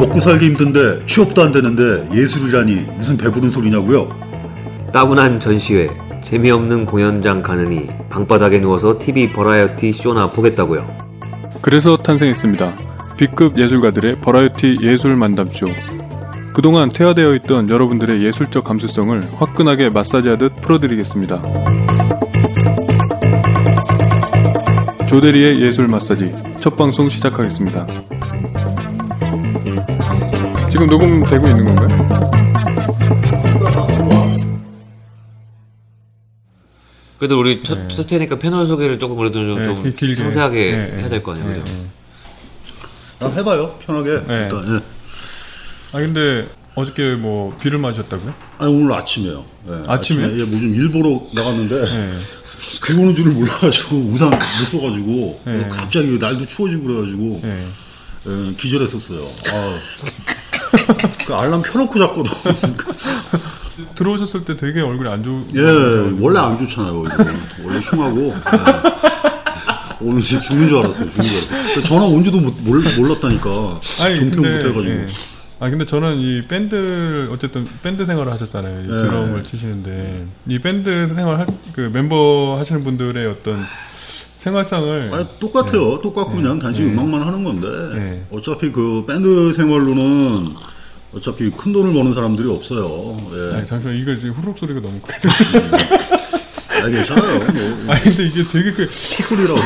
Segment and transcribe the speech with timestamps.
[0.00, 4.08] 먹고 살기 힘든데 취업도 안 되는데 예술이라니 무슨 배부른 소리냐고요?
[4.94, 5.90] 따분한 전시회,
[6.24, 10.88] 재미없는 공연장 가느니 방바닥에 누워서 TV 버라이어티 쇼나 보겠다고요.
[11.60, 12.72] 그래서 탄생했습니다.
[13.18, 15.66] B급 예술가들의 버라이어티 예술 만담쇼.
[16.54, 21.42] 그동안 퇴화되어 있던 여러분들의 예술적 감수성을 화끈하게 마사지하듯 풀어드리겠습니다.
[25.10, 27.86] 조대리의 예술 마사지 첫 방송 시작하겠습니다.
[30.70, 32.30] 지금 녹음되고 있는 건가요?
[37.18, 37.94] 그래도 우리 첫, 네.
[37.94, 40.14] 첫 회니까 패널 소개를 조금 그래도 좀, 네, 좀 길- 길게.
[40.14, 41.48] 상세하게 네, 해야 될 거 아니에요.
[41.50, 41.72] 네, 그죠?
[41.74, 41.86] 네.
[43.20, 44.42] 아, 해봐요 편하게 네.
[44.44, 45.96] 일단, 예.
[45.98, 48.32] 아 근데 어저께 뭐 비를 맞으셨다고요?
[48.56, 49.90] 아니 오늘 아침에요 예, 아침에요?
[50.26, 52.10] 아침에 예, 뭐좀 일보러 나갔는데 네.
[52.86, 55.68] 비 오는 줄을 몰라가지고 우산 못 써가지고 네.
[55.68, 57.66] 갑자기 날도 추워지고 그래가지고 네.
[58.26, 59.20] 예, 기절했었어요
[59.52, 59.78] 아,
[61.26, 62.32] 그 알람 켜놓고 잤거든
[63.94, 65.42] 들어오셨을 때 되게 얼굴이 안 좋.
[65.54, 65.60] 예
[66.20, 67.02] 원래 안 좋잖아요.
[67.64, 68.40] 원래 흉하고 예.
[70.02, 74.30] 오늘 진짜 죽는 줄 알았어요 죽는 줄 알았어요 전화 온지도 못- 몰, 몰랐다니까 아니 정태ung
[74.30, 75.06] 근데 못 해가지고 예.
[75.62, 78.80] 아 근데 저는 이 밴드 어쨌든 밴드 생활을 하셨잖아요.
[78.80, 78.96] 이 네.
[78.96, 83.66] 드럼을 치시는데 이 밴드 생활 할, 그 멤버 하시는 분들의 어떤
[84.40, 86.00] 생활상을 아니, 똑같아요.
[86.00, 86.90] 똑같고 그냥 단지 네.
[86.90, 88.26] 음악만 하는 건데 네.
[88.30, 90.54] 어차피 그 밴드 생활로는
[91.12, 93.20] 어차피 큰 돈을 버는 사람들이 없어요.
[93.34, 93.56] 예.
[93.56, 95.12] 아니 잠깐 이거 지금 후룩 소리가 너무 커.
[96.82, 97.38] 아니, 괜찮아요.
[97.38, 97.48] 뭐
[97.92, 99.60] 아니 근데 이게 되게 그 콧소리라고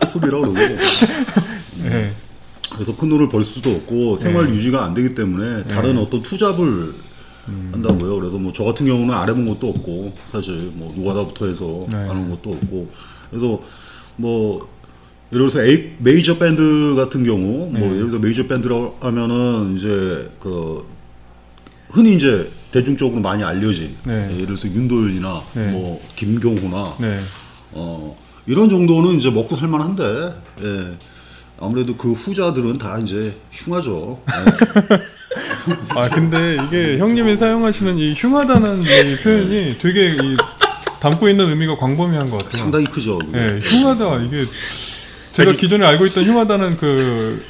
[0.00, 0.76] 콧소리라고 그러고
[1.84, 2.12] 예.
[2.74, 4.52] 그래서 큰 돈을 벌 수도 없고 생활 네.
[4.54, 6.92] 유지가 안 되기 때문에 다른 어떤 투잡을
[7.48, 7.70] 음.
[7.72, 8.16] 한다고요.
[8.16, 11.96] 그래서 뭐 저 같은 경우는 안 해본 것도 없고 사실 뭐 노가다부터 해서 네.
[11.98, 12.88] 아는 것도 없고
[13.30, 13.60] 그래서
[14.16, 14.68] 뭐
[15.32, 17.84] 예를 들어서 에이, 메이저 밴드 같은 경우 뭐 네.
[17.86, 20.86] 예를 들어서 메이저 밴드라고 하면은 이제 그
[21.90, 24.30] 흔히 이제 대중적으로 많이 알려진 네.
[24.34, 25.70] 예를 들어서 윤도현이나 네.
[25.72, 27.20] 뭐 김경호나 네.
[27.72, 30.96] 어, 이런 정도는 이제 먹고 살만한데, 예.
[31.58, 34.20] 아무래도 그 후자들은 다 이제 흉하죠.
[34.30, 34.96] 예.
[35.94, 40.36] 아 근데 이게 형님이 사용하시는 이 흉하다는 이 표현이 되게 이
[41.00, 42.62] 담고 있는 의미가 광범위한 것 같아요.
[42.62, 43.18] 상당히 크죠.
[43.34, 44.44] 예, 흉하다 이게
[45.32, 47.44] 제가 기존에 알고 있던 흉하다는 그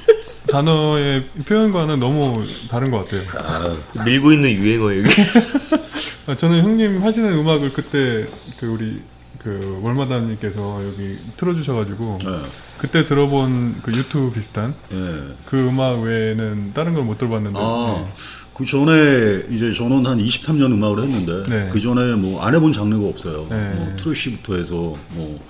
[0.50, 3.76] 단어의 표현과는 너무 다른 것 같아요.
[4.04, 5.00] 밀고 있는 유행어예요.
[5.02, 5.10] 이게.
[6.26, 8.26] 아, 저는 형님 하시는 음악을 그때
[8.58, 9.00] 그 우리
[9.46, 12.40] 그 월마다님께서 여기 틀어주셔가지고 예.
[12.78, 15.34] 그때 들어본 그 유튜브 비슷한 예.
[15.44, 18.12] 그 음악 외에는 다른 걸 못 들어봤는데 아, 예.
[18.52, 21.68] 그 전에 이제 저는 한 23년 음악을 했는데 네.
[21.72, 23.46] 그 전에 뭐 안 해본 장르가 없어요.
[23.48, 23.70] 네.
[23.76, 25.40] 뭐 thrash부터 해서 뭐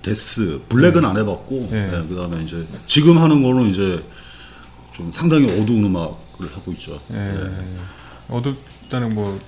[0.00, 1.90] death, black은 안 해봤고 네.
[1.92, 4.02] 예, 그다음에 이제 지금 하는 거는 이제
[4.94, 6.98] 좀 상당히 어두운 음악을 하고 있죠.
[8.30, 9.38] 어둡다는 뭐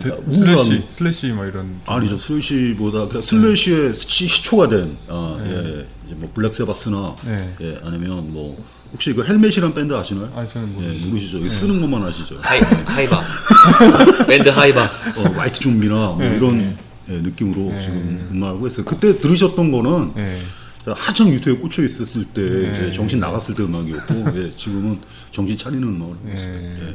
[0.00, 5.38] 데- 야, 우울한- thrash thrash 뭐 이런 아니죠 thrash보다 그냥 thrash의 시, 시초가 된 아,
[5.42, 5.50] 네.
[5.50, 7.54] 예, 이제 뭐 블랙 사바스나 네.
[7.60, 10.32] 예, 아니면 뭐 혹시 그 헬멧이란 밴드 아시나요?
[10.36, 11.38] 아 저는 뭐 예, 모르시죠?
[11.38, 12.38] 이거 쓰는 것만 아시죠?
[12.42, 13.22] 하이, 하이바.
[14.26, 14.82] 밴드 하이바.
[14.84, 16.76] 어, 화이트 좀비나 뭐 네, 이런 네.
[17.10, 17.82] 예, 느낌으로 네.
[17.82, 18.84] 지금 음악을 했어요.
[18.86, 20.38] 그때 들으셨던 거는 예.
[20.94, 22.70] 한창 유튜브에 꽂혀 있었을 때 네.
[22.72, 25.00] 이제 정신 나갔을 때 음악이었고 예, 지금은
[25.32, 26.94] 정신 차리는 음악을 하고 있어요.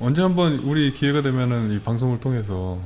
[0.00, 2.78] 언제 한번 우리 기회가 되면은 이 방송을 통해서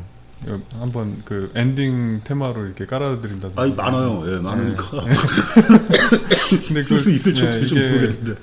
[0.79, 3.59] 한번 그 엔딩 테마로 이렇게 깔아드린다든지.
[3.59, 4.25] 아니 많아요.
[4.27, 4.91] 예, 많으니까
[6.67, 8.35] 근데 쓸수 있을지 예, 없을지 모르겠는데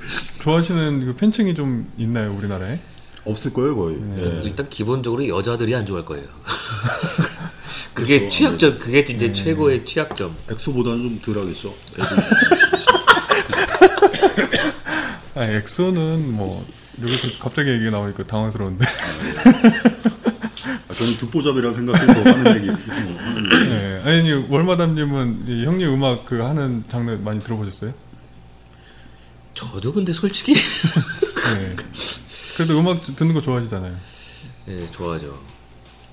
[0.42, 2.80] 좋아하시는 그 팬층이 좀 있나요 우리나라에?
[3.26, 3.98] 없을 거예요 거의.
[3.98, 4.24] 네.
[4.24, 4.42] 예.
[4.44, 6.26] 일단 기본적으로 여자들이 안 좋아할 거예요.
[7.94, 8.38] 그게 그렇죠.
[8.38, 9.34] 취약점, 그게 진짜 네.
[9.34, 10.34] 최고의 취약점.
[10.50, 11.74] 엑소보다는 좀 덜하겠죠.
[15.36, 16.66] 아 엑소는 뭐
[17.02, 18.86] 여기서 갑자기 얘기가 나오니까 당황스러운데.
[20.88, 22.72] 아, 저는 듣보잡이라고 생각해서 하는 얘기.
[23.70, 24.02] 네.
[24.04, 27.94] 아니 월마담님은 이 형님 음악 그 하는 장르 많이 들어보셨어요?
[29.54, 31.76] 저도 근데 솔직히 네.
[32.56, 33.96] 그래도 음악 듣는 거 좋아하시잖아요.
[34.66, 35.40] 네, 좋아하죠.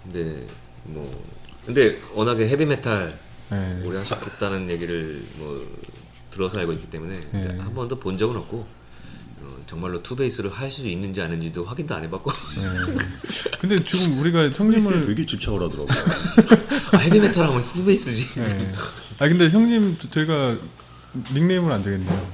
[0.05, 0.47] 근데
[0.85, 1.25] 뭐
[1.67, 3.19] 근데 워낙에 헤비 메탈
[3.51, 3.83] 네.
[3.85, 5.67] 오래 하셨겠다는 얘기를 뭐
[6.31, 7.59] 들어서 알고 있기 때문에 네.
[7.59, 8.78] 한 번도 본 적은 없고 어,
[9.67, 12.95] 정말로 two bass를 할 수 있는지 아닌지도 확인도 안 해봤고 네.
[13.61, 15.89] 근데 지금 우리가 형님을 되게 집착을 하더라고요.
[16.93, 18.35] 아, 헤비메탈 하면 투베이스지.
[18.41, 18.73] 네.
[19.19, 20.57] 아 근데 형님 저희가
[21.35, 22.33] 닉네임을 안 정했네요.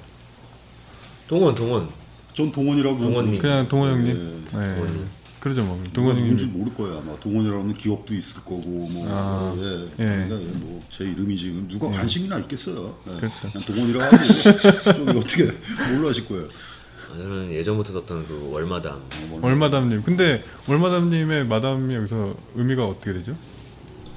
[1.29, 1.89] 동원 동원
[2.35, 3.01] 전 동원이라고.
[3.01, 3.41] 동원님.
[3.41, 4.45] 그냥 동원 형님.
[4.53, 4.59] 네.
[4.59, 4.75] 네.
[4.75, 5.07] 동원님.
[5.41, 5.77] 그러죠 뭐.
[5.93, 6.53] 동원 동원 형님.
[6.59, 10.27] 모를 거예요 아마 동원이라면 기억도 있을 거고 뭐 아, 예, 예.
[10.27, 13.17] 그러니까 예, 뭐제 이름이지 누가 관심이나 있겠어요 예.
[13.19, 13.59] 그렇죠.
[13.67, 14.17] 동원이라고 하고
[15.07, 15.45] 좀 어떻게
[15.93, 16.74] 뭘로 하실 거예요 아,
[17.17, 19.01] 저는 예전부터 듣던 그 월마담
[19.41, 20.03] 월마담님.
[20.03, 23.37] 근데 월마담님의 마담이 여기서 의미가 어떻게 되죠?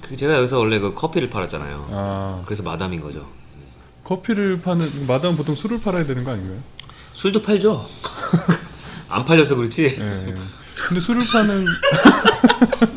[0.01, 1.87] 그 제가 여기서 원래 그 커피를 팔았잖아요.
[1.91, 3.27] 아 그래서 마담인 거죠.
[4.03, 6.59] 커피를 파는 마담 보통 술을 팔아야 되는 거 아닌가요?
[7.13, 7.85] 술도 팔죠.
[9.09, 9.83] 안 팔려서 그렇지.
[9.99, 10.35] 예.
[10.87, 11.65] 근데 술을 파는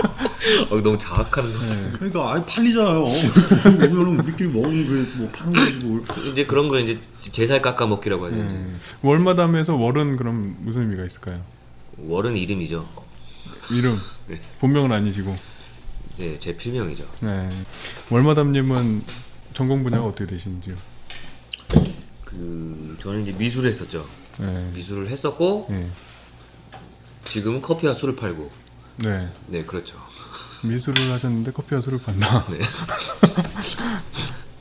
[0.71, 1.59] 어, 너무 자학하는 거.
[1.99, 3.05] 그러니까 아예 팔리잖아요
[3.67, 8.37] 오면은 우리끼리 먹는 그뭐 파는 거지 뭘 이제 그런 걸 이제 제살 깎아 먹기라고 하죠.
[8.37, 8.55] 이제.
[8.57, 8.67] 예.
[9.03, 11.43] 월마담에서 월은 그럼 무슨 의미가 있을까요?
[11.99, 12.89] 월은 이름이죠.
[13.71, 13.99] 이름
[14.29, 14.41] 네.
[14.61, 15.37] 본명은 아니시고.
[16.15, 17.05] 이제 제 필명이죠.
[17.21, 17.49] 네.
[18.11, 19.05] 월마담님은
[19.53, 20.77] 전공 분야가 어 떻게 되시는지요?
[22.25, 24.07] 그 저는 이제 미술을 했었죠.
[24.39, 24.71] 네.
[24.75, 25.91] 미술을 했었고 네.
[27.25, 28.51] 지금은 커피와 술을 팔고.
[28.99, 29.29] 네.
[29.47, 29.97] 네, 그렇죠.
[30.63, 32.47] 미술을 하셨는데 커피와 술을 판다.
[32.51, 32.59] 네.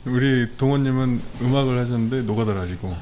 [0.06, 2.96] 우리 동원님은 음악을 하셨는데 노가다를 하시고.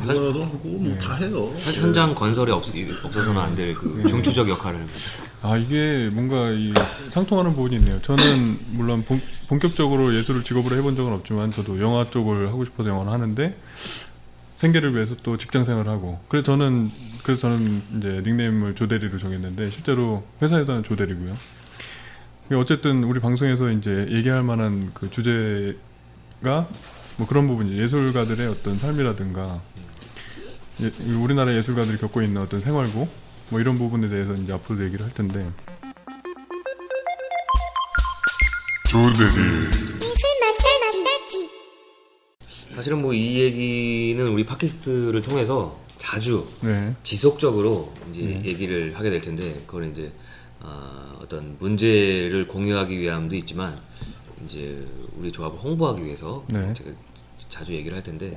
[0.00, 2.64] 누가라도 하고 뭐다 해요 한 현장 건설에 없,
[3.04, 4.86] 없어서는 안 될 그 중추적 역할을.
[5.42, 6.72] 아 이게 뭔가 이
[7.10, 8.00] 상통하는 부분이 있네요.
[8.00, 13.12] 저는 물론 본, 본격적으로 예술을 직업으로 해본 적은 없지만 저도 영화 쪽을 하고 싶어서 영화를
[13.12, 13.56] 하는데
[14.56, 16.90] 생계를 위해서 또 직장 생활을 하고 그래서 저는
[17.24, 21.36] 그래서 저는 이제 닉네임을 조대리로 정했는데 실제로 회사에서는 조대리고요.
[22.56, 26.68] 어쨌든 우리 방송에서 이제 얘기할 만한 그 주제가
[27.16, 29.60] 뭐 그런 부분이 예술가들의 어떤 삶이라든가
[30.80, 33.08] 예, 우리나라 예술가들이 겪고 있는 어떤 생활고
[33.50, 35.46] 뭐 이런 부분에 대해서 이제 앞으로도 얘기를 할 텐데
[42.74, 48.42] 사실은 뭐 이 얘기는 우리 팟캐스트를 통해서 자주 네, 지속적으로 이제 네.
[48.44, 50.12] 얘기를 하게 될 텐데 그걸 이제
[50.62, 53.78] 아, 어떤 문제를 공유하기 위함도 있지만
[54.44, 54.86] 이제
[55.16, 56.72] 우리 조합을 홍보하기 위해서 네.
[56.74, 56.90] 제가
[57.48, 58.36] 자주 얘기를 할 텐데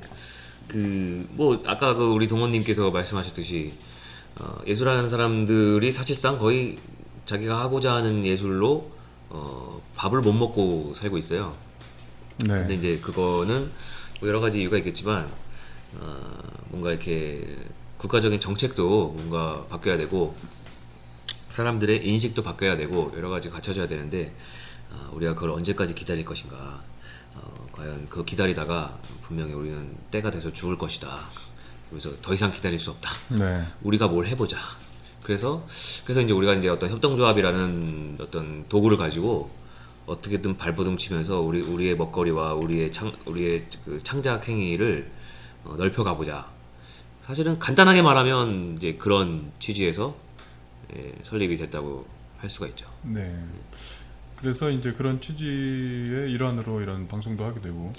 [0.68, 3.72] 그 뭐 아까 그 우리 동원님께서 말씀하셨듯이
[4.36, 6.78] 어, 예술하는 사람들이 사실상 거의
[7.24, 8.90] 자기가 하고자 하는 예술로
[9.28, 11.54] 어, 밥을 못 먹고 살고 있어요.
[12.38, 13.70] 근데 네, 이제 그거는
[14.20, 15.28] 뭐 여러 가지 이유가 있겠지만
[15.98, 16.32] 어,
[16.68, 17.56] 뭔가 이렇게
[17.96, 20.34] 국가적인 정책도 뭔가 바뀌어야 되고
[21.56, 24.36] 사람들의 인식도 바뀌어야 되고 여러 가지 갖춰져야 되는데
[24.92, 26.82] 아, 우리가 그걸 언제까지 기다릴 것인가
[27.34, 31.30] 어, 과연 그 기다리다가 분명히 우리는 때가 돼서 죽을 것이다
[31.88, 34.58] 그래서 더 이상 기다릴 수 없다 네, 우리가 뭘 해보자.
[35.22, 35.66] 그래서
[36.04, 39.50] 그래서 이제 우리가 이제 어떤 협동조합이라는 어떤 도구를 가지고
[40.04, 45.10] 어떻게든 발버둥 치면서 우리 우리의 먹거리와 우리의 창 우리의 그 창작 행위를
[45.64, 46.48] 어, 넓혀 가보자.
[47.24, 50.25] 사실은 간단하게 말하면 이제 그런 취지에서
[50.94, 52.06] 예, 설립이 됐다고
[52.38, 52.86] 할 수가 있죠.
[53.02, 53.34] 네.
[54.36, 57.92] 그래서 이제 그런 취지의 일환으로 이런 방송도 하게 되고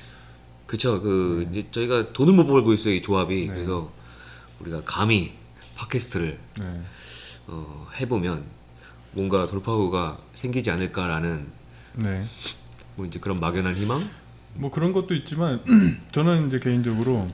[0.68, 1.02] 그쵸.
[1.02, 3.48] 그 이제 저희가 돈을 못 벌고 있어요 이 조합이.
[3.48, 3.54] 네.
[3.54, 3.92] 그래서
[4.60, 5.34] 우리가 감히
[5.76, 6.82] 팟캐스트를 네,
[7.48, 8.44] 어, 해보면
[9.12, 11.48] 뭔가 돌파구가 생기지 않을까라는
[11.96, 12.26] 네.
[12.96, 14.00] 뭐 이제 그런 막연한 희망?
[14.56, 15.62] 뭐 그런 것도 있지만
[16.12, 17.28] 저는 이제 개인적으로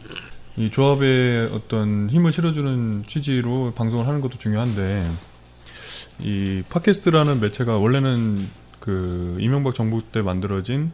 [0.55, 5.09] 이 조합에 어떤 힘을 실어주는 취지로 방송을 하는 것도 중요한데
[6.19, 10.91] 이 팟캐스트라는 매체가 원래는 그 이명박 정부 때 만들어진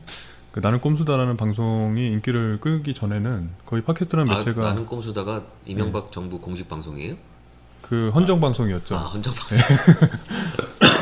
[0.51, 4.67] 그 나는 꼼수다라는 방송이 인기를 끌기 전에는 거의 팟캐스트라는 아, 매체가 네.
[4.67, 7.15] 나는 꼼수다가 이명박 정부 공식 방송이에요?
[7.81, 8.95] 그 헌정 방송이었죠.
[8.95, 9.57] 아 헌정 네.
[9.57, 10.09] 방송.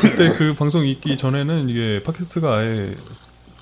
[0.00, 2.96] 그때 그 방송 있기 전에는 이게 팟캐스트가 아예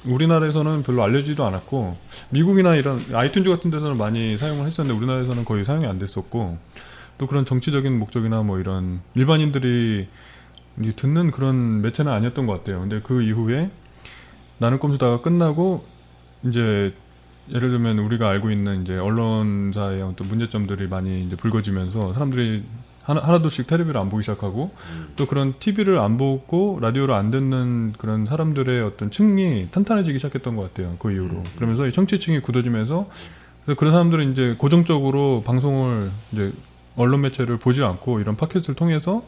[0.04, 1.96] 우리나라에서는 별로 알려지도 않았고
[2.30, 6.58] 미국이나 이런 아이튠즈 같은 데서는 많이 사용을 했었는데 우리나라에서는 거의 사용이 안 됐었고
[7.18, 10.06] 또 그런 정치적인 목적이나 뭐 이런 일반인들이 이
[10.96, 12.80] 듣는 그런 매체는 아니었던 것 같아요.
[12.80, 13.70] 근데 그 이후에
[14.58, 15.84] 나는 꼼수다가 끝나고
[16.44, 16.94] 이제
[17.50, 22.64] 예를 들면 우리가 알고 있는 이제 언론사의 어떤 문제점들이 많이 이제 불거지면서 사람들이
[23.02, 25.12] 하나, 하나둘씩 텔레비를 안 보기 시작하고 음.
[25.14, 30.62] 또 그런 TV를 안 보고 라디오를 안 듣는 그런 사람들의 어떤 층이 탄탄해지기 시작했던 것
[30.64, 30.96] 같아요.
[30.98, 31.44] 그 이후로.
[31.54, 33.08] 그러면서 이 청취층이 굳어지면서
[33.64, 36.52] 그래서 그런 사람들은 이제 고정적으로 방송을 이제
[36.96, 39.22] 언론 매체를 보지 않고 이런 팟캐스트를 통해서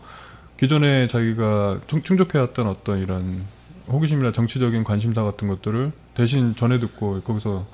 [0.58, 3.44] 기존에 자기가 충- 충족해왔던 어떤 이런
[3.88, 7.66] 호기심이나 정치적인 관심사 같은 것들을 대신 전해 듣고 거기서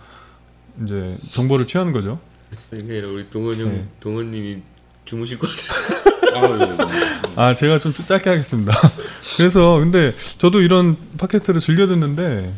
[0.85, 2.21] 이제 정보를 취하는 거죠.
[2.73, 3.87] 이게 아니라 우리 동원 형, 네.
[4.01, 4.63] 동원님이
[5.05, 6.89] 주무실 것 같아요.
[7.37, 8.73] 아, 제가 좀 짧게 하겠습니다.
[9.37, 12.53] 그래서 근데 저도 이런 팟캐스트를 즐겨 듣는데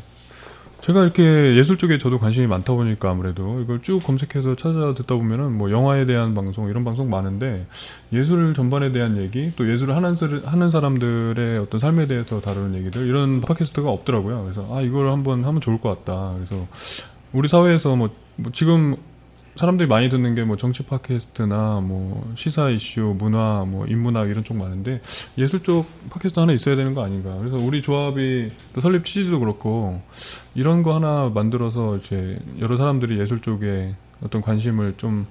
[0.83, 5.53] 제가 이렇게 예술 쪽에 저도 관심이 많다 보니까 아무래도 이걸 쭉 검색해서 찾아 듣다 보면은
[5.53, 7.67] 뭐 영화에 대한 방송 이런 방송 많은데
[8.13, 13.07] 예술 전반에 대한 얘기 또 예술을 하는, 사- 하는 사람들의 어떤 삶에 대해서 다루는 얘기들
[13.09, 14.43] 이런 팟캐스트가 없더라고요.
[14.43, 16.35] 그래서 아 이걸 한번 하면 좋을 것 같다.
[16.37, 16.69] 그래서
[17.33, 18.97] 우리 사회에서 뭐, 뭐 지금
[19.57, 24.57] 사람들이 많이 듣는 게 뭐 정치 팟캐스트나 뭐 시사 이슈, 문화, 뭐 인문학 이런 쪽
[24.57, 25.01] 많은데
[25.39, 27.37] 예술 쪽 팟캐스트 하나 있어야 되는 거 아닌가.
[27.39, 30.01] 그래서 우리 조합이 또 설립 취지도 그렇고
[30.55, 35.27] 이런 거 하나 만들어서 이제 여러 사람들이 예술 쪽에 어떤 관심을 좀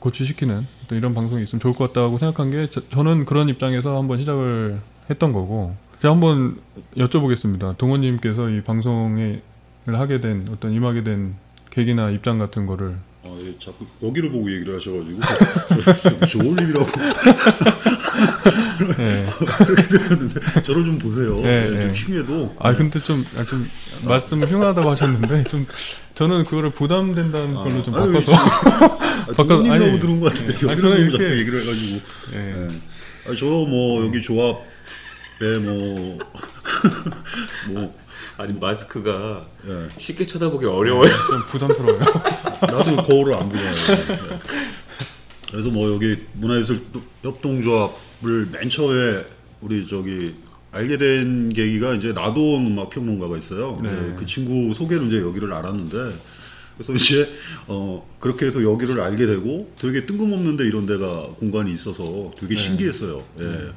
[0.00, 4.18] 고취시키는 어떤 이런 방송이 있으면 좋을 것 같다고 생각한 게 저, 저는 그런 입장에서 한번
[4.18, 6.58] 시작을 했던 거고 제가 한번
[6.96, 7.78] 여쭤보겠습니다.
[7.78, 9.40] 동원님께서 이 방송에
[9.86, 11.34] 하게 된 어떤 임하게 된
[11.70, 15.20] 계기나 입장 같은 거를 아, 예, 자꾸 여기를 보고 얘기를 하셔가지고
[16.28, 16.86] 조올림이라고
[18.98, 19.26] 네.
[19.64, 21.36] 그렇게 들었는데 저를 좀 보세요.
[21.40, 21.92] 네, 네, 네.
[21.94, 23.68] 흉해도 아 근데 좀, 아, 좀
[24.02, 25.66] 말씀 흉하다고 하셨는데 좀
[26.14, 28.98] 저는 그거를 부담된다는 아, 걸로 좀 바꿔서 바꿔
[29.36, 30.70] 바꿔- 아니 아니, 들은 것 같은데 네.
[30.72, 32.00] 아니, 저는 이렇게- 얘기를 해가지고
[32.32, 32.36] 예.
[32.38, 32.80] 네.
[33.28, 36.18] 아, 저뭐 여기 조합에 뭐
[37.70, 37.94] 뭐,
[38.36, 39.88] 아니 마스크가 예.
[39.98, 41.10] 쉽게 쳐다보기 어려워요.
[41.28, 41.98] 좀 부담스러워요.
[42.60, 43.74] 나도 거울을 안 보잖아요.
[43.74, 44.38] 네.
[45.50, 46.82] 그래서 뭐 여기 문화예술
[47.22, 49.24] 협동조합을 맨 처음에
[49.60, 50.34] 우리 저기
[50.72, 53.76] 알게 된 계기가 이제 나도원 음악 평론가가 있어요.
[53.82, 53.90] 네.
[53.90, 56.16] 네, 그 친구 소개로 이제 여기를 알았는데
[56.76, 57.28] 그래서 이제
[57.66, 63.22] 어 그렇게 해서 여기를 알게 되고 되게 뜬금없는데 이런 데가 공간이 있어서 되게 신기했어요.
[63.40, 63.72] 예.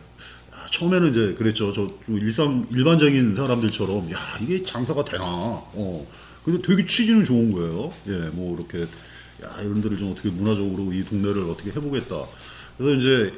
[0.66, 1.72] 아, 처음에는 이제 그랬죠.
[1.74, 5.24] 저 일상 일반적인 사람들처럼 야 이게 장사가 되나.
[5.26, 6.08] 어.
[6.44, 7.94] 근데 되게 취지는 좋은 거예요.
[8.08, 8.82] 예, 뭐 이렇게
[9.44, 12.24] 야 이런 데를 좀 어떻게 문화적으로 이 동네를 어떻게 해보겠다.
[12.78, 13.34] 그래서 이제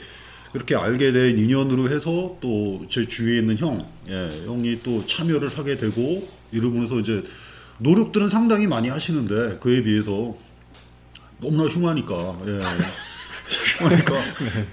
[0.54, 5.76] 그렇게 알게 된 인연으로 해서 또 제 주위에 있는 형, 예, 형이 또 참여를 하게
[5.78, 7.24] 되고 이러면서 이제
[7.80, 10.36] 노력들은 상당히 많이 하시는데 그에 비해서
[11.40, 12.60] 너무나 흉하니까, 예.
[13.84, 14.14] 흉하니까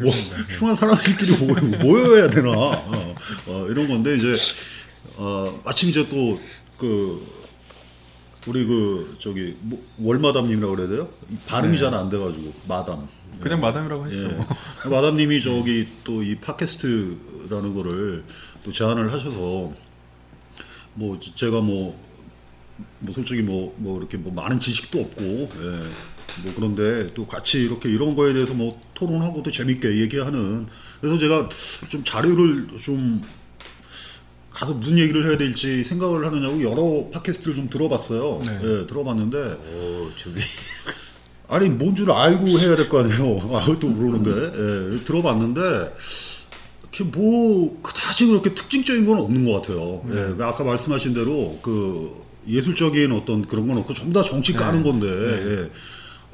[0.00, 0.12] 뭐
[0.58, 3.14] 흉한 사람들끼리 모여, 모여야 되나 어,
[3.46, 4.34] 어, 이런 건데 이제
[5.16, 6.38] 어, 마침 이제 또
[6.78, 7.26] 그
[8.46, 11.08] 우리 그 저기 뭐, 월마담님이라고 그래야 돼요?
[11.30, 11.78] 이 발음이 네.
[11.78, 13.08] 잘안 돼가지고 마담.
[13.40, 13.62] 그냥 예.
[13.62, 14.28] 마담이라고 하시죠.
[14.28, 14.88] 예.
[14.90, 18.24] 마담님이 저기 또 이 팟캐스트라는 거를
[18.62, 19.72] 또 제안을 하셔서
[20.94, 21.98] 뭐 제가 뭐,
[22.98, 25.90] 뭐 솔직히 뭐, 뭐 이렇게 뭐 많은 지식도 없고, 예.
[26.42, 30.66] 뭐 그런데 또 같이 이렇게 이런 거에 대해서 뭐 토론하고 또 재밌게 얘기하는
[31.00, 31.48] 그래서 제가
[31.88, 33.22] 좀 자료를 좀
[34.50, 38.40] 가서 무슨 얘기를 해야 될지 생각을 하느냐고 여러 팟캐스트를 좀 들어봤어요.
[38.46, 38.58] 네.
[38.62, 40.36] 예, 들어봤는데 오 저기
[41.48, 43.38] 아니 뭔 줄 알고 해야 될 거 아니에요.
[43.54, 44.30] 아, 또 모르는데
[45.00, 45.60] 예, 들어봤는데
[46.82, 50.04] 이렇게 뭐 그다지 그렇게 특징적인 건 없는 것 같아요.
[50.10, 54.82] 예, 그 아까 말씀하신 대로 그 예술적인 어떤 그런 건 없고 전부 다 정치 까는
[54.82, 55.06] 건데.
[55.08, 55.70] 예.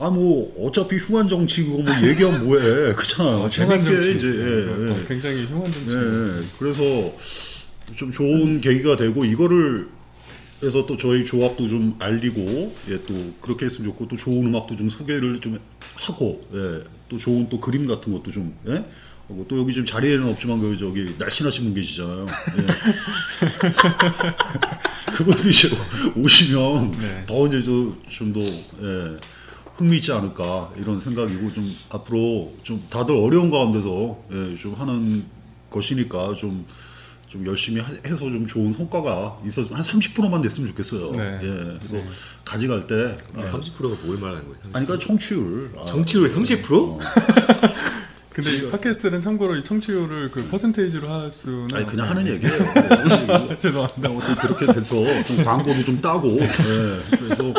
[0.00, 3.37] 아 뭐 어차피 흉한 정치 그거 뭐 얘기하면 뭐해 그렇잖아요.
[3.37, 4.16] 흉한 재밌게 정치.
[4.16, 5.04] 이제 예, 어, 예.
[5.07, 5.95] 굉장히 흉한 정치.
[5.95, 6.42] 예, 예.
[6.59, 7.12] 그래서
[7.97, 9.88] 좀 좋은 계기가 되고 이거를
[10.62, 14.88] 해서 또 저희 조합도 좀 알리고 예, 또 그렇게 했으면 좋고 또 좋은 음악도 좀
[14.88, 15.59] 소개를 좀
[15.95, 18.83] 하고 예, 또 좋은 또 그림 같은 것도 좀 예?
[19.28, 22.25] 하고 또 여기 지금 자리에는 없지만 그 저기 날씬하신 분 계시잖아요.
[22.57, 22.66] 예.
[25.12, 25.69] 그분도 이제
[26.16, 27.25] 오시면 네.
[27.26, 29.19] 더 이제 좀더 예,
[29.80, 35.25] 흥미있지 않을까 이런 생각이고 좀 앞으로 좀 다들 어려운 가운데서 예, 좀 하는
[35.70, 36.64] 것이니까 좀
[37.30, 41.12] 좀 열심히 하- 해서 좀 좋은 성과가 있어 한 30%만 됐으면 좋겠어요.
[41.12, 41.38] 네.
[41.40, 42.04] 예, 그래서
[42.44, 44.56] 가져갈 때 아, 30%가 뭘 말하는 거예요?
[44.64, 44.75] 30%?
[44.75, 46.72] 아니 그러니까 청취율 아, 정치율 30%?
[46.72, 46.99] 어.
[48.34, 52.32] 근데 이 팟캐스트는 참고로 이 청취율을 그 퍼센테이지로 할 수는 아니 그냥 없- 하는 네.
[52.32, 52.52] 얘기예요.
[52.54, 53.58] 얘기고.
[53.60, 54.08] 죄송합니다.
[54.08, 57.54] 그냥 어떻게 그렇게 돼서 좀 광고도 좀 따고 예, 그래서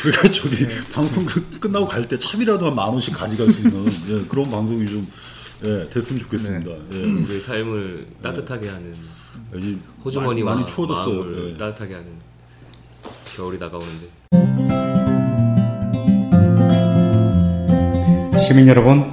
[0.00, 4.24] 그러니까 저기 방송 끝- 끝나고 갈 때 참이라도 한 만 원씩 가져갈 수 있는 예,
[4.26, 5.06] 그런 방송이 좀
[5.64, 6.70] 예, 됐으면 좋겠습니다.
[6.92, 6.96] 예.
[7.24, 8.94] 우리의 삶을 따뜻하게 하는
[9.56, 11.14] 이 호주머니와 많이, 많이 추워졌어요.
[11.24, 11.56] 마음을 예.
[11.56, 12.06] 따뜻하게 하는
[13.36, 14.08] 겨울이 다가오는데
[18.38, 19.04] 시민 여러분,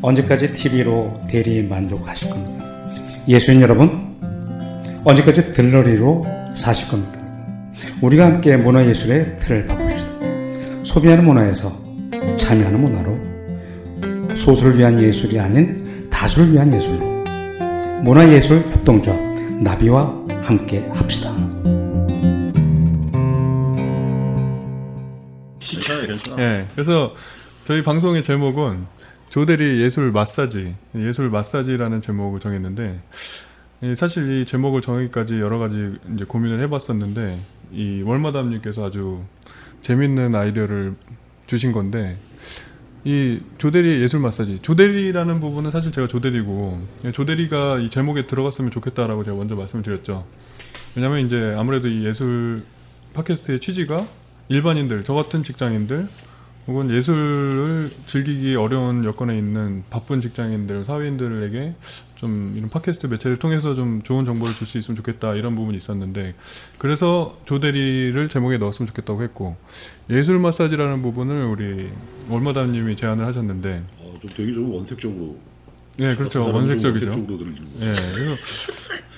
[0.00, 2.64] 언제까지 TV로 대리 만족하실 겁니까?
[3.28, 4.16] 예수인 여러분,
[5.04, 7.20] 언제까지 들러리로 사실 겁니까?
[8.00, 10.12] 우리가 함께 문화예술의 틀을 바꿉시다.
[10.84, 11.70] 소비하는 문화에서
[12.36, 17.04] 참여하는 문화로 소수를 위한 예술이 아닌 다수를 위한 예술로
[18.02, 19.20] 문화예술 협동조합
[19.62, 20.12] 나비와
[20.42, 21.32] 함께 합시다.
[26.06, 26.42] 괜찮아.
[26.42, 26.66] 예.
[26.74, 27.14] 그래서
[27.64, 28.86] 저희 방송의 제목은
[29.30, 33.00] 조대리 예술 마사지, 예술 마사지라는 제목을 정했는데
[33.84, 37.38] 예, 사실 이 제목을 정하기까지 여러 가지 이제 고민을 해봤었는데
[37.72, 39.22] 이 월마담님께서 아주
[39.80, 40.94] 재밌는 아이디어를
[41.46, 42.16] 주신 건데
[43.04, 49.24] 이 조대리 예술 마사지 조대리라는 부분은 사실 제가 조대리고 예, 조대리가 이 제목에 들어갔으면 좋겠다라고
[49.24, 50.24] 제가 먼저 말씀을 드렸죠.
[50.94, 52.64] 왜냐하면 이제 아무래도 이 예술
[53.14, 54.06] 팟캐스트의 취지가
[54.48, 56.08] 일반인들 저 같은 직장인들
[56.68, 61.74] 혹은 예술을 즐기기 어려운 여건에 있는 바쁜 직장인들 사회인들에게
[62.22, 66.36] 좀 이런 팟캐스트 매체를 통해서 좀 좋은 정보를 줄 수 있으면 좋겠다 이런 부분이 있었는데
[66.78, 69.56] 그래서 조대리를 제목에 넣었으면 좋겠다고 했고
[70.08, 71.88] 예술 마사지라는 부분을 우리
[72.28, 75.36] 월마담님이 제안을 하셨는데 어, 좀 되게 좀 원색적으로.
[75.96, 77.10] 네 그렇죠 원색적이죠.
[77.80, 77.94] 예.
[78.14, 78.36] 그래서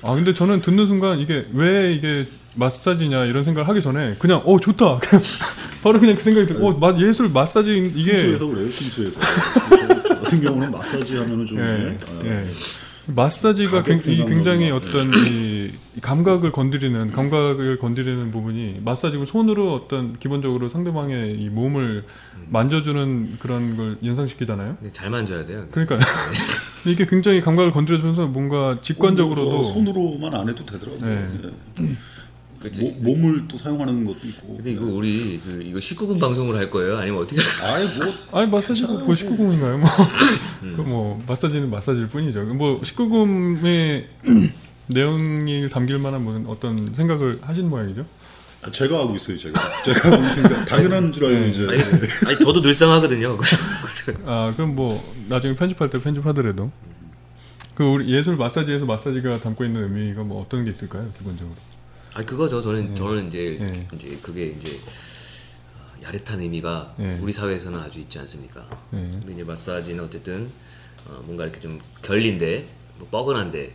[0.02, 4.58] 아 근데 저는 듣는 순간 이게 왜 이게 마사지냐 이런 생각을 하기 전에 그냥 어
[4.58, 4.98] 좋다.
[4.98, 5.22] 그냥
[5.84, 6.64] 바로 그냥 그 생각이 들어.
[6.66, 9.20] 어 마- 예술 마사지 이게 순수해서 그래요, 순수해서.
[10.24, 11.58] 같은 경우는 마사지 하면은 좀.
[11.58, 12.46] 예, 아, 예.
[13.06, 14.76] 마사지가 굉- 굉장히 거.
[14.76, 15.70] 어떤 이
[16.00, 22.04] 감각을 건드리는 감각을 건드리는 부분이 마사지고 손으로 어떤 기본적으로 상대방의 이 몸을
[22.48, 24.76] 만져주는 그런 걸 연상시키잖아요.
[24.80, 25.66] 근데 잘 만져야 돼요.
[25.70, 25.98] 그러니까
[26.86, 30.98] 이게 굉장히 감각을 건드려주면서 뭔가 직관적으로도 저 손으로만 안 해도 되더라고요.
[31.78, 31.88] 네.
[32.64, 32.68] 예.
[32.70, 32.80] 그렇지.
[33.00, 34.56] 모- 몸을 또 사용하는 것도 있고.
[34.56, 36.96] 근데 이거 우리 그 이거 19금 방송을 할 거예요?
[36.98, 37.40] 아니면 어떻게?
[37.62, 39.78] 아이 뭐 아니 마사지고 뭐 19금인가요?
[39.78, 39.88] 뭐,
[40.76, 42.44] 그뭐 마사지는 마사지일 뿐이죠.
[42.44, 44.04] 뭐 19금의
[44.88, 48.04] 내용이 담길 만한 뭐 어떤 생각을 하신 모양이죠.
[48.62, 49.60] 아, 제가 하고 있어요, 제가.
[49.84, 51.48] 제가 하고 있으니까 당연한 줄 알고 네.
[51.50, 51.62] 이제.
[51.68, 51.82] 아니,
[52.34, 53.38] 아니 저도 늘상 하거든요.
[54.24, 56.70] 아 그럼 뭐 나중에 편집할 때 편집하더라도
[57.74, 61.56] 그 우리 예술 마사지에서 마사지가 담고 있는 의미가 뭐 어떤 게 있을까요, 기본적으로?
[62.14, 62.62] 아니 그거죠.
[62.62, 62.94] 저는 네.
[62.94, 63.88] 저는 이제 네.
[63.92, 64.80] 이제 그게 이제
[65.76, 67.18] 어, 야릇한 의미가 네.
[67.20, 68.60] 우리 사회에서는 아주 있지 않습니까?
[68.90, 69.10] 네.
[69.10, 70.50] 근데 이제 마사지는 어쨌든
[71.06, 73.74] 어, 뭔가 이렇게 좀 결린데 뭐 뻐근한데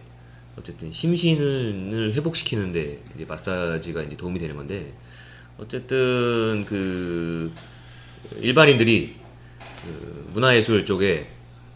[0.58, 4.94] 어쨌든 심신을 회복시키는데 이제 마사지가 이제 도움이 되는 건데
[5.58, 7.54] 어쨌든 그
[8.40, 9.16] 일반인들이
[9.84, 11.30] 그 문화예술 쪽에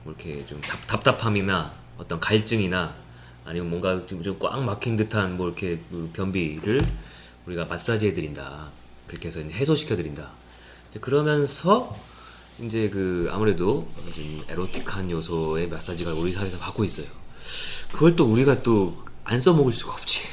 [0.06, 3.03] 뭐 이렇게 좀 답, 답답함이나 어떤 갈증이나
[3.46, 6.80] 아니면 뭔가 좀 꽉 막힌 듯한 뭐 이렇게 그 변비를
[7.46, 8.72] 우리가 마사지 해드린다
[9.08, 10.30] 그렇게 해서 해소시켜드린다
[11.02, 11.96] 그러면서
[12.62, 17.08] 이제 그 아무래도 좀 에로틱한 요소의 마사지가 우리 사회에서 받고 있어요.
[17.92, 20.24] 그걸 또 우리가 또 안 써먹을 수가 없지.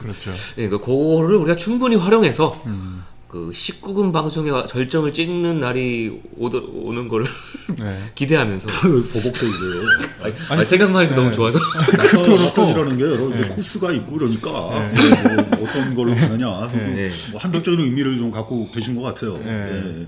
[0.00, 0.32] 그렇죠.
[0.56, 3.04] 네, 그 그거를 우리가 충분히 활용해서 음.
[3.34, 7.24] 그 19금 방송의 절정을 찍는 날이 오더, 오는 걸
[7.80, 7.98] 네.
[8.14, 9.88] 기대하면서 보복도 이래요.
[10.22, 11.20] 아니, 아니, 생각만 해도 네.
[11.20, 13.48] 너무 좋아서 마사지라는 게 여러 네.
[13.48, 15.56] 코스가 있고 그러니까 네.
[15.56, 17.08] 뭐 어떤 걸로 가느냐 네.
[17.32, 19.40] 뭐 한쪽적인 의미를 좀 갖고 계신 것 같아요.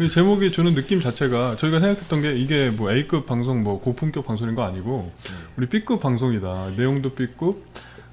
[0.08, 4.62] 제목이 주는 느낌 자체가 저희가 생각했던 게 이게 뭐 A급 방송 뭐 고품격 방송인 거
[4.62, 5.10] 아니고
[5.56, 6.74] 우리 B급 방송이다.
[6.76, 7.64] 내용도 B급.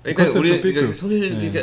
[0.02, 0.96] 그러니까 우리 B급.
[1.00, 1.30] 그러니까 네.
[1.30, 1.62] 그러니까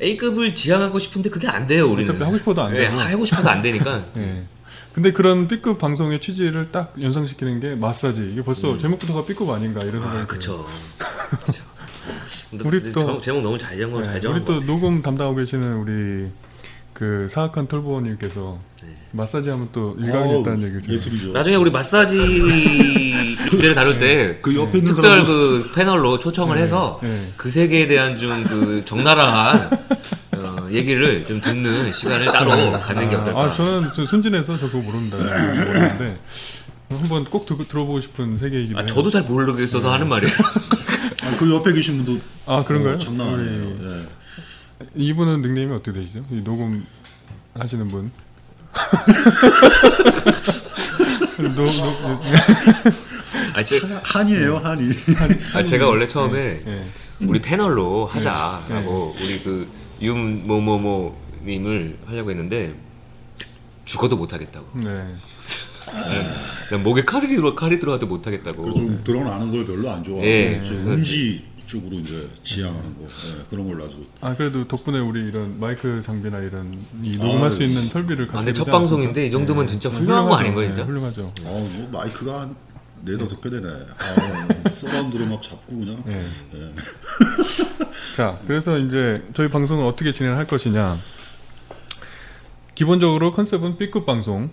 [0.00, 2.98] A급을 지향하고 싶은데 그게 안 돼요 우리는 어차피 하고 싶어도 안 네, 되고.
[3.00, 4.44] 하고 싶어도 안 되니까 예.
[4.92, 8.30] 근데 그런 B급 방송의 취지를 딱 연상시키는 게 마사지.
[8.32, 10.22] 이게 벌써 제목부터가 B급 아닌가 이런 생각이 음.
[10.22, 10.26] 아.
[10.26, 10.66] 그쵸
[11.44, 11.62] 그쵸.
[12.50, 14.66] 근데 우리 또- 정- 제목 너무 잘 정한 네, 잘 정한 우리 것 또.
[14.66, 16.28] 녹음 담당하고 계시는 우리
[16.96, 18.88] 그 사악한 털보원님께서 네.
[19.12, 20.96] 마사지 하면 또 일각이 어우, 있다는 얘기를 들어요.
[20.96, 21.28] 예술이죠.
[21.32, 22.16] 나중에 우리 마사지
[23.50, 27.32] 주제를 다룰 때 그 옆에 있는 특별 사람은 그 패널로 초청을 해서 네.
[27.36, 29.70] 그 세계에 대한 좀 그 적나라한
[30.36, 33.40] 어, 얘기를 좀 듣는 시간을 따로 갖는 게 어떨까?
[33.42, 35.18] 아, 저는 저 순진해서 저 그거 모른다.
[35.18, 36.18] 모르는데
[36.88, 38.88] 한번 꼭 들, 들어보고 싶은 세계이기도 아, 해요.
[38.88, 40.32] 저도 잘 모르겠어서 하는 말이에요.
[41.22, 42.94] 아, 그 옆에 계신 분도 아 그런가요?
[42.94, 43.64] 어, 장난 아니에요.
[43.66, 44.02] 우리 예.
[44.94, 46.24] 이분은 닉네임이 어떻게 되시죠?
[46.30, 46.86] 이 녹음
[47.54, 48.10] 하시는 분.
[51.38, 51.66] 노, 노,
[53.54, 54.90] 아, 제, 한이에요, 한이.
[55.54, 56.84] 아, 제가 원래 처음에 예.
[57.20, 59.66] 우리 패널로 하자라고 우리 그
[60.00, 62.74] 윤모모모님을 하려고 했는데
[63.86, 64.80] 죽어도 못하겠다고.
[64.80, 65.14] 네.
[65.86, 66.30] 네.
[66.68, 68.74] 그냥 목에 칼이 들어 칼이 들어와도 못하겠다고.
[68.74, 70.62] 좀 드러나는 걸 별로 안 좋아하고 예.
[70.64, 75.58] 좀 음지 쪽으로 이제 지향하는 거 예, 그런 걸 아주 아 그래도 덕분에 우리 이런
[75.60, 79.26] 마이크 장비나 이런 이 녹음할 아, 수 있는 설비를 아, 갖추게 근데 첫 방송인데?
[79.26, 79.68] 이 정도면 예.
[79.68, 80.34] 진짜 아, 훌륭한 거.
[80.36, 80.86] 아닌 거예요, 예, 진짜?
[80.88, 81.32] 훌륭하죠.
[81.44, 82.66] 어, 뭐 마이크가 한
[83.06, 83.68] 네 다섯 개 되네.
[83.68, 86.02] 아, 서라운드로 막 잡고 그냥.
[86.08, 86.24] 예.
[86.58, 86.74] 예.
[88.16, 90.98] 자, 그래서 이제 저희 방송을 어떻게 진행할 것이냐.
[92.74, 94.50] 기본적으로 컨셉은 B급 방송.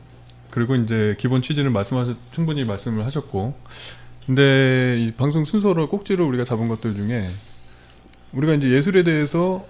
[0.52, 3.56] 그리고 이제 기본 취지는 말씀하셨, 충분히 말씀을 하셨고.
[4.26, 7.30] 근데 이 방송 순서를 꼭지로 우리가 잡은 것들 중에
[8.32, 9.66] 우리가 이제 예술에 대해서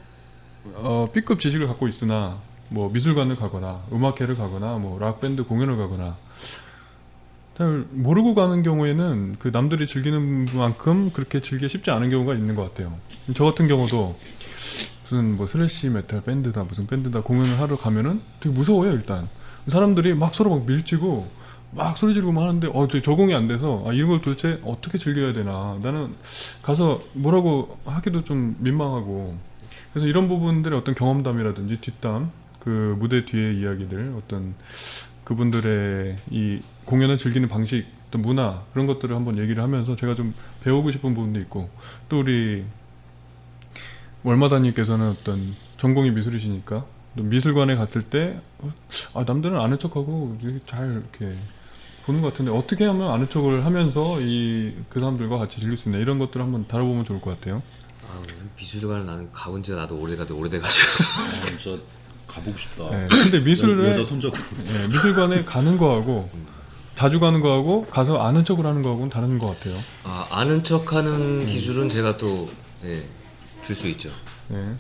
[0.76, 2.40] 어, B급 지식을 갖고 있으나
[2.70, 6.18] 뭐 미술관을 가거나 음악회를 가거나 뭐 락밴드 공연을 가거나
[7.58, 12.64] 잘 모르고 가는 경우에는 그 남들이 즐기는 만큼 그렇게 즐기기 쉽지 않은 경우가 있는 것
[12.64, 12.98] 같아요.
[13.36, 14.18] 저 같은 경우도
[15.04, 19.30] 무슨 뭐 thrash metal 밴드다 무슨 밴드다 공연을 하러 가면은 되게 무서워요 일단
[19.68, 21.43] 사람들이 막 서로 막 밀치고
[21.76, 25.34] 막 소리 지르고 막 하는데 어 적응이 안 돼서 아 이런 걸 도대체 어떻게 즐겨야
[25.34, 25.80] 되나.
[25.82, 26.16] 나는
[26.62, 29.38] 가서 뭐라고 하기도 좀 민망하고.
[29.92, 34.56] 그래서 이런 부분들의 어떤 경험담이라든지 뒷담 그 무대 뒤의 이야기들 어떤
[35.24, 40.34] 그분들의 이 공연을 즐기는 방식 어떤 문화 그런 것들을 한번 얘기를 하면서 제가 좀
[40.64, 41.70] 배우고 싶은 부분도 있고
[42.10, 42.66] 또 우리
[44.24, 48.40] 월마다님께서는 어떤 전공이 미술이시니까 또 미술관에 갔을 때
[49.14, 51.38] 아, 남들은 아는 척하고 잘 이렇게
[52.06, 56.00] 보는 것 같은데 어떻게 하면 아는 척을 하면서 이 그 사람들과 같이 즐길 수 있나
[56.00, 57.62] 이런 것들을 한번 다뤄보면 좋을 것 같아요.
[58.08, 58.22] 아,
[58.58, 60.88] 미술관을 나는 가본 지가 나도 오래가도 오래돼가지고.
[61.04, 61.82] 아, 진짜
[62.28, 62.90] 가보고 싶다.
[62.90, 63.40] 네, 근데
[64.06, 64.38] 손잡고.
[64.68, 66.30] 예, 미술관에 가는 거하고
[66.96, 69.78] 자주 가는 거하고 가서 아는 척을 하는 거하고는 다른 것 같아요.
[70.04, 72.52] 아, 아는 척하는 기술은 제가 또,
[72.84, 73.04] 예,
[73.66, 74.10] 줄수 있죠.
[74.52, 74.76] 예.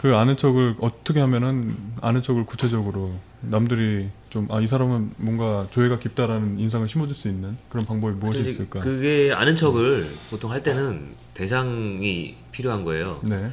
[0.00, 5.98] 그 아는 척을 어떻게 하면은 아는 척을 구체적으로 남들이 좀 아 이 사람은 뭔가 조예가
[5.98, 8.80] 깊다라는 인상을 심어줄 수 있는 그런 방법이 무엇이 있을까?
[8.80, 13.18] 그게 아는 척을 보통 할 때는 대상이 필요한 거예요.
[13.24, 13.50] 네.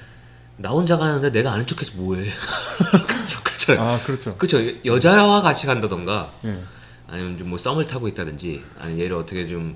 [0.57, 2.29] 나 혼자 가는데 내가 아는 척해서 뭐해?
[3.43, 3.81] 그렇죠.
[3.81, 4.35] 아 그렇죠.
[4.37, 4.57] 그렇죠.
[4.85, 6.59] 여자와 같이 간다던가 예.
[7.07, 9.75] 아니면 좀 뭐 썸을 타고 있다든지 아니면 얘를 어떻게 좀,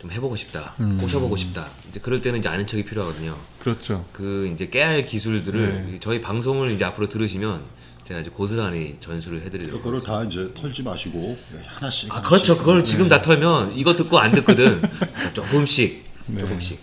[0.00, 0.98] 좀 해보고 싶다, 음.
[1.00, 1.68] 꼬셔보고 싶다.
[1.90, 3.36] 이제 그럴 때는 이제 아는 척이 필요하거든요.
[3.60, 4.04] 그렇죠.
[4.12, 5.98] 그 이제 깨알 기술들을 네.
[6.00, 7.62] 저희 방송을 이제 앞으로 들으시면
[8.06, 10.18] 제가 이제 고스란히 전수를 해드리도록 그거를 하겠습니다.
[10.18, 12.10] 다 이제 털지 마시고 네, 하나씩.
[12.12, 12.28] 아 하나씩.
[12.28, 12.58] 그렇죠.
[12.58, 14.82] 그걸 지금 다 털면 이거 듣고 안 듣거든.
[15.34, 16.40] 조금씩, 네.
[16.40, 16.78] 조금씩.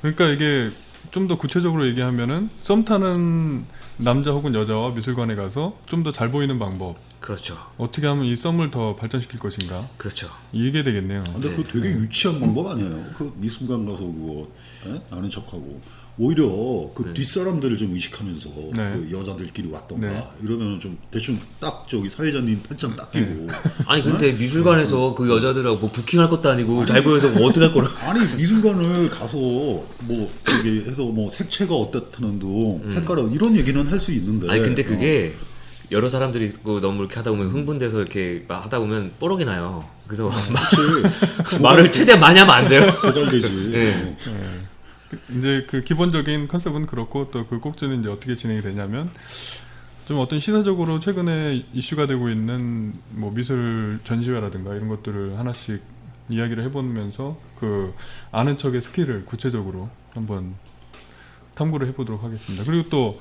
[0.00, 0.70] 그러니까 이게
[1.10, 3.64] 좀 더 구체적으로 얘기하면은 썸 타는
[3.98, 7.56] 남자 혹은 여자와 미술관에 가서 좀 더 잘 보이는 방법 그렇죠.
[7.78, 10.28] 어떻게 하면 이 썸을 더 발전시킬 것인가 그렇죠.
[10.52, 11.22] 이게 되겠네요.
[11.26, 11.54] 아, 근데 네.
[11.56, 13.04] 그거 되게 유치한 방법 아니에요?
[13.16, 14.48] 그 미술관 가서 그거
[14.86, 15.00] 예?
[15.10, 15.80] 아는 척하고
[16.16, 17.14] 오히려 그 네.
[17.14, 18.92] 뒷사람들을 좀 의식하면서 네.
[18.94, 20.24] 그 여자들끼리 왔던가 네.
[20.44, 23.48] 이러면 좀 대충 딱 저기 사회자님 팔짱 딱 끼고
[23.86, 27.88] 아니 근데 미술관에서 그 여자들하고 뭐 부킹할 것도 아니고 잘 보여서 뭐 어떻게 할 거라.
[28.08, 34.12] 아니 미술관을 가서 뭐 저기 해서 뭐 색채가 어떻다는 등 색깔은 이런 얘기는 할 수
[34.12, 34.50] 있는데 음.
[34.50, 35.34] 아니 근데 그게
[35.90, 39.84] 여러 사람들이 있고 너무 이렇게 하다 보면 흥분돼서 이렇게 막 하다 보면 뽀록이 나요.
[40.06, 40.30] 그래서
[41.44, 42.82] 그치 말을 최대한 많이 하면 안 돼요.
[43.00, 44.16] 고달되지 네.
[45.36, 49.10] 이제 그 기본적인 컨셉은 그렇고 또 그 꼭지는 이제 어떻게 진행이 되냐면
[50.06, 55.82] 좀 어떤 시사적으로 최근에 이슈가 되고 있는 뭐 미술 전시회라든가 이런 것들을 하나씩
[56.30, 57.94] 이야기를 해보면서 그
[58.30, 60.54] 아는 척의 스킬을 구체적으로 한번
[61.54, 62.64] 탐구를 해보도록 하겠습니다.
[62.64, 63.18] 그리고 또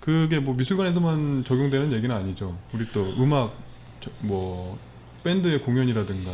[0.00, 2.56] 그게 뭐 미술관에서만 적용되는 얘기는 아니죠.
[2.72, 3.54] 우리 또 음악
[4.00, 4.78] 저- 뭐
[5.24, 6.30] 밴드의 공연이라든가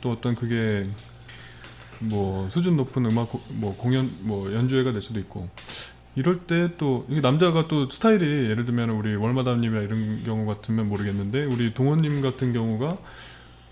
[0.00, 0.88] 또 어떤 그게
[2.00, 5.48] 뭐 수준 높은 음악 고- 뭐 공연 뭐 연주회가 될 수도 있고.
[6.14, 11.74] 이럴 때 또 남자가 또 스타일이 예를 들면 우리 월마담님이나 이런 경우 같으면 모르겠는데 우리
[11.74, 12.96] 동원님 같은 경우가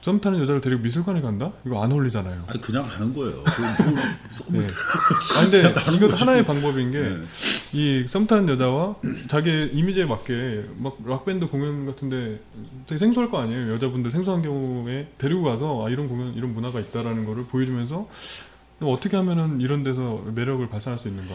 [0.05, 1.51] 썸 타는 여자를 데리고 미술관에 간다?
[1.65, 2.45] 이거 안 어울리잖아요.
[2.47, 3.43] 아니 그냥 하는 거예요.
[3.43, 4.67] 그 네.
[5.35, 5.61] 아 근데
[5.97, 7.23] 이것도 하나의 방법인 게 네.
[7.73, 8.97] 이썸 타는 여자와
[9.29, 12.39] 자기 이미지에 맞게 막 락밴드 공연 같은데
[12.87, 13.73] 되게 생소할 거 아니에요.
[13.73, 18.07] 여자분들 생소한 경우에 데리고 가서 아 이런 공연 이런 문화가 있다라는 거를 보여주면서
[18.81, 21.35] 또 어떻게 하면은 이런 데서 매력을 발산할 수 있는가?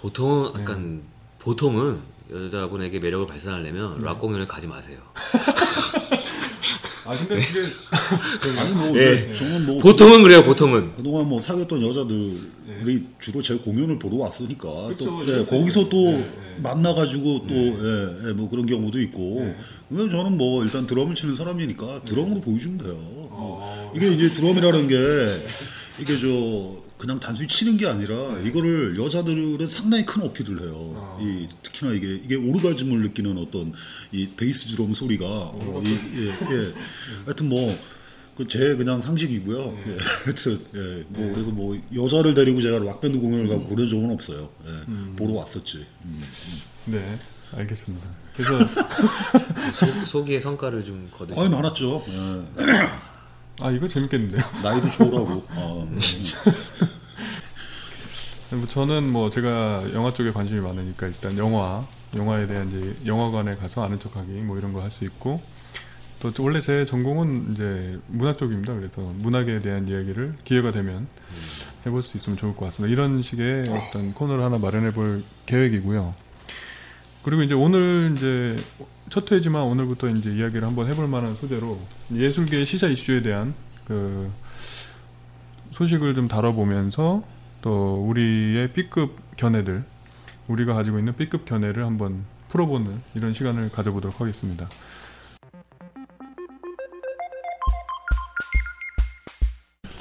[0.00, 0.62] 보통 네.
[0.62, 1.02] 약간
[1.38, 4.04] 보통은 여자분에게 매력을 발산하려면 네.
[4.04, 4.98] 락 공연을 가지 마세요.
[7.04, 7.40] 아 근데
[8.40, 9.32] 그게 아니 뭐 예.
[9.32, 10.44] 저는 뭐 보통은 그래요.
[10.44, 10.96] 보통은.
[10.96, 16.16] 그동안 뭐 사귀었던 여자들이 주로 제 공연을 보러 왔으니까 그쵸, 또 예, 거기서 또 네,
[16.18, 16.56] 네.
[16.62, 19.56] 만나가지고 또 예, 예, 뭐 그런 경우도 있고 네.
[19.88, 22.92] 그러면 저는 뭐 일단 드럼을 치는 사람이니까 드럼으로 보여주면 돼요.
[22.94, 23.92] 뭐 어.
[23.96, 25.46] 이게 이제 드럼이라는 게
[25.98, 30.74] 이게 저 그냥 단순히 치는 게 아니라 이거를 여자들은 상당히 큰 어필을 해요.
[30.74, 31.18] 어.
[31.22, 33.72] 이 특히나 이게 이게 오르가즘을 느끼는 어떤
[34.12, 36.74] 이 베이스 드럼 소리가 어, 이, 예, 예.
[37.24, 37.76] 하여튼 뭐.
[38.36, 39.78] 그제 그냥 상식이고요.
[39.86, 39.98] 예.
[40.24, 41.04] 하여튼 예.
[41.08, 44.48] 뭐 그래서 뭐 여자를 데리고 제가 락밴드 공연을 가고 그런 적은 없어요.
[44.66, 45.16] 예.
[45.16, 45.84] 보러 왔었지.
[46.04, 46.22] 음.
[46.86, 47.18] 네
[47.52, 48.08] 알겠습니다.
[48.34, 48.58] 그래서
[49.74, 51.38] 소, 소기의 성과를 좀 거두시.
[51.38, 52.02] 아유 많았죠.
[52.08, 52.62] 예.
[53.60, 54.40] 아 이거 재밌겠는데요.
[54.62, 55.44] 나이도 좋으라고.
[55.48, 56.00] 아, 음.
[58.52, 63.84] 뭐 저는 뭐 제가 영화 쪽에 관심이 많으니까 일단 영화, 영화에 대한 이제 영화관에 가서
[63.84, 65.40] 아는 척하기 뭐 이런 걸할수 있고
[66.18, 68.74] 또 원래 제 전공은 이제 문학 쪽입니다.
[68.74, 71.06] 그래서 문학에 대한 이야기를 기회가 되면
[71.86, 72.92] 해볼 수 있으면 좋을 것 같습니다.
[72.92, 76.14] 이런 식의 어떤 코너를 하나 마련해 볼 계획이고요.
[77.22, 78.62] 그리고 이제 오늘 이제
[79.10, 81.80] 첫 회지만 오늘부터 이제 이야기를 한번 해볼 만한 소재로
[82.14, 84.30] 예술계 시사 이슈에 대한 그
[85.72, 87.24] 소식을 좀 다뤄보면서
[87.60, 89.84] 또 우리의 B급 견해들
[90.46, 94.70] 우리가 가지고 있는 B급 견해를 한번 풀어보는 이런 시간을 가져보도록 하겠습니다.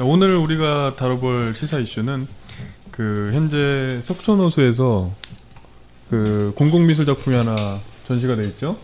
[0.02, 2.28] 오늘 우리가 다뤄볼 시사 이슈는
[2.92, 5.12] 그 현재 석촌호수에서
[6.12, 8.78] 그 공공미술 작품이 하나 전시가 돼 있죠.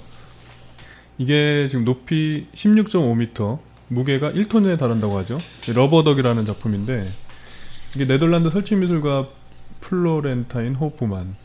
[1.17, 5.39] 이게 지금 높이 16.5m, 무게가 1톤에 달한다고 하죠.
[5.67, 7.09] 러버덕이라는 작품인데
[7.95, 9.27] 이게 네덜란드 설치 미술가
[9.81, 11.35] 플로렌타인 호프만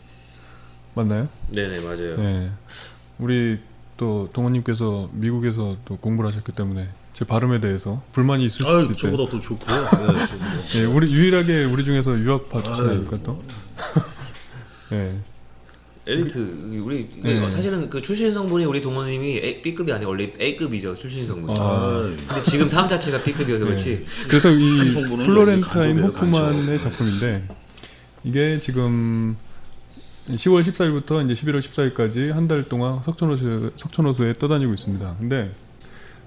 [0.94, 1.28] 맞나요?
[1.50, 2.16] 네네 맞아요.
[2.16, 2.50] 네.
[3.18, 3.58] 우리
[3.96, 8.94] 또 동호님께서 미국에서 또 공부를 하셨기 때문에 제 발음에 대해서 불만이 있을 수 있어요.
[8.94, 9.76] 저보다 더 좋고요.
[10.72, 10.80] 네.
[10.80, 13.42] 예, 우리 유일하게 우리 중에서 유학 아유, 또.
[14.92, 15.18] 예.
[16.10, 17.50] 엘리트 우리 이게 네.
[17.50, 21.58] 사실은 그 출신 성분이 우리 동호님이 A, B급이 아니라 원래 A급이죠 출신 성분이.
[21.58, 22.10] 아.
[22.28, 24.04] 근데 지금 삶 자체가 B급이어서 그렇지.
[24.28, 24.92] 그래서 이
[25.24, 26.80] 플로렌타인 호프만의.
[26.80, 27.44] 작품인데
[28.24, 29.36] 이게 지금
[30.28, 35.16] 10월 14일부터 이제 11월 14일까지 한 달 동안 석촌호수 석촌호수에 떠다니고 있습니다.
[35.18, 35.52] 근데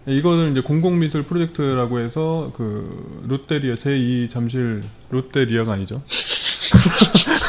[0.05, 6.01] 이거는 이제 공공미술 프로젝트라고 해서 그 롯데리아 제2 잠실 롯데리아가 아니죠.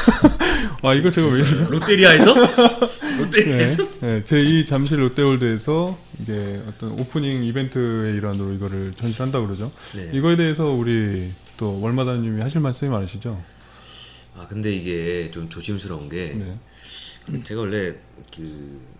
[0.84, 1.64] 아 이거 제가 왜 이러죠?
[1.70, 2.34] 롯데리아에서?
[2.34, 4.00] 네, 롯데리아에서?
[4.00, 9.72] 네, 제2 잠실 롯데월드에서 이게 어떤 오프닝 이벤트의 일환으로 이거를 전시를 한다고 그러죠.
[9.96, 10.10] 네.
[10.12, 13.42] 이거에 대해서 우리 또 월마담님이 하실 말씀이 많으시죠?
[14.36, 17.42] 아 근데 이게 좀 조심스러운 게 네.
[17.44, 17.94] 제가 원래
[18.34, 18.94] 그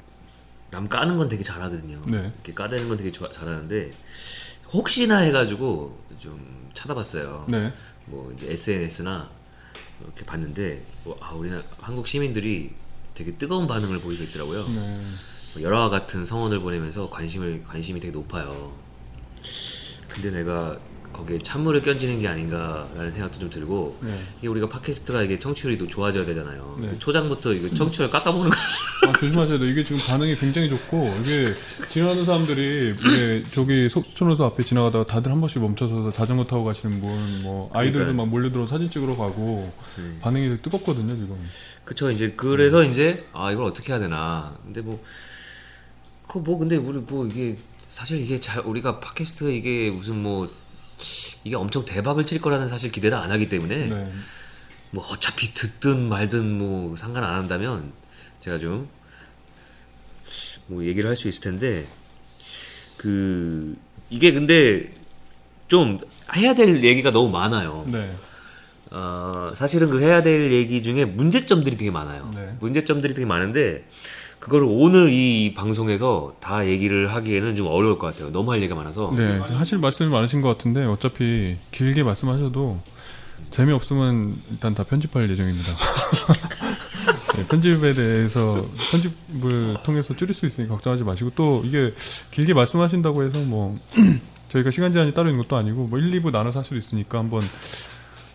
[0.70, 2.02] 남 까는 건 되게 잘하거든요.
[2.08, 2.32] 네.
[2.34, 3.92] 이렇게 까대는 건 되게 좋아- 잘하는데
[4.72, 7.44] 혹시나 해가지고 좀 찾아봤어요.
[7.46, 7.72] 네.
[8.06, 9.30] 뭐 이제 SNS나
[10.04, 12.72] 이렇게 봤는데 뭐, 아 우리나라 한국 시민들이
[13.14, 14.66] 되게 뜨거운 반응을 보이고 있더라고요.
[14.68, 15.00] 네.
[15.54, 18.72] 뭐 열화와 같은 성원을 보내면서 관심을 관심이 되게 높아요.
[20.08, 20.78] 근데 내가
[21.14, 24.18] 거기에 찬물을 끼얹는 게 아닌가라는 생각도 좀 들고 네.
[24.38, 26.78] 이게 우리가 팟캐스트가 이게 청취율이 또 좋아져야 되잖아요.
[26.82, 26.98] 네.
[26.98, 28.56] 초장부터 이거 청취율 깎아먹는 거.
[29.08, 29.68] 아, 조심하셔야 돼요.
[29.68, 31.52] 이게 지금 반응이 굉장히 좋고, 이게
[31.88, 37.42] 지나가는 사람들이, 이게 저기 속촌호수 앞에 지나가다가 다들 한 번씩 멈춰서 자전거 타고 가시는 분,
[37.42, 38.16] 뭐, 아이들도 그러니까요.
[38.16, 40.18] 막 몰려들어 사진 찍으러 가고, 네.
[40.20, 41.36] 반응이 되게 뜨겁거든요, 지금.
[41.84, 44.56] 그쵸 이제 그래서 이제 아 이걸 어떻게 해야 되나.
[44.64, 44.98] 근데 뭐
[46.26, 50.48] 그 뭐 근데 우리 뭐 이게 사실 이게 잘 우리가 팟캐스트 이게 무슨 뭐
[51.44, 54.12] 이게 엄청 대박을 칠 거라는 사실 기대를 안 하기 때문에 네.
[54.90, 57.92] 뭐 어차피 듣든 말든 뭐 상관 안 한다면
[58.40, 58.88] 제가 좀
[60.66, 61.86] 뭐 얘기를 할 수 있을 텐데
[62.96, 63.76] 그
[64.10, 64.90] 이게 근데
[65.68, 66.00] 좀
[66.34, 67.84] 해야 될 얘기가 너무 많아요.
[67.88, 68.14] 네.
[68.90, 72.30] 어, 사실은 그 해야 될 얘기 중에 문제점들이 되게 많아요.
[72.34, 72.56] 네.
[72.60, 73.84] 문제점들이 되게 많은데
[74.44, 78.30] 그거를 오늘 이 방송에서 다 얘기를 하기에는 좀 어려울 것 같아요.
[78.30, 79.10] 너무 할 얘기가 많아서.
[79.16, 82.78] 네, 하실 말씀이 많으신 것 같은데 어차피 길게 말씀하셔도
[83.50, 85.72] 재미없으면 일단 다 편집할 예정입니다.
[87.36, 91.94] 네, 편집에 대해서 편집을 통해서 줄일 수 있으니 걱정하지 마시고 또 이게
[92.30, 93.78] 길게 말씀하신다고 해서 뭐
[94.50, 97.42] 저희가 시간 제한이 따로 있는 것도 아니고 뭐 1, 2부 나눠서 할 수도 있으니까 한번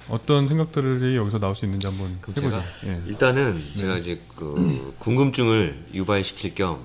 [0.10, 2.42] 어떤 생각들이 여기서 나올 수 있는지 한번 해보죠.
[2.42, 3.02] 제가 예.
[3.08, 6.80] 일단은 제가 이제 그 궁금증을 유발시킬 겸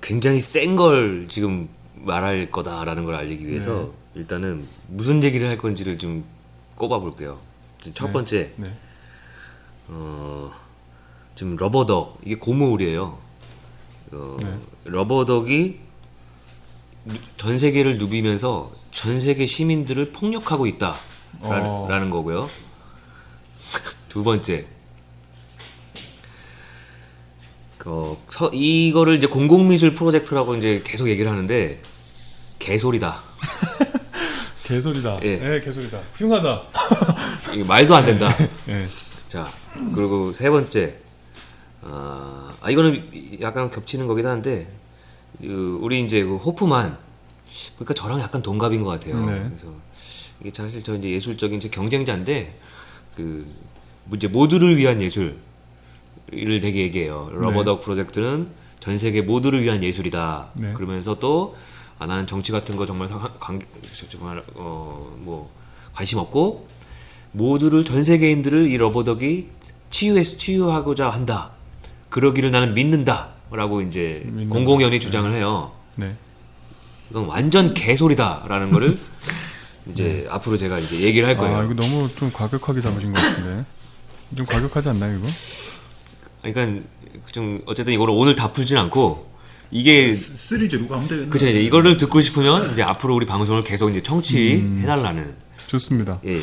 [0.00, 6.24] 굉장히 센 걸 지금 말할 거다라는 걸 알리기 위해서 일단은 무슨 얘기를 할 건지를 좀
[6.76, 7.38] 꼽아볼게요.
[7.94, 8.12] 첫 네.
[8.12, 8.72] 번째, 네.
[9.88, 10.50] 어,
[11.34, 13.18] 지금 러버덕 이게 고무울이에요.
[14.12, 14.58] 어, 네.
[14.84, 15.78] 러버덕이
[17.04, 20.98] 누- 전 세계를 누비면서 전 세계 시민들을 폭력하고 있다라는
[21.40, 21.86] 어.
[21.88, 22.48] 라는 거고요.
[24.08, 24.66] 두 번째,
[27.78, 31.80] 그, 서- 이거를 이제 공공미술 프로젝트라고 이제 계속 얘기를 하는데
[32.58, 33.22] 개소리다.
[34.64, 35.18] 개소리다.
[35.24, 35.54] 예.
[35.56, 35.98] 예, 개소리다.
[36.14, 36.62] 훌륭하다.
[37.54, 38.28] 이게 말도 안 된다.
[38.68, 38.86] 예.
[39.28, 39.50] 자,
[39.94, 40.96] 그리고 세 번째,
[41.82, 44.68] 아, 아, 이거는 약간 겹치는 거긴 한데,
[45.40, 46.96] 그, 우리 이제 그 호프만,
[47.76, 49.16] 그러니까 저랑 약간 동갑인 것 같아요.
[49.22, 49.32] 네.
[49.48, 49.74] 그래서
[50.42, 52.58] 이게 사실 저 이제 예술적인 제 경쟁자인데,
[53.16, 53.46] 그,
[54.14, 55.36] 이제 모두를 위한 예술을
[56.30, 57.30] 되게 얘기해요.
[57.32, 58.48] 러버덕 프로젝트는
[58.80, 60.48] 전 세계 모두를 위한 예술이다.
[60.54, 60.72] 네.
[60.72, 61.56] 그러면서 또,
[62.00, 63.60] 아 나는 정치 같은 거 정말 상- 관
[64.10, 65.48] 정말 어뭐
[65.92, 66.66] 관심 없고
[67.30, 69.46] 모두를 전 세계인들을 이 러버덕이
[69.90, 71.52] 치유해서 치유하고자 한다.
[72.10, 74.52] 그러기를 나는 믿는다라고 이제 믿는다.
[74.52, 75.70] 공공연히 주장을 해요.
[75.96, 76.16] 네.
[77.10, 78.98] 이건 완전 개소리다라는 거를
[79.90, 81.56] 이제 앞으로 제가 이제 얘기를 할 거예요.
[81.56, 83.64] 아 이거 너무 좀 과격하게 잡으신 것 같은데.
[84.36, 85.28] 좀 과격하지 않나요 이거?
[86.42, 86.82] 그러니까
[87.32, 89.30] 좀 어쨌든 이거를 오늘 다 풀진 않고
[89.70, 91.28] 이게 시리즈로 가면 되겠네.
[91.28, 94.02] 그죠 이제 이거를 듣고 싶으면 이제 앞으로 우리 방송을 계속 이제 음.
[94.02, 95.34] 청취해달라는
[95.66, 96.20] 좋습니다.
[96.26, 96.38] 예.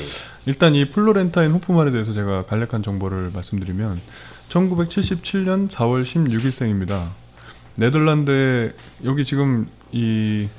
[0.46, 4.02] 일단 이 플로렌타인 호프만에 대해서 제가 간략한 정보를 말씀드리면
[4.50, 7.10] 1977년 4월 16일생입니다.
[7.78, 8.72] 네덜란드에
[9.06, 10.50] 여기 지금 이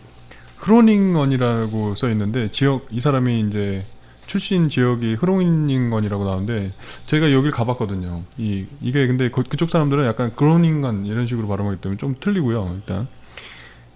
[0.61, 3.85] 흐로닝언이라고 써 있는데 지역 이 사람이 이제
[4.27, 6.73] 출신 지역이 흐로닝언이라고 나오는데
[7.07, 8.23] 제가 여길 가봤거든요.
[8.39, 12.75] 이 이게 근데 그, 그쪽 사람들은 약간 그로닝언 이런 식으로 발음하기 때문에 좀 틀리고요.
[12.77, 13.09] 일단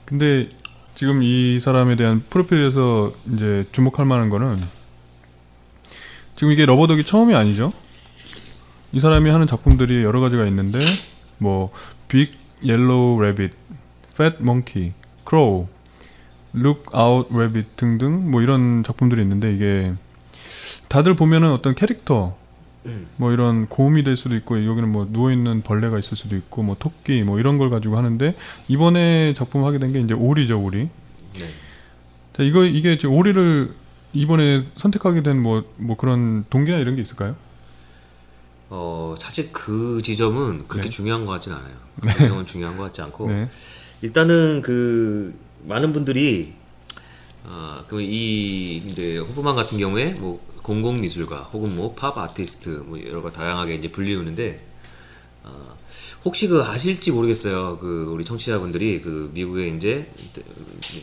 [0.05, 0.49] 근데
[0.95, 4.61] 지금 이 사람에 대한 프로필에서 이제 주목할 만한 거는
[6.37, 7.73] 지금 이게 러버덕이 처음이 아니죠.
[8.93, 10.81] 이 사람이 하는 작품들이 여러 가지가 있는데
[11.39, 11.71] 뭐
[12.09, 12.33] Big
[12.65, 13.53] Yellow Rabbit,
[14.17, 14.93] Fat Monkey,
[15.25, 15.67] Crow,
[16.55, 19.93] Look Out Rabbit 등등 뭐 이런 작품들이 있는데 이게
[20.89, 22.37] 다들 보면은 어떤 캐릭터
[22.87, 23.09] 음.
[23.17, 26.77] 뭐 이런 곰이 될 수도 있고 여기는 뭐 누워 있는 벌레가 있을 수도 있고 뭐
[26.79, 28.37] 토끼 뭐 이런 걸 가지고 하는데
[28.69, 30.89] 이번에 작품 하게 된 게 이제 오리죠 오리.
[31.41, 31.47] 네.
[32.35, 33.75] 자 이거 이게 지금 오리를
[34.13, 37.35] 이번에 선택하게 된뭐뭐 그런 동기나 이런 게 있을까요?
[38.71, 40.91] 어 사실 그 지점은 그렇게 네.
[40.91, 41.75] 중요한 것 같지는 않아요.
[42.01, 43.49] 그 지점은 중요한 것 같지 않고 네.
[44.03, 45.35] 일단은 그
[45.67, 46.53] 많은 분들이
[47.47, 53.31] 아그이 이제 호프만 같은 경우에 뭐 공공 미술가 혹은 뭐 팝 아티스트 뭐 여러 가
[53.31, 54.65] 다양하게 이제 불리우는데
[55.43, 55.77] 어,
[56.25, 57.79] 혹시 그 아실지 모르겠어요.
[57.79, 60.11] 그 우리 청취자분들이 그 미국에 이제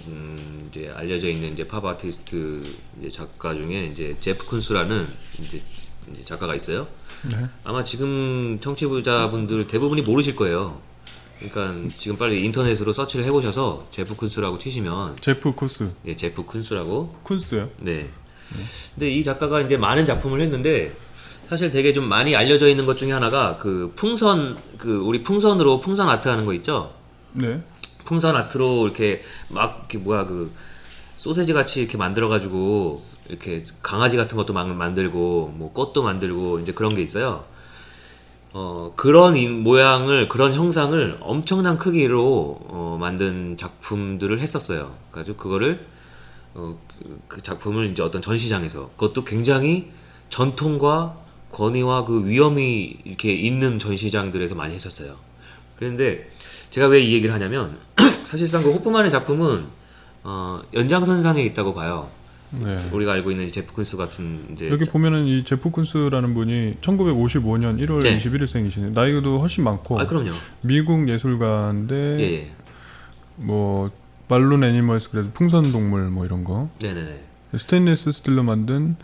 [0.08, 2.63] 음, 이제 알려져 있는 이제 팝 아티스트
[3.00, 5.08] 이제 작가 중에 이제 제프 쿤스라는
[5.39, 5.62] 이제,
[6.12, 6.88] 이제 작가가 있어요.
[7.32, 7.45] 네.
[7.63, 10.82] 아마 지금 청취자분들 대부분이 모르실 거예요.
[11.49, 15.91] 그러니까 지금 빨리 인터넷으로 서치를 해보셔서 제프 쿤스라고 치시면 제프 쿠스.
[16.06, 17.69] 예, 제프 쿤스라고 쿤스요?
[17.80, 18.10] 네.
[18.93, 20.95] 근데 이 작가가 이제 많은 작품을 했는데
[21.49, 26.10] 사실 되게 좀 많이 알려져 있는 것 중에 하나가 그 풍선 그 우리 풍선으로 풍선
[26.10, 26.93] 아트 하는 거 있죠.
[27.34, 27.62] 네.
[28.06, 30.51] 풍선 아트로 이렇게 막 이렇게 뭐야 그
[31.17, 36.73] 소세지 같이 이렇게 만들어 가지고 이렇게 강아지 같은 것도 막 만들고 뭐 꽃도 만들고 이제
[36.73, 37.45] 그런 게 있어요.
[38.54, 44.94] 어 그런 인- 모양을 그런 형상을 엄청난 크기로 어, 만든 작품들을 했었어요.
[45.12, 45.86] 그래서 그거를
[46.54, 49.90] 어, 그- 그 작품을 이제 어떤 전시장에서 그것도 굉장히
[50.30, 51.18] 전통과
[51.52, 55.16] 권위와 그 위험이 이렇게 있는 전시장들에서 많이 했었어요.
[55.78, 56.30] 그런데
[56.72, 57.78] 제가 왜 이 얘기를 하냐면
[58.26, 59.66] 사실상 그 호프만의 작품은
[60.24, 62.10] 어, 연장선상에 있다고 봐요.
[62.52, 62.90] 네.
[62.92, 68.02] 우리가 알고 있는 제프 쿤스 같은 이제 여기 보면은 이 제프 쿤스라는 분이 1955년 1월
[68.02, 68.18] 네.
[68.18, 68.92] 21일생이시네요.
[68.92, 70.32] 나이도 훨씬 많고 아 그럼요.
[70.62, 72.52] 미국 예술가인데 예, 예.
[73.38, 73.90] 뭐
[74.28, 76.70] balloon animals 그래서 풍선 동물 뭐 이런 거.
[76.82, 77.24] 네네네.
[77.58, 78.96] 스테인리스 스틸로 만든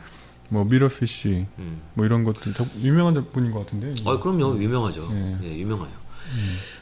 [0.50, 1.82] 뭐 mirror finish 음.
[1.94, 3.94] 뭐 이런 것들 작- 유명한 분인 것 같은데.
[4.06, 4.62] 아 그럼요.
[4.62, 5.08] 유명하죠.
[5.14, 5.38] 네.
[5.44, 5.92] 예, 유명하죠.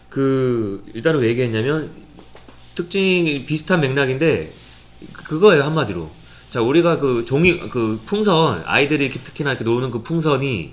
[0.10, 1.92] 그 일단은 왜 얘기했냐면
[2.74, 4.52] 특징이 비슷한 맥락인데
[5.14, 6.10] 그거예요 한마디로.
[6.56, 10.72] 자 우리가 그 종이 그 풍선 아이들이 이렇게 특히나 이렇게 노는 그 풍선이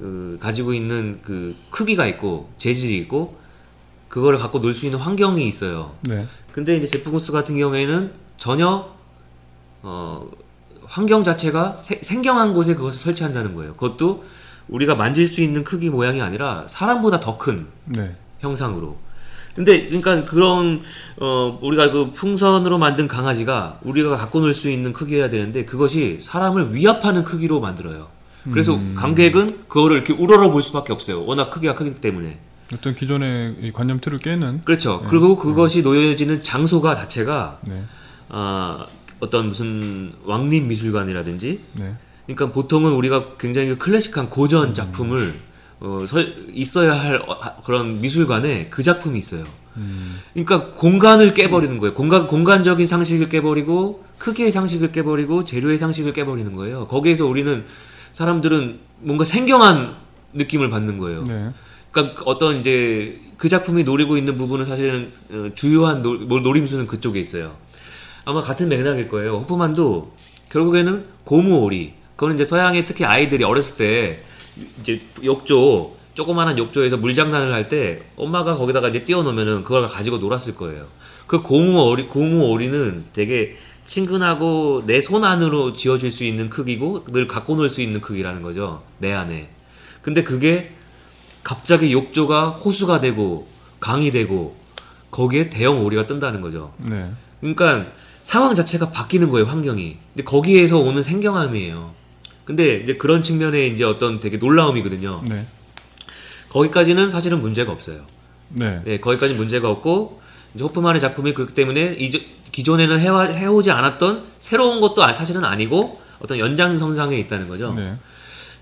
[0.00, 3.36] 그 가지고 있는 그 크기가 있고 재질이 있고
[4.08, 5.94] 그거를 갖고 놀 수 있는 환경이 있어요.
[6.08, 6.26] 네.
[6.52, 8.94] 근데 이제 제프군스 같은 경우에는 전혀
[9.82, 10.26] 어,
[10.86, 13.74] 환경 자체가 세- 생경한 곳에 그것을 설치한다는 거예요.
[13.74, 14.24] 그것도
[14.68, 18.16] 우리가 만질 수 있는 크기 모양이 아니라 사람보다 더큰 네.
[18.38, 18.96] 형상으로.
[19.54, 20.80] 근데 그러니까 그런
[21.18, 26.74] 어 우리가 그 풍선으로 만든 강아지가 우리가 갖고 놀 수 있는 크기여야 되는데 그것이 사람을
[26.74, 28.08] 위협하는 크기로 만들어요.
[28.50, 28.94] 그래서 음.
[28.96, 31.24] 관객은 그거를 이렇게 우러러 볼 수밖에 없어요.
[31.26, 32.38] 워낙 크기가 크기 때문에.
[32.72, 34.62] 어떤 기존의 이 관념 틀을 깨는.
[34.64, 35.00] 그렇죠.
[35.02, 35.08] 네.
[35.10, 37.82] 그리고 그것이 놓여지는 장소가 자체가 네.
[38.28, 38.86] 아,
[39.18, 41.94] 어떤 무슨 왕립 미술관이라든지 네.
[42.26, 45.34] 그러니까 보통은 우리가 굉장히 클래식한 고전 작품을
[45.80, 49.44] 어, 설- 있어야 할 어, 하- 그런 미술관에 그 작품이 있어요.
[49.76, 50.18] 음.
[50.34, 51.94] 그러니까 공간을 깨버리는 거예요.
[51.94, 56.86] 공간 공간적인 상식을 깨버리고 크기의 상식을 깨버리고 재료의 상식을 깨버리는 거예요.
[56.86, 57.64] 거기에서 우리는
[58.12, 59.94] 사람들은 뭔가 생경한
[60.34, 61.24] 느낌을 받는 거예요.
[61.24, 61.50] 네.
[61.92, 67.18] 그러니까 어떤 이제 그 작품이 노리고 있는 부분은 사실은 어, 주요한 노, 뭐 노림수는 그쪽에
[67.18, 67.56] 있어요.
[68.26, 69.32] 아마 같은 맥락일 거예요.
[69.48, 70.12] 호프만도
[70.50, 71.94] 결국에는 고무오리.
[72.16, 74.20] 그거는 이제 서양의 특히 아이들이 어렸을 때
[74.80, 80.86] 이제 욕조 조그마한 욕조에서 물장난을 할 때 엄마가 거기다가 이제 띄워놓으면은 그걸 가지고 놀았을 거예요.
[81.26, 87.26] 그 고무 오리 고무 오리는 되게 친근하고 내 손 안으로 쥐어질 수 있는 크기고 늘
[87.26, 89.48] 갖고 놀 수 있는 크기라는 거죠 내 안에.
[90.02, 90.72] 근데 그게
[91.42, 93.46] 갑자기 욕조가 호수가 되고
[93.80, 94.56] 강이 되고
[95.10, 96.72] 거기에 대형 오리가 뜬다는 거죠.
[96.78, 97.10] 네.
[97.40, 97.86] 그러니까
[98.22, 99.96] 상황 자체가 바뀌는 거예요, 환경이.
[100.14, 101.94] 근데 거기에서 오는 생경함이에요.
[102.50, 105.22] 근데 이제 그런 측면에 이제 어떤 되게 놀라움이거든요.
[105.24, 105.46] 네.
[106.48, 108.06] 거기까지는 사실은 문제가 없어요.
[108.48, 108.82] 네.
[108.84, 110.20] 네, 거기까지 문제가 없고
[110.56, 116.00] 이제 호프만의 작품이 그렇기 때문에 이제 기존에는 해와, 해오지 않았던 새로운 것도 아- 사실은 아니고
[116.18, 117.72] 어떤 연장선상에 있다는 거죠.
[117.72, 117.96] 네.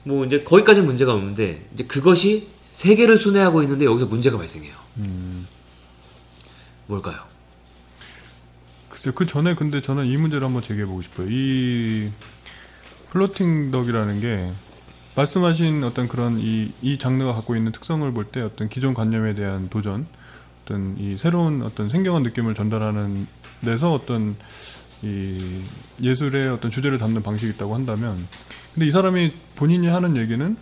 [0.04, 4.74] 뭐 이제 거기까지는 문제가 없는데 이제 그것이 세계를 순회하고 있는데 여기서 문제가 발생해요.
[4.98, 5.46] 음.
[6.88, 7.16] 뭘까요?
[8.90, 9.14] 글쎄요.
[9.14, 11.26] 그 전에 근데 저는 이 문제를 한번 제기해 보고 싶어요.
[11.30, 12.10] 이
[13.10, 14.52] 플로팅 덕이라는 게
[15.16, 19.68] 말씀하신 어떤 그런 이, 이 장르가 갖고 있는 특성을 볼 때 어떤 기존 관념에 대한
[19.68, 20.06] 도전,
[20.62, 23.26] 어떤 이 새로운 어떤 생경한 느낌을 전달하는
[23.64, 24.36] 데서 어떤
[25.02, 25.62] 이
[26.02, 28.26] 예술의 어떤 주제를 담는 방식이 있다고 한다면
[28.74, 30.56] 근데 이 사람이 본인이 하는 얘기는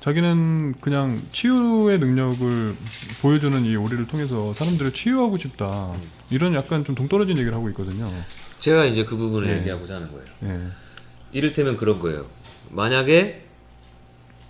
[0.00, 2.76] 자기는 그냥 치유의 능력을
[3.22, 5.94] 보여주는 이 오리를 통해서 사람들을 치유하고 싶다.
[6.28, 8.12] 이런 약간 좀 동떨어진 얘기를 하고 있거든요.
[8.60, 9.60] 제가 이제 그 부분을 네.
[9.60, 10.26] 얘기하고자 하는 거예요.
[10.42, 10.60] 예.
[11.38, 12.24] 이를테면 그런 거예요.
[12.70, 13.42] 만약에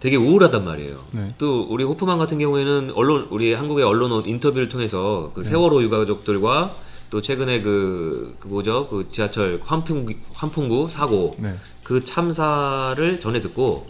[0.00, 1.04] 되게 우울하단 말이에요.
[1.12, 1.34] 네.
[1.38, 6.76] 또 우리 호프만 같은 경우에는 언론 우리 한국의 언론 인터뷰를 통해서 그 세월호 유가족들과
[7.10, 11.54] 또 최근에 그, 그 뭐죠 그 지하철 환풍 환풍구 사고 네.
[11.82, 13.86] 그 참사를 전해 듣고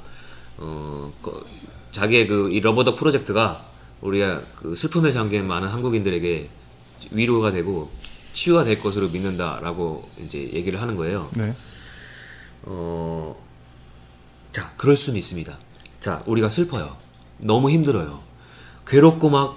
[0.59, 1.45] 어 그
[1.93, 3.65] 자기의 그 이 러버덕 프로젝트가
[4.01, 6.49] 우리가 그 슬픔에 잠긴 많은 한국인들에게
[7.13, 7.91] 위로가 되고
[8.35, 11.31] 치유가 될 것으로 믿는다라고 이제 얘기를 하는 거예요.
[12.65, 12.71] 네.
[12.71, 13.37] 어,
[14.53, 15.59] 자, 그럴 수는 있습니다.
[16.01, 16.97] 자, 우리가 슬퍼요.
[17.39, 18.21] 너무 힘들어요.
[18.87, 19.57] 괴롭고 막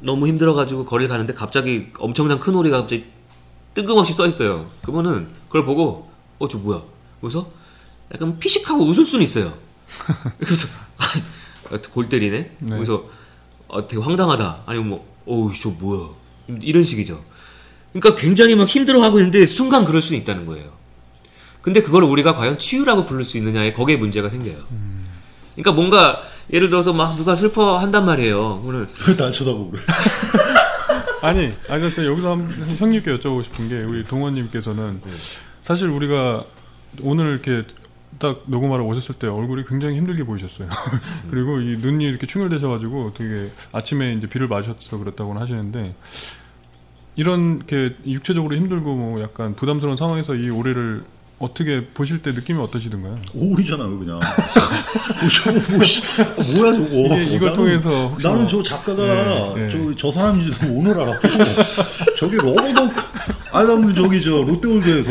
[0.00, 3.06] 너무 힘들어가지고 거리를 가는데 갑자기 엄청난 큰 오리가 갑자기
[3.74, 4.70] 뜬금없이 써 있어요.
[4.82, 6.82] 그러면은 그걸 보고 어, 저 뭐야?
[7.20, 7.50] 그래서
[8.12, 9.56] 약간 피식하고 웃을 수는 있어요.
[10.38, 10.68] 그래서
[11.70, 12.38] 아, 골 때리네.
[12.38, 12.70] 네.
[12.70, 13.08] 그래서
[13.68, 14.64] 아, 되게 황당하다.
[14.66, 16.10] 아니면 뭐, 어우, 저 뭐야?
[16.60, 17.24] 이런 식이죠.
[17.92, 20.72] 그러니까 굉장히 막 힘들어하고 있는데 순간 그럴 수 있다는 거예요.
[21.64, 24.58] 근데 그걸 우리가 과연 치유라고 부를 수 있느냐에 거기에 문제가 생겨요.
[25.54, 28.60] 그러니까 뭔가 예를 들어서 막 누가 슬퍼한단 말이에요.
[28.62, 28.86] 그러면
[29.16, 29.82] 날 쳐다보고 그래.
[31.22, 35.00] 아니, 아니, 제가 여기서 한, 형님께 여쭤보고 싶은 게 우리 동원님께서는
[35.62, 36.44] 사실 우리가
[37.00, 37.66] 오늘 이렇게
[38.18, 40.68] 딱 녹음하러 오셨을 때 얼굴이 굉장히 힘들게 보이셨어요.
[41.30, 45.94] 그리고 이 눈이 이렇게 충혈되셔가지고 되게 아침에 이제 비를 마셔서 그랬다고는 하시는데
[47.16, 51.04] 이런 게 육체적으로 힘들고 뭐 약간 부담스러운 상황에서 이 올해를
[51.38, 53.18] 어떻게 보실 때 느낌이 어떠시던가요?
[53.34, 54.20] 오리잖아요, 그냥.
[55.44, 56.86] 저거 뭐, 씨, 어, 뭐야 저거.
[57.20, 59.68] 이게 이걸 나는- 통해서 혹시 나는 뭐- 저 작가가 네, 네.
[59.70, 61.28] 저, 저 사람인지도 오늘 알았고
[62.18, 62.36] 저기
[63.52, 65.10] 아니 나는 저기 저 롯데월드에서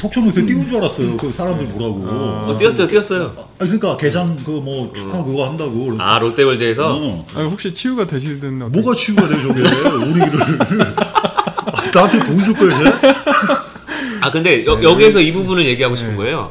[0.00, 1.16] 속초노세 띄운 줄 알았어요.
[1.16, 2.04] 그 사람들 뭐라고.
[2.52, 3.34] 어, 뛰었어요, 뛰었어요.
[3.36, 5.94] 아, 그러니까 개장 그 뭐 축하 그거 한다고.
[5.98, 7.26] 아 롯데월드에서 어.
[7.34, 10.40] 아니, 혹시 치유가 되시든 뭐가 치유가 돼 저게 오리를
[10.96, 12.84] 아, 나한테 돈줄 이제?
[14.20, 16.50] 아 근데 여, 여기에서 이 부분을 얘기하고 싶은 거예요.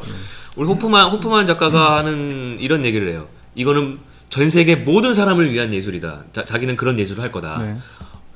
[0.56, 3.28] 우리 호프만 호프만 작가가 하는 이런 얘기를 해요.
[3.54, 3.98] 이거는
[4.28, 6.24] 전 세계 모든 사람을 위한 예술이다.
[6.32, 7.62] 자, 기는 그런 예술을 할 거다.
[7.62, 7.76] 네.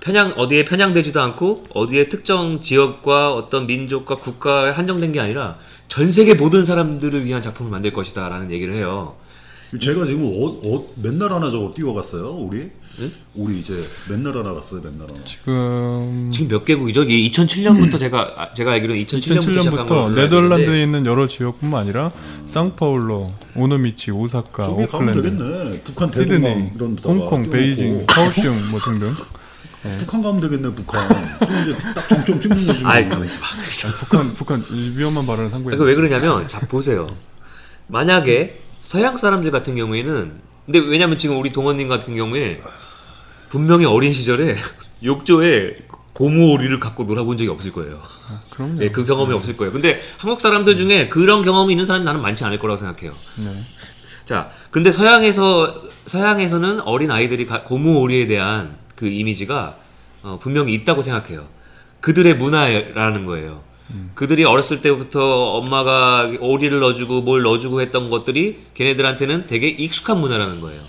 [0.01, 5.59] 편향 어디에 편향되지도 않고 어디에 특정 지역과 어떤 민족과 국가에 한정된 게 아니라
[5.89, 9.15] 전 세계 모든 사람들을 위한 작품을 만들 것이다라는 얘기를 해요.
[9.81, 13.13] 제가 지금 어, 어, 맨날 하나 저거 뛰어갔어요 우리 응?
[13.35, 13.75] 우리 이제
[14.11, 17.05] 맨날 하나 갔어요 맨날 하나 지금 지금 몇 개국이죠?
[17.05, 21.81] 이게 2007년부터 제가 아, 제가 알기로는 2007년부터, 시작한 2007년부터 걸로 알고 네덜란드에 있는 여러 지역뿐만
[21.81, 22.13] 아니라
[22.45, 27.51] 상파울로, 오노미치, 오사카, 오클랜드, 되겠네 북한 시드니, 대동강 이런 데다가 홍콩.
[27.51, 29.11] 베이징, 카오슝 뭐 등등.
[29.99, 31.01] 북한 가면 되겠네 북한
[31.67, 32.93] 이제 딱 정점 찍는 거지 뭐.
[32.93, 33.47] 아이 가만 있어 봐.
[33.99, 35.79] 북한 북한 이 위험한 발언을 한 거예요.
[35.79, 37.09] 그러니까 왜 그러냐면 자 보세요.
[37.89, 38.61] 만약에
[38.93, 40.33] 서양 사람들 같은 경우에는
[40.67, 42.61] 근데 왜냐면 지금 우리 동원님 같은 경우에
[43.49, 44.55] 분명히 어린 시절에
[45.03, 45.77] 욕조에
[46.13, 48.03] 고무 오리를 갖고 놀아본 적이 없을 거예요.
[48.51, 48.75] 그럼요.
[48.81, 49.73] 네, 그 경험이 없을 거예요.
[49.73, 53.15] 근데 한국 사람들 중에 그런 경험이 있는 사람 나는 많지 않을 거라고 생각해요.
[53.39, 53.61] 네.
[54.27, 59.77] 자, 근데 서양에서 서양에서는 어린 아이들이 가- 고무 오리에 대한 그 이미지가
[60.23, 61.47] 어, 분명히 있다고 생각해요.
[62.03, 63.63] 그들의 문화라는 거예요.
[64.15, 70.81] 그들이 어렸을 때부터 엄마가 오리를 넣어주고 뭘 넣어주고 했던 것들이 걔네들한테는 되게 익숙한 문화라는 거예요.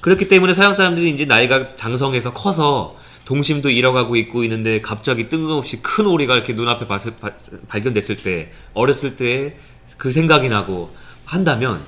[0.00, 6.06] 그렇기 때문에 서양 사람들이 이제 나이가 장성해서 커서 동심도 잃어가고 있고 있는데 갑자기 뜬금없이 큰
[6.06, 7.32] 오리가 이렇게 눈앞에 봤을- 바-
[7.68, 9.56] 발견됐을 때 어렸을 때
[9.96, 10.94] 그 생각이 나고
[11.26, 11.78] 한다면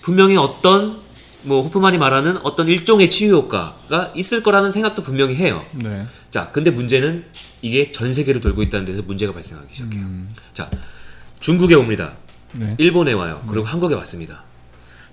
[0.00, 0.96] 분명히 어떤
[1.44, 5.64] 뭐 호프만이 말하는 어떤 일종의 치유 효과가 있을 거라는 생각도 분명히 해요.
[5.72, 6.06] 네.
[6.30, 7.24] 자, 근데 문제는
[7.60, 10.00] 이게 전 세계로 돌고 있다는 데서 문제가 발생하기 시작해요.
[10.00, 10.70] 음, 자,
[11.40, 12.14] 중국에 옵니다.
[12.58, 12.74] 네.
[12.78, 13.42] 일본에 와요.
[13.48, 14.44] 그리고 한국에 왔습니다.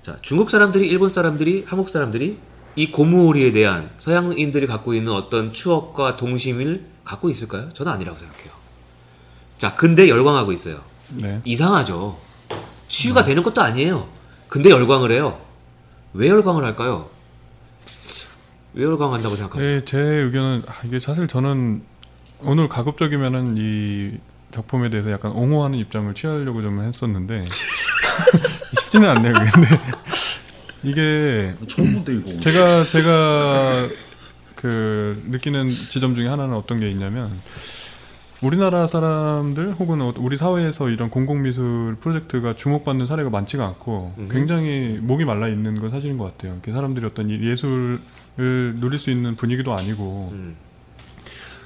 [0.02, 2.38] 자, 중국 사람들이, 일본 사람들이, 한국 사람들이
[2.76, 7.70] 이 고무오리에 대한 서양인들이 갖고 있는 어떤 추억과 동심을 갖고 있을까요?
[7.74, 8.52] 저는 아니라고 생각해요.
[9.58, 10.82] 자, 근데 열광하고 있어요.
[11.10, 11.42] 네.
[11.44, 12.18] 이상하죠.
[12.88, 14.08] 치유가 되는 것도 아니에요.
[14.48, 15.40] 근데 열광을 해요.
[16.14, 17.10] 왜 열광을 할까요?
[18.74, 19.80] 왜 열광한다고 생각하세요?
[19.80, 21.82] 네, 제 의견은 아, 이게 사실 저는
[22.42, 24.18] 오늘 가급적이면은 이
[24.52, 27.48] 작품에 대해서 약간 옹호하는 입장을 취하려고 좀 했었는데
[28.82, 29.34] 쉽지는 않네요.
[29.34, 29.80] 근데
[30.84, 32.40] 이게 처음 본데 이거.
[32.40, 33.88] 제가 제가
[34.56, 37.40] 그 느끼는 지점 중에 하나는 어떤 게 있냐면
[38.42, 44.30] 우리나라 사람들 혹은 어- 우리 사회에서 이런 공공미술 프로젝트가 주목받는 사례가 많지가 않고 음.
[44.32, 46.58] 굉장히 목이 말라 있는 건 사실인 것 같아요.
[46.66, 48.00] 사람들이 어떤 이 예술을
[48.38, 50.56] 누릴 수 있는 분위기도 아니고 음,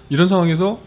[0.10, 0.80] 이런 상황에서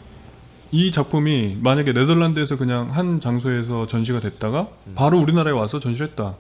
[0.73, 4.93] 이 작품이 만약에 네덜란드에서 그냥 한 장소에서 전시가 됐다가 음.
[4.97, 6.35] 바로 우리나라에 와서 전시를 했다.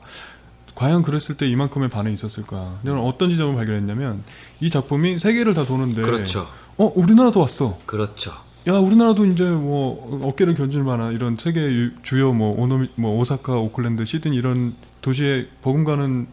[0.75, 2.81] 과연 그랬을 때 이만큼의 반응이 있었을까?
[2.85, 4.25] 저는 어떤 지점을 발견했냐면
[4.61, 6.49] 이 작품이 세계를 다 도는데 그렇죠.
[6.77, 7.79] 어 우리나라도 왔어.
[7.87, 8.33] 그렇죠.
[8.69, 13.55] 야 우리나라도 이제 뭐 어깨를 견줄 만한 이런 세계 유- 주요 뭐 오노미 뭐 오사카,
[13.57, 16.27] 오클랜드, 시드니 이런 도시에 버금가는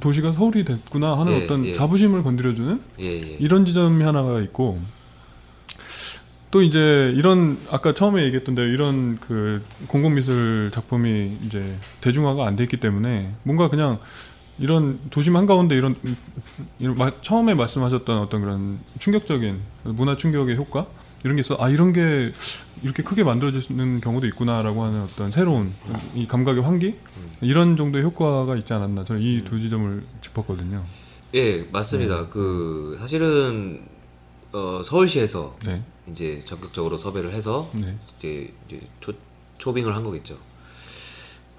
[0.00, 1.72] 도시가 서울이 됐구나 하는 예, 어떤 예.
[1.72, 3.36] 자부심을 건드려주는 예, 예.
[3.40, 4.78] 이런 지점이 하나가 있고
[6.50, 12.64] 또 이제 이런 아까 처음에 얘기했던 대로 이런 그 공공미술 작품이 이제 대중화가 안 돼
[12.64, 13.98] 있기 때문에 뭔가 그냥
[14.58, 15.96] 이런 도심 한가운데 이런,
[16.78, 20.86] 이런 마- 처음에 말씀하셨던 어떤 그런 충격적인 문화 충격의 효과
[21.24, 22.32] 이런 게 있어 아 이런 게
[22.82, 25.72] 이렇게 크게 만들어지는 경우도 있구나라고 하는 어떤 새로운
[26.14, 26.96] 이 감각의 환기
[27.40, 30.84] 이런 정도의 효과가 있지 않았나 저는 이 두 지점을 짚었거든요.
[31.34, 32.28] 예, 맞습니다.
[32.28, 33.82] 그 사실은
[34.52, 39.12] 어, 서울시에서 네, 이제 적극적으로 섭외를 해서 네, 이제, 이제 초,
[39.58, 40.36] 초빙을 한 거겠죠.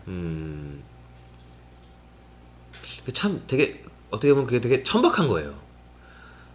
[0.07, 0.81] 음,
[3.05, 5.55] 그참 되게 어떻게 보면 그게 되게 천박한 거예요.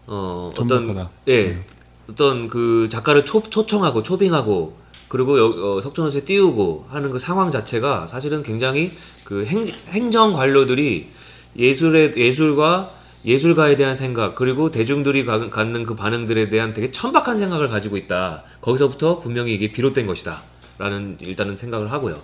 [0.06, 0.90] 어, 천박하다.
[0.92, 1.66] 어떤 예, 네.
[2.10, 4.76] 어떤 그 작가를 초, 초청하고 초빙하고
[5.08, 8.92] 그리고 여, 어, 석촌호수에 띄우고 하는 그 상황 자체가 사실은 굉장히
[9.24, 11.08] 그 행, 행정 관료들이
[11.56, 12.92] 예술의 예술과
[13.24, 18.44] 예술가에 대한 생각 그리고 대중들이 가- 갖는 그 반응들에 대한 되게 천박한 생각을 가지고 있다.
[18.60, 22.18] 거기서부터 분명히 이게 비롯된 것이다라는 일단은 생각을 하고요.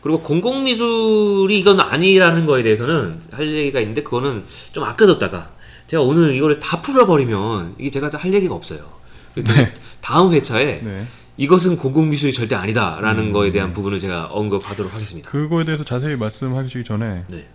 [0.00, 5.50] 그리고 공공미술이 이건 아니라는 거에 대해서는 할 얘기가 있는데 그거는 좀 아껴뒀다가
[5.88, 8.97] 제가 오늘 이거를 다 풀어버리면 이게 제가 할 얘기가 없어요.
[9.34, 9.70] 그래서
[10.00, 11.06] 다음 회차에 네.
[11.36, 15.30] 이것은 공공미술이 절대 아니다라는 거에 대한 부분을 제가 언급하도록 하겠습니다.
[15.30, 17.46] 그거에 대해서 자세히 말씀하시기 전에 네.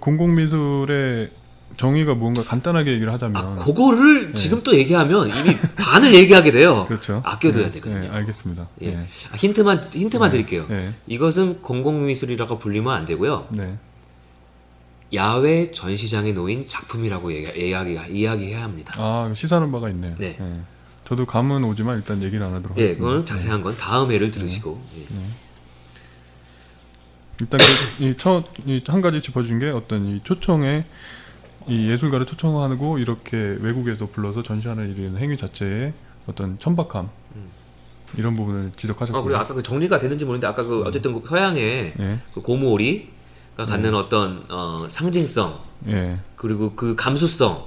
[0.00, 1.30] 공공 미술의
[1.76, 6.86] 정의가 뭔가 간단하게 얘기를 하자면 아, 그거를 지금 또 얘기하면 이미 반을 얘기하게 돼요.
[6.88, 7.20] 그렇죠.
[7.24, 8.00] 아껴둬야 네, 되거든요.
[8.00, 8.68] 네, 알겠습니다.
[8.80, 8.90] 예.
[8.92, 9.06] 네.
[9.30, 10.66] 아, 힌트만 힌트만 드릴게요.
[10.68, 10.94] 네.
[11.06, 13.48] 이것은 공공 미술이라고 불리면 안 되고요.
[13.50, 13.76] 네.
[15.14, 18.94] 야외 전시장에 놓인 작품이라고 얘기, 이야기, 이야기해야 합니다.
[18.96, 20.14] 아 시사하는 바가 있네요.
[20.18, 20.38] 네.
[21.08, 23.08] 저도 감은 오지만 일단 얘기를 안 하도록 예, 하겠습니다.
[23.08, 24.78] 그건 자세한 건 다음 회를 들으시고.
[24.94, 25.06] 예.
[27.40, 27.60] 일단
[27.96, 30.84] 그, 이첫한 가지 짚어준 게 어떤 이 초청에
[31.66, 35.94] 이 예술가를 초청하고 이렇게 외국에서 불러서 전시하는 이런 행위 자체의
[36.26, 37.08] 어떤 천박함
[38.18, 39.18] 이런 부분을 지적하셨고요.
[39.18, 42.20] 아, 그리고 아까 그 정리가 되는지 모르는데 아까 그 어쨌든 그 서양의 네.
[42.34, 46.20] 그 고무오리가 갖는 어떤 어, 상징성 예.
[46.36, 47.66] 그리고 그 감수성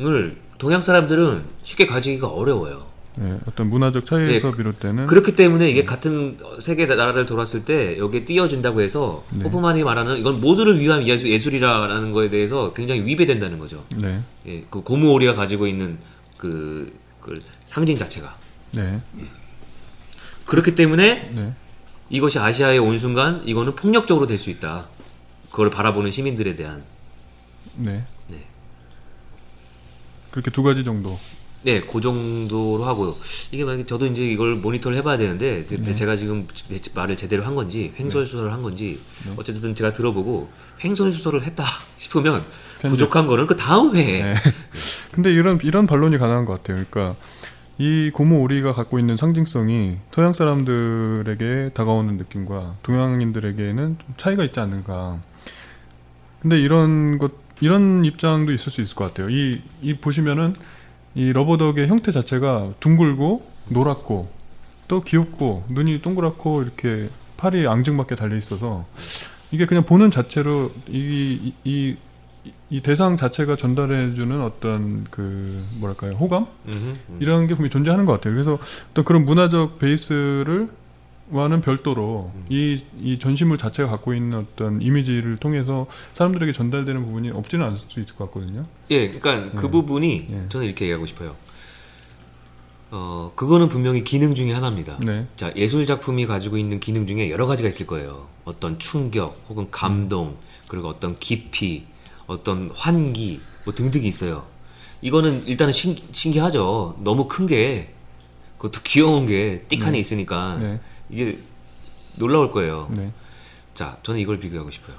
[0.00, 2.86] 을 동양 사람들은 쉽게 가지기가 어려워요.
[3.20, 3.38] 예.
[3.46, 8.80] 어떤 문화적 차이에서 네, 비롯되는 그렇기 때문에 이게 같은 세계 나라를 돌았을 때 여기에 띄어진다고
[8.80, 9.44] 해서 네.
[9.44, 13.84] 호프만이 말하는 이건 모두를 위한 예술, 예술이라는 거에 대해서 굉장히 위배된다는 거죠.
[14.00, 14.22] 네.
[14.46, 15.98] 예, 그 고무오리가 가지고 있는
[16.38, 16.90] 그,
[17.20, 18.34] 그 상징 자체가
[18.70, 19.02] 네.
[20.46, 21.52] 그렇기 때문에 네.
[22.08, 24.86] 이것이 아시아에 온 순간 이거는 폭력적으로 될 수 있다.
[25.50, 26.82] 그걸 바라보는 시민들에 대한
[27.74, 28.06] 네.
[30.32, 30.40] 네.
[30.40, 31.18] 그렇게 두 가지 정도.
[31.64, 33.16] 네, 그 정도로 하고요.
[33.52, 35.94] 이게 만약에 저도 이제 이걸 모니터를 해봐야 되는데, 제- 네.
[35.94, 39.32] 제가 지금 제 말을 제대로 한 건지, 횡설 수설을 한 건지, 네.
[39.36, 40.48] 어쨌든 제가 들어보고,
[40.82, 41.64] 횡설 수설을 했다
[41.98, 42.42] 싶으면,
[42.80, 42.90] 편집.
[42.98, 44.34] 부족한 거는 그 다음 회에, 네.
[45.12, 46.84] 근데 이런 이런 반론이 가능한 것 같아요.
[46.90, 47.14] 그러니까
[47.78, 55.20] 이 고무 오리가 갖고 있는 상징성이 서양 사람들에게 다가오는 느낌과 동양인들에게는 좀 차이가 있지 않는가.
[56.40, 59.28] 근데 이런 것 이런 입장도 있을 수 있을 것 같아요.
[59.30, 60.54] 이, 이 보시면은
[61.14, 64.28] 이 러버덕의 형태 자체가 둥글고 노랗고
[64.88, 68.84] 또 귀엽고 눈이 동그랗고 이렇게 팔이 앙증맞게 달려 있어서
[69.52, 71.96] 이게 그냥 보는 자체로 이, 이, 이
[72.44, 76.74] 이- 이 대상 자체가 전달해주는 어떤 그 뭐랄까요 호감 음흠,
[77.10, 77.18] 음.
[77.20, 78.34] 이런 게 분명히 존재하는 것 같아요.
[78.34, 78.58] 그래서
[78.90, 80.68] 어떤 그런 문화적 베이스를
[81.32, 82.44] 와는 별도로 음.
[82.48, 88.00] 이, 이 전시물 자체가 갖고 있는 어떤 이미지를 통해서 사람들에게 전달되는 부분이 없지는 않을 수
[88.00, 88.66] 있을 것 같거든요.
[88.90, 89.70] 예, 그러니까 그 예.
[89.70, 90.48] 부분이 예.
[90.50, 91.34] 저는 이렇게 얘기하고 싶어요.
[92.90, 94.98] 어, 그거는 분명히 기능 중에 하나입니다.
[95.06, 98.28] 네, 자, 예술 작품이 가지고 있는 기능 중에 여러 가지가 있을 거예요.
[98.44, 100.36] 어떤 충격, 혹은 감동,
[100.68, 101.84] 그리고 어떤 깊이,
[102.26, 104.44] 어떤 환기, 뭐 등등이 있어요.
[105.00, 106.96] 이거는 일단은 신, 신기하죠.
[107.02, 107.94] 너무 큰 게,
[108.58, 109.98] 그것도 귀여운 게 띡하니 네.
[109.98, 110.80] 있으니까 네,
[111.12, 111.38] 이게
[112.16, 112.88] 놀라울 거예요.
[112.90, 113.12] 네,
[113.74, 114.96] 자, 저는 이걸 비교하고 싶어요.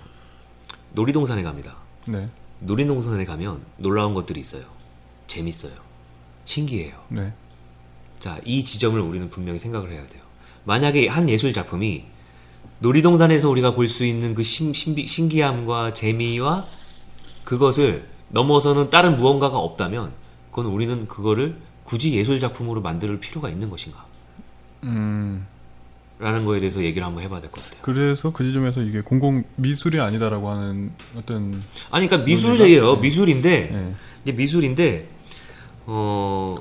[0.94, 1.76] 놀이동산에 갑니다.
[2.08, 4.64] 네, 놀이동산에 가면 놀라운 것들이 있어요.
[5.28, 5.74] 재밌어요.
[6.46, 6.94] 신기해요.
[7.10, 7.34] 네,
[8.20, 10.22] 자, 이 지점을 우리는 분명히 생각을 해야 돼요.
[10.66, 12.06] 만약에 한 예술 작품이
[12.80, 16.66] 놀이동산에서 우리가 볼 수 있는 그 신, 신비- 신기함과 재미와
[17.44, 20.12] 그것을 넘어서는 다른 무언가가 없다면
[20.50, 24.06] 그건 우리는 그거를 굳이 예술 작품으로 만들 필요가 있는 것인가?
[24.84, 25.46] 음.
[26.24, 27.82] 라는 거에 대해서 얘기를 한번 해봐야 될 것 같아요.
[27.82, 31.62] 그래서 그 지점에서 이게 공공 미술이 아니다라고 하는 어떤
[31.92, 32.26] 아니, 그러니까?
[32.26, 32.96] 미술이에요.
[32.96, 33.02] 네.
[33.02, 33.94] 미술인데, 예,
[34.24, 35.10] 이제 미술인데,
[35.86, 36.56] 어,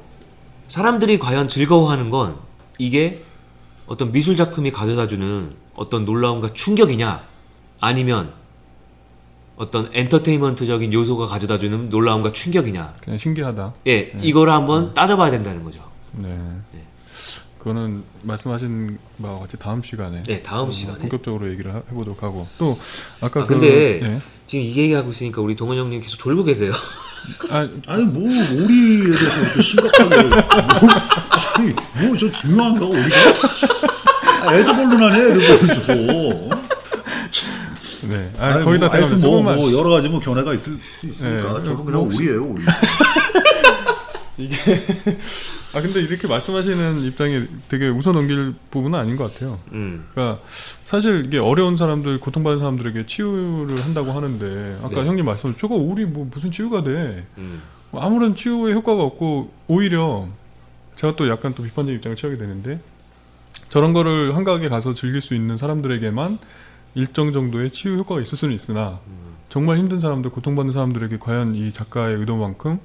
[0.66, 2.38] 사람들이 과연 즐거워하는 건
[2.78, 3.22] 이게
[3.86, 7.22] 어떤 미술 작품이 가져다주는 어떤 놀라움과 충격이냐,
[7.78, 8.32] 아니면
[9.56, 12.94] 어떤 엔터테인먼트적인 요소가 가져다주는 놀라움과 충격이냐.
[13.00, 13.74] 그냥 신기하다.
[13.86, 15.82] 예, 이거를 한번 따져봐야 된다는 거죠.
[16.12, 16.28] 네.
[16.72, 16.82] 네.
[17.62, 20.98] 그거는 말씀하신 바와 같이 다음 시간에 네, 다음 어, 시간에.
[20.98, 22.76] 본격적으로 얘기를 하- 해보도록 하고 또
[23.20, 24.20] 아까 아, 그 근데 예.
[24.48, 26.72] 지금 이 얘기하고 있으니까 우리 동원 형님 계속 졸고 계세요.
[27.50, 30.38] 아, 아니 뭐 오리에 대해서 이렇게 심각하게 뭐,
[31.54, 33.16] 아니 뭐저 중요한가 오리가?
[34.44, 35.94] 아, 애도 걸로나네 이러면서
[38.08, 38.32] 네.
[38.38, 40.76] 아, 아니, 거의 다 뭐, 제가 하여튼 뭐, 조금만 뭐 여러 가지 뭐 견해가 있을
[40.98, 42.62] 수 있으니까 네, 저도 그냥 뭐 오리예요 오리.
[45.74, 49.58] 아 근데 이렇게 말씀하시는 입장이 되게 웃어 넘길 부분은 아닌 것 같아요.
[49.72, 50.42] 음, 그러니까
[50.84, 55.08] 사실 이게 어려운 사람들, 고통받는 사람들에게 치유를 한다고 하는데 아까 네.
[55.08, 57.26] 형님 말씀 저거 우리 뭐 무슨 치유가 돼?
[57.38, 57.60] 음,
[57.92, 60.28] 아무런 치유의 효과가 없고 오히려
[60.96, 62.80] 제가 또 약간 또 비판적 입장을 취하게 되는데
[63.68, 66.38] 저런 거를 한가하게 가서 즐길 수 있는 사람들에게만
[66.94, 69.32] 일정 정도의 치유 효과가 있을 수는 있으나 음.
[69.48, 72.80] 정말 힘든 사람들, 고통받는 사람들에게 과연 이 작가의 의도만큼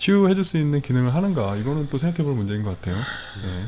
[0.00, 2.96] 치유해줄 수 있는 기능을 하는가 이거는 또 생각해볼 문제인 것 같아요.
[2.96, 3.64] 네.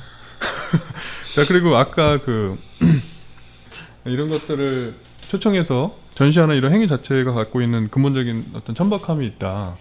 [1.36, 2.58] 자 그리고 아까 그
[4.06, 4.96] 이런 것들을
[5.28, 9.76] 초청해서 전시하는 이런 행위 자체가 갖고 있는 근본적인 어떤 천박함이 있다.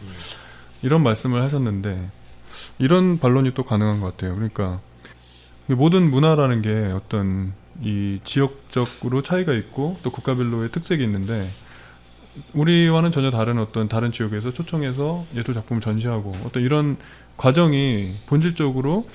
[0.81, 2.11] 이런 말씀을 하셨는데
[2.79, 4.35] 이런 반론이 또 가능한 것 같아요.
[4.35, 4.81] 그러니까
[5.69, 11.49] 이 모든 문화라는 게 어떤 이 지역적으로 차이가 있고 또 국가별로의 특색이 있는데
[12.53, 16.97] 우리와는 전혀 다른 어떤 다른 지역에서 초청해서 예술 작품을 전시하고 어떤 이런
[17.37, 19.07] 과정이 본질적으로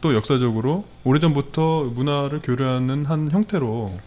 [0.00, 3.98] 또 역사적으로 오래전부터 문화를 교류하는 한 형태로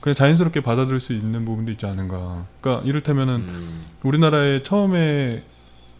[0.00, 2.46] 그냥 자연스럽게 받아들일 수 있는 부분도 있지 않은가.
[2.60, 5.42] 그러니까 이를테면은 음, 우리나라의 처음에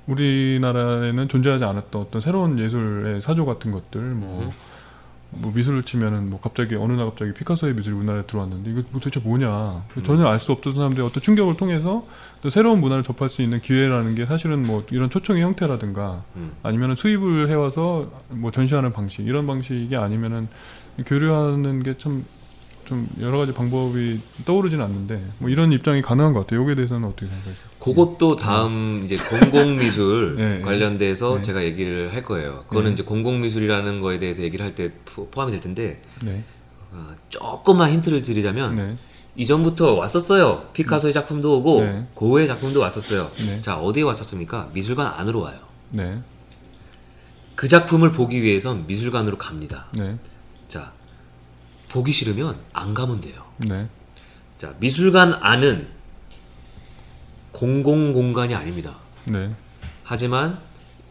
[0.07, 4.51] 우리나라에는 존재하지 않았던 어떤 새로운 예술의 사조 같은 것들 뭐, 음.
[5.31, 9.21] 뭐 미술을 치면은 뭐 갑자기 어느 날 갑자기 피카소의 미술이 우리나라에 들어왔는데 이거 뭐 도대체
[9.21, 12.05] 뭐냐 전혀 알 수 없던 사람들이 어떤 충격을 통해서
[12.43, 16.53] 또 새로운 문화를 접할 수 있는 기회라는 게 사실은 뭐 이런 초청의 형태라든가 음.
[16.63, 20.49] 아니면은 수입을 해와서 뭐 전시하는 방식 이런 방식이 아니면은
[21.07, 22.25] 교류하는 게 참
[22.91, 26.61] 좀 여러 가지 방법이 떠오르진 않는데 뭐 이런 입장이 가능한 것 같아요.
[26.63, 27.70] 여기에 대해서는 어떻게 생각하세요?
[27.81, 31.43] 그것도 다음 이제 공공미술 네, 관련돼서 네.
[31.43, 32.65] 제가 얘기를 할 거예요.
[32.69, 32.95] 그거는 네.
[32.95, 36.45] 이제 공공미술이라는 거에 대해서 얘기를 할 때 포함이 될 텐데 네,
[36.93, 38.97] 어, 조금만 힌트를 드리자면 네,
[39.35, 40.69] 이전부터 왔었어요.
[40.75, 42.07] 피카소의 작품도 오고 네.
[42.15, 43.31] 고흐의 작품도 왔었어요.
[43.47, 43.61] 네.
[43.63, 44.71] 자 어디에 왔었습니까?
[44.75, 45.59] 미술관 안으로 와요.
[45.91, 46.21] 네,
[47.55, 49.87] 그 작품을 보기 위해선 미술관으로 갑니다.
[49.97, 50.17] 네,
[50.69, 50.93] 자
[51.89, 53.43] 보기 싫으면 안 가면 돼요.
[53.69, 53.89] 네,
[54.59, 55.99] 자 미술관 안은
[57.61, 58.95] 공공 공간이 아닙니다.
[59.27, 59.51] 네,
[60.03, 60.59] 하지만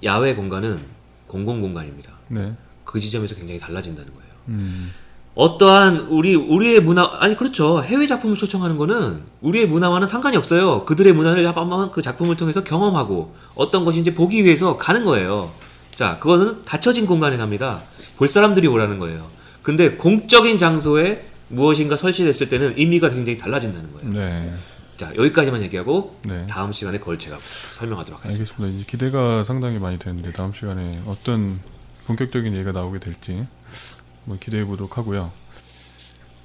[0.03, 0.79] 야외 공간은
[1.27, 2.13] 공공 공간입니다.
[2.27, 4.29] 네, 그 지점에서 굉장히 달라진다는 거예요.
[4.47, 4.91] 음,
[5.35, 10.85] 어떠한 우리 우리의 문화 아니 그렇죠 해외 작품을 초청하는 거는 우리의 문화와는 상관이 없어요.
[10.85, 15.51] 그들의 문화를 한번 그 작품을 통해서 경험하고 어떤 것인지 보기 위해서 가는 거예요.
[15.93, 17.83] 자 그거는 닫혀진 공간에 갑니다.
[18.17, 19.27] 볼 사람들이 오라는 거예요.
[19.61, 24.09] 근데 공적인 장소에 무엇인가 설치됐을 때는 의미가 굉장히 달라진다는 거예요.
[24.13, 24.53] 네,
[24.99, 26.45] 자 여기까지만 얘기하고 네.
[26.47, 28.51] 다음 시간에 그걸 제가 설명하도록 하겠습니다.
[28.51, 28.77] 알겠습니다.
[28.77, 31.61] 이제 기대가 상당히 많이 되는데 다음 시간에 어떤
[32.05, 33.47] 본격적인 얘기가 나오게 될지
[34.25, 35.31] 뭐 기대해 보도록 하고요.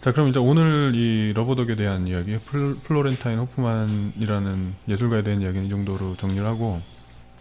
[0.01, 5.71] 자, 그럼 이제 오늘 이 러버덕에 대한 이야기, 플, 플로렌타인 호프만이라는 예술가에 대한 이야기는 이
[5.71, 6.81] 정도로 정리를 하고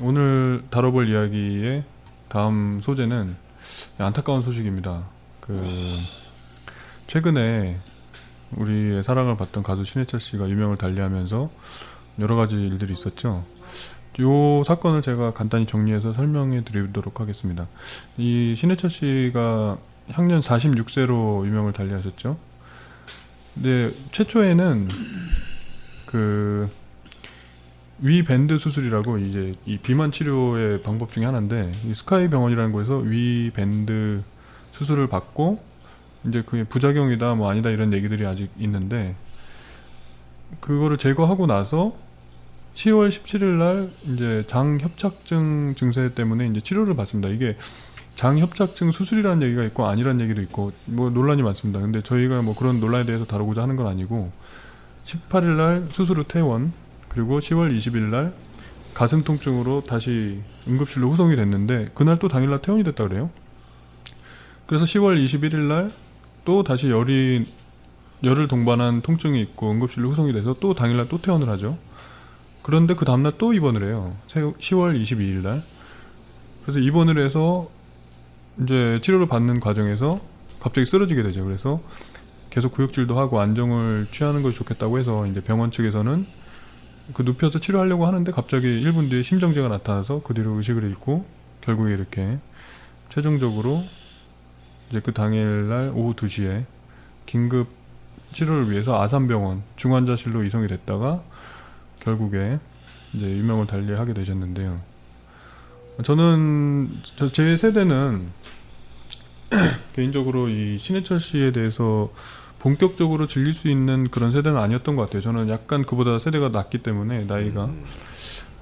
[0.01, 1.83] 오늘 다뤄볼 이야기의
[2.27, 3.35] 다음 소재는
[3.99, 5.03] 안타까운 소식입니다.
[5.41, 5.61] 그
[7.05, 7.79] 최근에
[8.57, 11.49] 우리의 사랑을 받던 가수 신해철 씨가 유명을 달리하면서
[12.19, 13.45] 여러 가지 일들이 있었죠.
[14.21, 17.67] 요 사건을 제가 간단히 정리해서 설명해 드리도록 하겠습니다.
[18.17, 19.77] 이 신해철 씨가
[20.11, 22.37] 향년 46세로 유명을 달리하셨죠.
[23.55, 24.89] 근데 최초에는
[26.07, 26.69] 그
[28.05, 33.49] 위 밴드 수술이라고 이제 이 비만 치료의 방법 중에 하나인데 이 스카이 병원이라는 곳에서 위
[33.53, 34.21] 밴드
[34.71, 35.63] 수술을 받고
[36.27, 39.15] 이제 그게 부작용이다 뭐 아니다 이런 얘기들이 아직 있는데
[40.59, 41.93] 그거를 제거하고 나서
[42.75, 47.29] 10월 17일 날 이제 장 협착증 증세 때문에 이제 치료를 받습니다.
[47.29, 47.57] 이게
[48.15, 51.79] 장 협착증 수술이라는 얘기가 있고 아니라는 얘기도 있고 뭐 논란이 많습니다.
[51.79, 54.31] 근데 저희가 뭐 그런 논란에 대해서 다루고자 하는 건 아니고
[55.05, 56.73] 18일 날 수술 후 퇴원
[57.09, 58.33] 그리고 10월 20일 날
[58.93, 63.29] 가슴 통증으로 다시 응급실로 후송이 됐는데 그날 또 당일날 퇴원이 됐다 그래요.
[64.65, 65.91] 그래서 10월 21일 날
[66.45, 67.45] 또 다시 열이
[68.23, 71.77] 열을 동반한 통증이 있고 응급실로 후송이 돼서 또 당일날 또 퇴원을 하죠.
[72.61, 74.15] 그런데 그 다음날 또 입원을 해요.
[74.27, 75.63] 10월 22일 날.
[76.61, 77.69] 그래서 입원을 해서
[78.61, 80.21] 이제 치료를 받는 과정에서
[80.59, 81.43] 갑자기 쓰러지게 되죠.
[81.43, 81.81] 그래서
[82.49, 86.25] 계속 구역질도 하고 안정을 취하는 것이 좋겠다고 해서 이제 병원 측에서는
[87.13, 91.25] 그 눕혀서 치료하려고 하는데 갑자기 1분 뒤에 심정지가 나타나서 그 뒤로 의식을 잃고
[91.59, 92.39] 결국에 이렇게
[93.09, 93.83] 최종적으로
[94.93, 96.65] 이제 그 당일날 오후 2시에
[97.25, 97.67] 긴급
[98.31, 101.23] 치료를 위해서 아산병원 중환자실로 이송이 됐다가
[101.99, 102.59] 결국에
[103.13, 104.79] 이제 유명을 달리하게 되셨는데요.
[106.03, 108.27] 저는 저제 세대는
[109.93, 112.13] 개인적으로 이 신해철 씨에 대해서
[112.59, 115.23] 본격적으로 즐길 수 있는 그런 세대는 아니었던 것 같아요.
[115.23, 117.83] 저는 약간 그보다 세대가 낮기 때문에 나이가 음,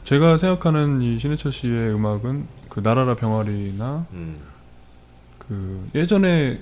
[0.06, 4.51] 제가 생각하는 이 신해철 씨의 음악은 그 나라라 병아리나 음.
[5.52, 6.62] 그 예전에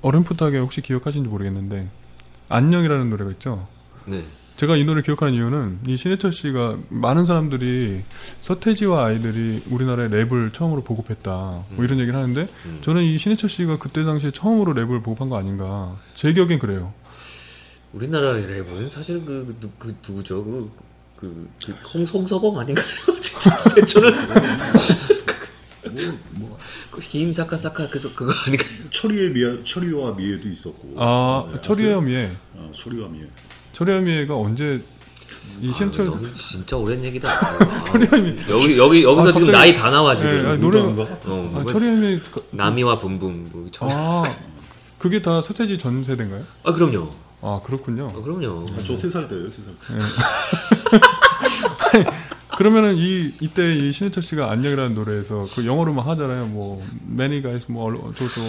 [0.00, 1.88] 어렴풋하게 혹시 기억하시는지 모르겠는데
[2.48, 3.66] 안녕이라는 노래가 있죠.
[4.04, 4.24] 네.
[4.56, 8.04] 제가 이 노래 기억하는 이유는 이 신해철 씨가 많은 사람들이
[8.40, 12.78] 서태지와 아이들이 우리나라에 랩을 처음으로 보급했다 뭐 이런 얘기를 하는데 음.
[12.80, 16.92] 저는 이 신해철 씨가 그때 당시에 처음으로 랩을 보급한 거 아닌가 제 기억엔 그래요.
[17.92, 20.44] 우리나라의 랩은 사실 그, 그, 그 누구죠?
[20.44, 20.70] 그,
[21.16, 22.86] 그, 그 홍, 홍서범 아닌가요?
[23.88, 24.12] 저는
[26.32, 26.58] 뭐,
[26.90, 28.68] 그 힘사카 사카 그래서 그거 아닌가요?
[28.90, 30.94] 철이의 미에 철이와 미에도 있었고.
[30.96, 32.00] 아 네, 철이와?
[32.00, 33.26] 미에 아, 철이와 미에.
[33.72, 34.82] 철이와 미에가 언제
[35.60, 37.28] 이 아, 너무 진짜 오랜 얘기다.
[37.84, 40.42] 철이와 미 여기 여기 여기서 아, 지금 갑자기- 나이 다 나와 지금.
[40.42, 41.14] 네, 아니, 노래가 노래인가?
[41.24, 42.20] 어, 아, 뭐, 철이와 미
[42.50, 43.90] 나미와 붐붐 뭐 처음.
[43.90, 44.36] 아, 아
[44.98, 46.44] 그게 다 서태지 전 세대인가요?
[46.64, 47.12] 그럼요.
[47.40, 48.12] 아 그렇군요.
[48.16, 48.66] 아, 그럼요.
[48.78, 49.74] 아, 저세 살 때예요, 세 살.
[49.74, 50.04] 때.
[52.58, 56.46] 그러면은 이 이때 이 신해철 씨가 안녕이라는 노래에서 그 영어로 막 하잖아요.
[56.46, 58.40] 뭐 many guys 뭐 어쩌고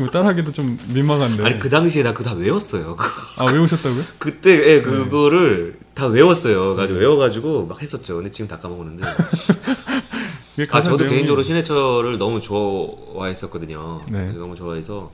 [0.00, 1.44] 뭐 따라하기도 좀 민망한데.
[1.44, 2.96] 아니 그 당시에 나 그거 다 외웠어요.
[3.36, 4.02] 아 외우셨다고요?
[4.16, 6.74] 그때 예, 그거를 다 외웠어요.
[6.74, 8.14] 가지고 외워가지고 막 했었죠.
[8.16, 9.02] 근데 지금 다 까먹었는데.
[10.70, 14.00] 아 저도 내용이- 개인적으로 신해철을 너무 좋아했었거든요.
[14.10, 14.32] 네.
[14.32, 15.12] 너무 좋아해서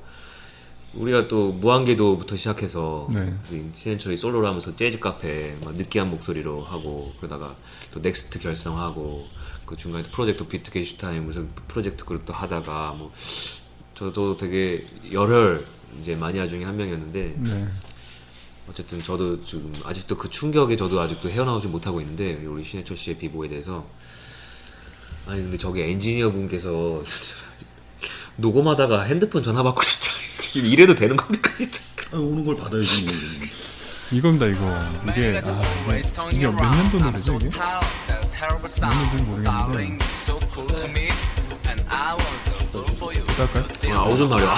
[0.96, 3.34] 우리가 또 무한궤도부터 시작해서 네.
[3.50, 7.56] 이 신해철이 솔로를 하면서 재즈 카페 막 느끼한 목소리로 하고 그러다가
[7.92, 9.26] 또 넥스트 결성하고
[9.66, 13.12] 그 중간에 또 프로젝트 비트겐슈타인 무슨 프로젝트 그룹도 하다가 뭐
[13.94, 15.64] 저도 되게 열혈
[16.02, 17.68] 이제 마니아 중에 한 명이었는데 네.
[18.68, 23.48] 어쨌든 저도 지금 아직도 그 충격에 저도 아직도 헤어나오지 못하고 있는데 우리 신해철 씨의 비보에
[23.48, 23.86] 대해서
[25.26, 27.02] 아니 근데 저기 엔지니어 분께서
[28.36, 30.03] 녹음하다가 핸드폰 전화 받고 진짜
[30.54, 31.50] 이래도 되는 겁니까
[32.12, 33.02] 아, 오는 걸 받아야지.
[33.04, 33.12] 뭐.
[34.12, 34.66] 이겁니다 이거
[35.10, 37.50] 이게 아 이게, 이게 몇 년도 노래죠 이게?
[38.80, 39.48] 몇 년도인지 모르겠는데
[43.38, 43.64] 할까요?
[43.92, 44.54] 아 오줌 마려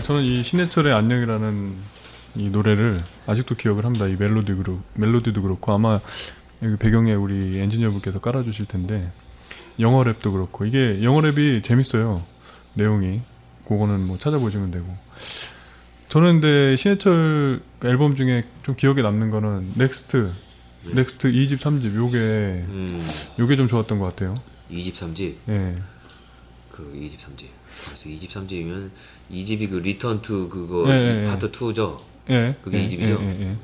[0.00, 1.74] 저는 이 신해철의 안녕이라는
[2.36, 4.06] 이 노래를 아직도 기억을 합니다.
[4.06, 6.00] 이 멜로디 그룹 멜로디도 그렇고 아마
[6.62, 9.12] 여기 배경에 우리 엔지니어분께서 깔아주실 텐데
[9.80, 12.24] 영어 랩도 그렇고 이게 영어 랩이 재밌어요.
[12.74, 13.20] 내용이
[13.68, 14.96] 그거는 뭐 찾아보시면 되고
[16.08, 20.32] 저는 근데 신해철 앨범 중에 좀 기억에 남는 거는 넥스트
[20.94, 23.02] 넥스트 2집 3집 요게 음
[23.38, 24.34] 요게 좀 좋았던 것 같아요.
[24.70, 25.76] 2집 3집 예.
[26.72, 27.46] 그 2집, 3집.
[27.84, 28.90] 그래서 2집, 3집이면
[29.30, 31.98] 2집이 그 Return to 그거 예, 예, 파트 2죠.
[32.30, 32.56] 예.
[32.62, 33.18] 그게 예, 이 집이죠?
[33.20, 33.56] 예, 예, 예.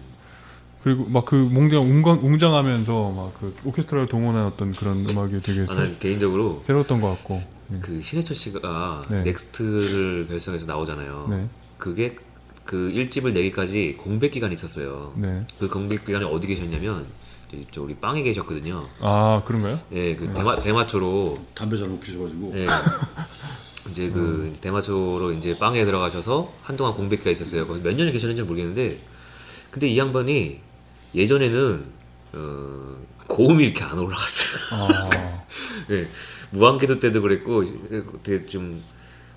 [0.83, 5.99] 그리고 막그 웅장 웅강, 웅장하면서 막 그 오케스트라를 동원한 어떤 그런 음악이 되게 새, 나는
[5.99, 7.43] 개인적으로 새로웠던 것 같고.
[7.75, 7.79] 예.
[7.81, 9.23] 그 신해철 씨가 네.
[9.25, 11.27] 넥스트를 결성해서 나오잖아요.
[11.31, 11.49] 네.
[11.77, 12.17] 그게
[12.65, 15.13] 그 1집을 내기까지 공백 기간이 있었어요.
[15.17, 15.45] 네.
[15.59, 17.07] 그 공백 기간에 어디 계셨냐면
[17.73, 18.87] 저 우리 빵에 계셨거든요.
[19.01, 19.81] 아 그런가요?
[19.93, 22.67] 예, 그 대마 대마초로 담배 잘 못 피셔가지고 예.
[23.91, 27.67] 이제 그 대마초로 이제 빵에 들어가셔서 한동안 공백기가 있었어요.
[27.67, 28.99] 몇 년을 계셨는지 모르겠는데,
[29.71, 30.61] 근데 이 양반이
[31.15, 31.85] 예전에는
[32.35, 34.59] 어, 고음이 이렇게 안 올라갔어요.
[34.73, 35.11] 아,
[35.91, 36.07] 예,
[36.51, 37.65] 무한궤도 때도 그랬고
[38.23, 38.83] 되게 좀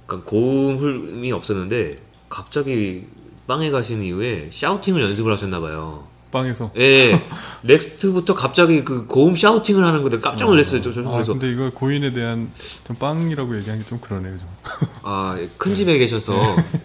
[0.04, 1.99] 약간 고음이 없었는데
[2.30, 3.06] 갑자기
[3.47, 6.08] 빵에 가신 이후에 샤우팅을 연습을 하셨나 봐요.
[6.32, 6.72] 빵에서.
[6.78, 7.20] 예,
[7.64, 10.82] 넥스트부터 갑자기 그 고음 샤우팅을 하는 거에 깜짝 놀랐어요.
[10.82, 12.52] 저, 저, 아 그래서 근데 이거 고인에 대한
[12.86, 14.38] 좀 빵이라고 얘기하기 좀 그러네요.
[14.38, 14.48] 좀.
[15.04, 16.34] 아, 큰 집에 계셔서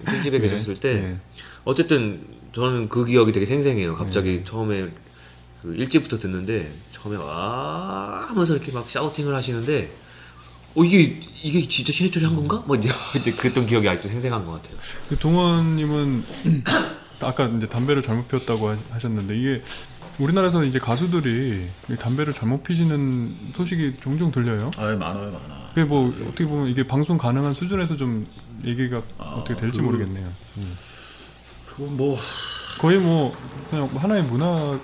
[0.05, 0.49] 큰 집에 네.
[0.49, 1.17] 계셨을 때 네.
[1.65, 3.97] 어쨌든 저는 그 기억이 되게 생생해요.
[3.97, 4.45] 갑자기 네.
[4.45, 4.89] 처음에
[5.63, 9.91] 그 일집부터 듣는데 처음에 와 하면서 이렇게 막 샤우팅을 하시는데
[10.75, 12.63] 어 이게 이게 진짜 신해철이 한 건가?
[12.67, 14.77] 뭐 이제 이제 그랬던 기억이 아직도 생생한 것 같아요.
[15.09, 16.25] 그 동원님은
[17.23, 19.63] 아까 이제 담배를 잘못 피웠다고 하- 하셨는데 이게
[20.19, 24.71] 우리나라에서 이제 가수들이 이 담배를 잘못 피시는 소식이 종종 들려요.
[24.77, 25.69] 아 많아요 많아.
[25.75, 28.27] 그게 뭐 어떻게 보면 이게 방송 가능한 수준에서 좀
[28.65, 30.33] 얘기가 아, 어떻게 될지 그- 모르겠네요.
[31.67, 32.17] 그건 뭐
[32.79, 33.37] 거의 뭐
[33.71, 34.79] 그냥 하나의 문화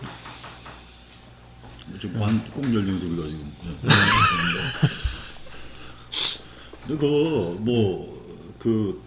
[1.98, 3.52] 지금 관꼭 열리는 소리가 지금.
[3.64, 3.88] 예.
[6.86, 9.00] 근데 그뭐그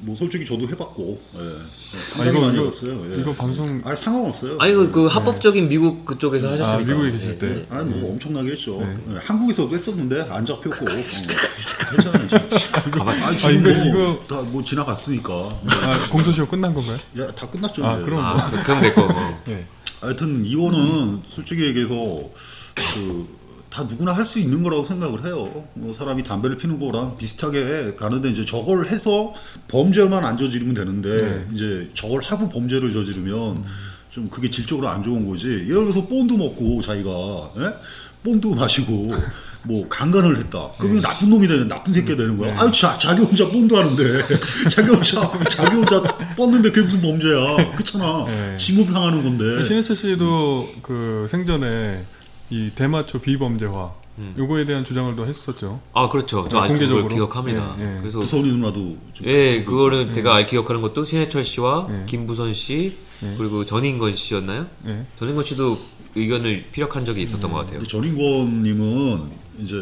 [0.00, 1.38] 뭐 솔직히 저도 해봤고, 예.
[2.12, 3.06] 상당히 이거- 많이 이거- 해봤어요.
[3.16, 3.20] 예.
[3.20, 4.56] 이거 방송- 아니 상관없어요.
[4.60, 6.82] 아니 그, 그 합법적인 미국 그쪽에서 하셨으니까.
[6.82, 7.46] 아, 미국에 계실 때.
[7.48, 7.66] 예.
[7.70, 8.78] 아니 뭐 엄청나게 했죠.
[8.80, 9.14] 네.
[9.14, 10.84] 예, 한국에서도 했었는데 안 잡혔고.
[10.84, 10.88] 어.
[11.90, 12.28] 괜찮아요.
[12.58, 12.90] 지금.
[12.90, 15.32] 가만- 아니 아, 지금 이거- 뭐, 이거- 다뭐 지나갔으니까.
[15.32, 16.98] 아, 공소시효 끝난 건가요?
[17.18, 17.84] 야, 다 끝났죠.
[17.86, 18.02] 아, 이제.
[18.02, 18.30] 그럼 뭐.
[18.32, 19.00] 아, 그럼 됐고.
[19.02, 19.42] 어.
[19.48, 19.66] 예.
[20.00, 23.26] 하여튼 이거는 솔직히 얘기해서 그
[23.76, 25.64] 다 누구나 할 수 있는 거라고 생각을 해요.
[25.74, 29.34] 뭐 사람이 담배를 피는 거랑 비슷하게 가는데 이제 저걸 해서
[29.68, 31.46] 범죄만 안 저지르면 되는데 네.
[31.52, 33.64] 이제 저걸 하고 범죄를 저지르면
[34.10, 35.48] 좀 그게 질적으로 안 좋은 거지.
[35.48, 37.10] 예를 들어서 본드 먹고 자기가
[37.58, 37.74] 예?
[38.24, 39.10] 본드 마시고
[39.64, 40.70] 뭐 강간을 했다.
[40.78, 42.54] 그러면 나쁜 놈이 되는 나쁜 새끼가 되는 거야.
[42.54, 42.58] 네.
[42.58, 44.02] 아유 자, 자기 혼자 본드 하는데
[44.72, 46.00] 자기 혼자 자기 혼자
[46.34, 47.72] 뻗는데 그게 무슨 범죄야?
[47.74, 48.24] 그렇잖아.
[48.26, 48.56] 네.
[48.56, 49.62] 지문 상하는 건데.
[49.62, 52.02] 신해철 씨도 그 생전에
[52.50, 54.34] 이 대마초 비범죄화 음.
[54.38, 55.80] 요거에 대한 주장을 또 했었죠.
[55.92, 56.48] 아 그렇죠.
[56.50, 57.02] 저 아직 공개적으로?
[57.04, 57.76] 그걸 기억합니다.
[57.78, 58.00] 예, 예.
[58.00, 62.04] 그래서 부선이 누나도 좀 예, 그거를 제가 알 기억하는 것도 신해철 씨와 예.
[62.06, 63.34] 김부선 씨 예.
[63.36, 64.66] 그리고 전인건 씨였나요?
[64.86, 65.06] 예.
[65.18, 65.78] 전인건 씨도
[66.14, 67.82] 의견을 피력한 적이 있었던 것 같아요.
[67.86, 69.74] 전인권님은 이제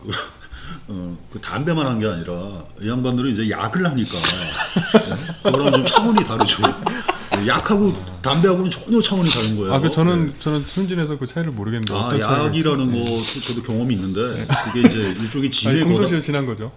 [0.00, 0.10] 그,
[0.88, 6.24] 어, 그 담배만 한 게 아니라 이 양반들은 이제 약을 하니까 예, 그거랑 좀 차원이
[6.24, 6.62] 다르죠.
[7.38, 9.74] 예, 약하고 담배하고는 전혀 차원이 다른 거예요.
[9.74, 10.38] 아, 그 저는 예.
[10.40, 12.10] 저는 순진해서 그 차이를 모르겠는데 아,
[12.46, 12.98] 약이라는 있지?
[13.32, 16.72] 것도 저도 경험이 있는데 그게 이제 일종의 아니, 진의 공소시효 거담, 지난 거죠.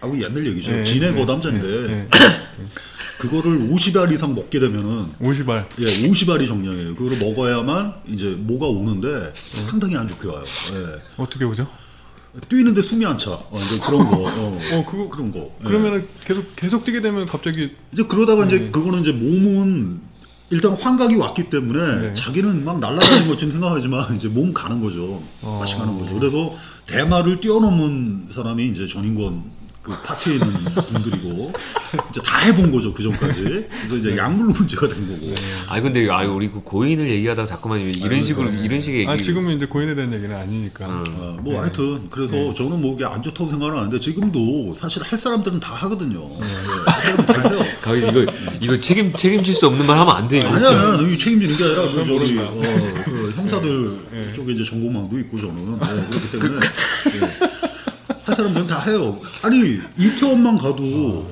[0.00, 0.72] 아, 그 옛날 얘기죠.
[0.72, 2.08] 예, 진의 예, 거담자인데 예, 예.
[3.18, 5.66] 그거를 50알 이상 먹게 되면은 50알.
[5.80, 6.94] 예, 50알이 정량이에요.
[6.94, 10.44] 그걸 먹어야만 이제 뭐가 오는데 상당히 안 좋게 와요.
[10.72, 11.00] 예.
[11.16, 11.66] 어떻게 오죠?
[12.48, 13.32] 뛰는데 숨이 안 차.
[13.32, 14.16] 어, 이제 그런 거.
[14.24, 15.50] 어, 어, 그거 그런 거.
[15.60, 15.64] 예.
[15.64, 18.70] 그러면은 계속 계속 뛰게 되면 갑자기 이제 그러다가 이제 네.
[18.70, 20.00] 그거는 이제 몸은
[20.50, 22.14] 일단 환각이 왔기 때문에 네.
[22.14, 25.22] 자기는 막 날아다니는 것처럼 생각하지만 이제 몸 가는 거죠.
[25.42, 25.58] 어.
[25.60, 26.14] 맛이 가는 거죠.
[26.18, 26.50] 그래서
[26.86, 29.57] 대마를 뛰어넘은 사람이 이제 전인권
[29.88, 31.52] 그 파티에 있는 분들이고
[32.10, 33.42] 이제 다 해본 거죠 그 전까지.
[33.42, 35.34] 그래서 이제 약물 문제가 된 거고.
[35.68, 38.64] 아니 근데 아 우리 그 고인을 얘기하다 가 자꾸만 이런 아니, 식으로 그러니까.
[38.64, 39.10] 이런 식의 얘기.
[39.10, 40.86] 아 지금은 이제 고인에 대한 얘기는 아니니까.
[40.86, 41.04] 음.
[41.18, 41.58] 어, 뭐 네.
[41.60, 42.54] 하여튼 그래서 네.
[42.54, 46.28] 저는 뭐 이게 안 좋다고 생각은 하는데 지금도 사실 할 사람들은 다 하거든요.
[46.40, 46.46] 네.
[46.46, 47.64] 예, 할 사람은 다 해요.
[47.80, 50.38] 가위 이거 이거 책임 책임질 수 없는 말 하면 안 돼.
[50.38, 51.02] 이거 아니야, 진짜.
[51.02, 52.38] 이 책임지는 게 아니라 그전 저기.
[52.38, 52.60] 어,
[53.04, 54.32] 그 형사들 네.
[54.32, 57.57] 쪽에 이제 전공망도 있고 저는 네, 그렇기 때문에 예.
[58.78, 59.20] 다 해요.
[59.42, 60.82] 아니 이태원만 가도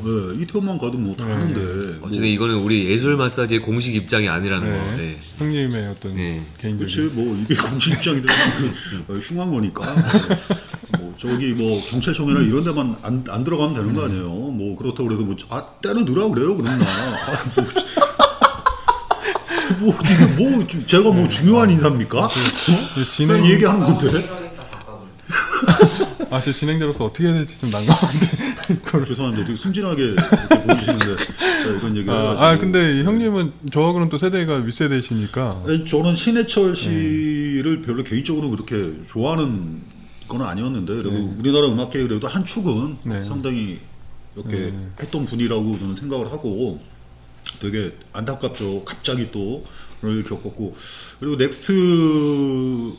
[0.05, 1.33] 예, 이태원만 가도 뭐 다 네.
[1.33, 1.61] 하는데
[1.99, 4.79] 뭐, 어쨌든 이거는 우리 예술 마사지의 공식 입장이 아니라는 네.
[4.79, 4.97] 거.
[4.97, 5.19] 네.
[5.39, 6.43] 형님의 어떤 네.
[6.61, 8.37] 그렇지 개인적인 뭐 이게 공식 입장이 되면
[9.07, 9.85] 그, 어, 흉한 거니까
[10.99, 15.23] 뭐 저기 뭐 경찰청이나 이런 데만 안, 안 들어가면 되는 거 아니에요 뭐 그렇다고 그래서
[15.23, 17.45] 뭐아 때려 넣으라 그래요 그랬나 아,
[19.79, 22.27] 뭐, 뭐, 이게 뭐좀 제가 뭐 중요한 인사입니까?
[22.27, 22.31] 어?
[22.99, 24.46] 이 진행 얘기하는 건데
[26.37, 28.27] 아, 제 진행자로서 어떻게 해야 될지 좀 난감한데.
[28.85, 30.27] 그걸- 죄송한데 되게 순진하게 이렇게
[30.85, 35.63] 자, 이런 얘기를 아, 아, 근데 이 형님은 저하고는 또 세대가 윗세대시니까.
[35.67, 39.81] 아니, 저는 신해철 씨를 별로 개인적으로 그렇게 좋아하는
[40.29, 41.35] 건 아니었는데 그래도 네.
[41.39, 43.23] 우리나라 음악계에 그래도 한 축은 네.
[43.23, 43.79] 상당히
[44.35, 44.89] 이렇게 네.
[45.01, 46.79] 했던 분이라고 저는 생각을 하고
[47.61, 48.83] 되게 안타깝죠.
[48.85, 49.65] 갑자기 또
[50.01, 50.77] 그런 일을 겪었고
[51.21, 52.97] 그리고 넥스트의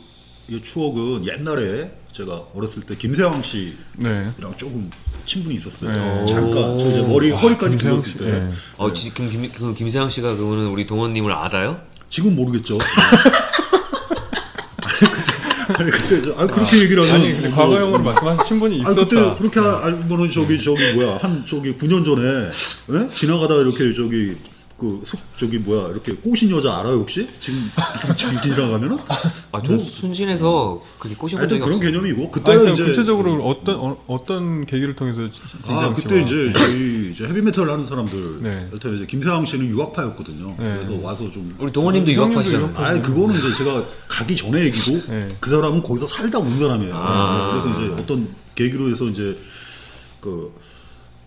[0.62, 4.32] 추억은 옛날에 제가 어렸을 때 김세왕 씨랑 네.
[4.56, 4.90] 조금
[5.26, 5.90] 친분이 있었어요.
[5.90, 6.26] 네.
[6.26, 8.50] 잠깐 저 이제 머리 아, 허리까지 씨, 때 네.
[8.76, 11.80] 어, 지- 김, 김, 그 김세형 씨가 그거는 우리 동원님을 알아요?
[12.10, 12.78] 지금 모르겠죠.
[14.88, 15.32] 아니 그때
[15.82, 18.94] 아니 그때 저, 아 그렇게 얘기를 하면 아니 근데 뭐- 과거 형으로 말씀하신 친분이 있었다.
[19.04, 22.50] 그때 그렇게 알고는 저기 저기 뭐야 한 저기 9년 전에
[23.04, 23.08] 예?
[23.14, 24.34] 지나가다 이렇게 저기
[24.78, 27.68] 그 속 저기 뭐야 이렇게 꼬신 여자 알아요 혹시 지금
[28.16, 28.96] 지금 지나가면은
[29.50, 30.80] 아, 저 뭐- 순진해서
[31.18, 31.90] 꼬셔본 하여튼 적이 그런 없어요.
[31.90, 37.10] 개념이고 그때는 제가 이제 구체적으로 어떤 어, 어떤 계기를 통해서 지- 아 그때 이제 저희
[37.12, 38.68] 이제 헤비메탈 하는 사람들 네.
[38.72, 40.46] 여튼 이제 김세왕 씨는 유학파였거든요.
[40.60, 40.80] 네.
[40.86, 42.66] 그래서 와서 좀 우리 동원님도 형님도 유학파시잖아요.
[42.68, 45.34] 유학파- 아, 그거는 이제 제가 가기 전에 얘기고 네.
[45.40, 46.94] 그 사람은 거기서 살다 온 사람이에요.
[46.94, 47.50] 아.
[47.50, 49.36] 그래서 이제 어떤 계기로 해서 이제
[50.20, 50.52] 그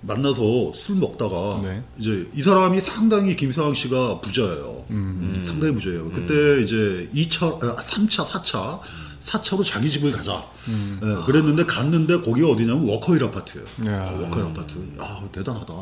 [0.02, 1.84] 만나서 술 먹다가 네.
[1.98, 4.86] 이제 이 사람이 상당히 김상황 씨가 부자예요.
[4.90, 5.42] 음.
[5.44, 6.12] 상당히 부자예요.
[6.12, 8.80] 그때 이제 2차, 아, 3차, 4차,
[9.22, 10.44] 4차로 자기 집을 가자.
[10.68, 11.00] 음.
[11.04, 13.66] 예, 그랬는데 갔는데 거기가 어디냐면 워커힐 아파트예요.
[13.88, 14.10] 야.
[14.10, 14.74] 아, 워커힐 아파트.
[14.98, 15.74] 아 대단하다.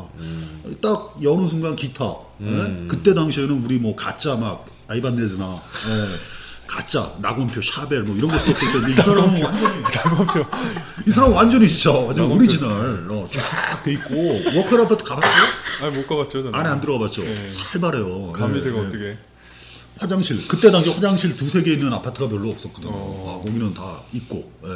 [0.82, 2.04] 딱 여는 순간 기타.
[2.42, 2.44] 예?
[2.44, 2.88] 음.
[2.88, 6.39] 그때 당시에는 우리 뭐 가짜 막 Ibanez나 예,
[6.70, 10.46] 가짜 낙원표 Charvel 뭐 이런 거 썼을 때이 사람은 완전히 작업표.
[11.04, 12.34] 이 사람 완전히 진짜 완전 낙원표.
[12.36, 14.14] 오리지널 어, 쫙돼 있고
[14.56, 15.42] 워커힐 아파트 가봤어요?
[15.82, 16.54] 아니 못 가봤죠 저는.
[16.54, 17.22] 안에 안 들어가봤죠.
[17.22, 17.50] 네.
[17.50, 18.30] 살벌해요.
[18.32, 18.86] 감히 예, 제가 예.
[18.86, 19.18] 어떻게?
[19.98, 22.90] 화장실 그때 당시 화장실 두세 개 있는 아파트가 별로 없었거든요.
[22.92, 23.40] 어.
[23.40, 24.52] 아, 거기는 다 있고.
[24.64, 24.68] 예.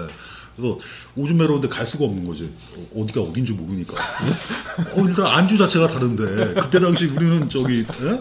[0.57, 0.79] 그래서
[1.17, 2.51] 오줌 매러운데 갈 수가 없는 거지.
[2.77, 3.95] 어, 어디가 어딘지 모르니까.
[3.95, 8.21] 어, 일단 안주 자체가 다른데 그때 당시 우리는 저기 예?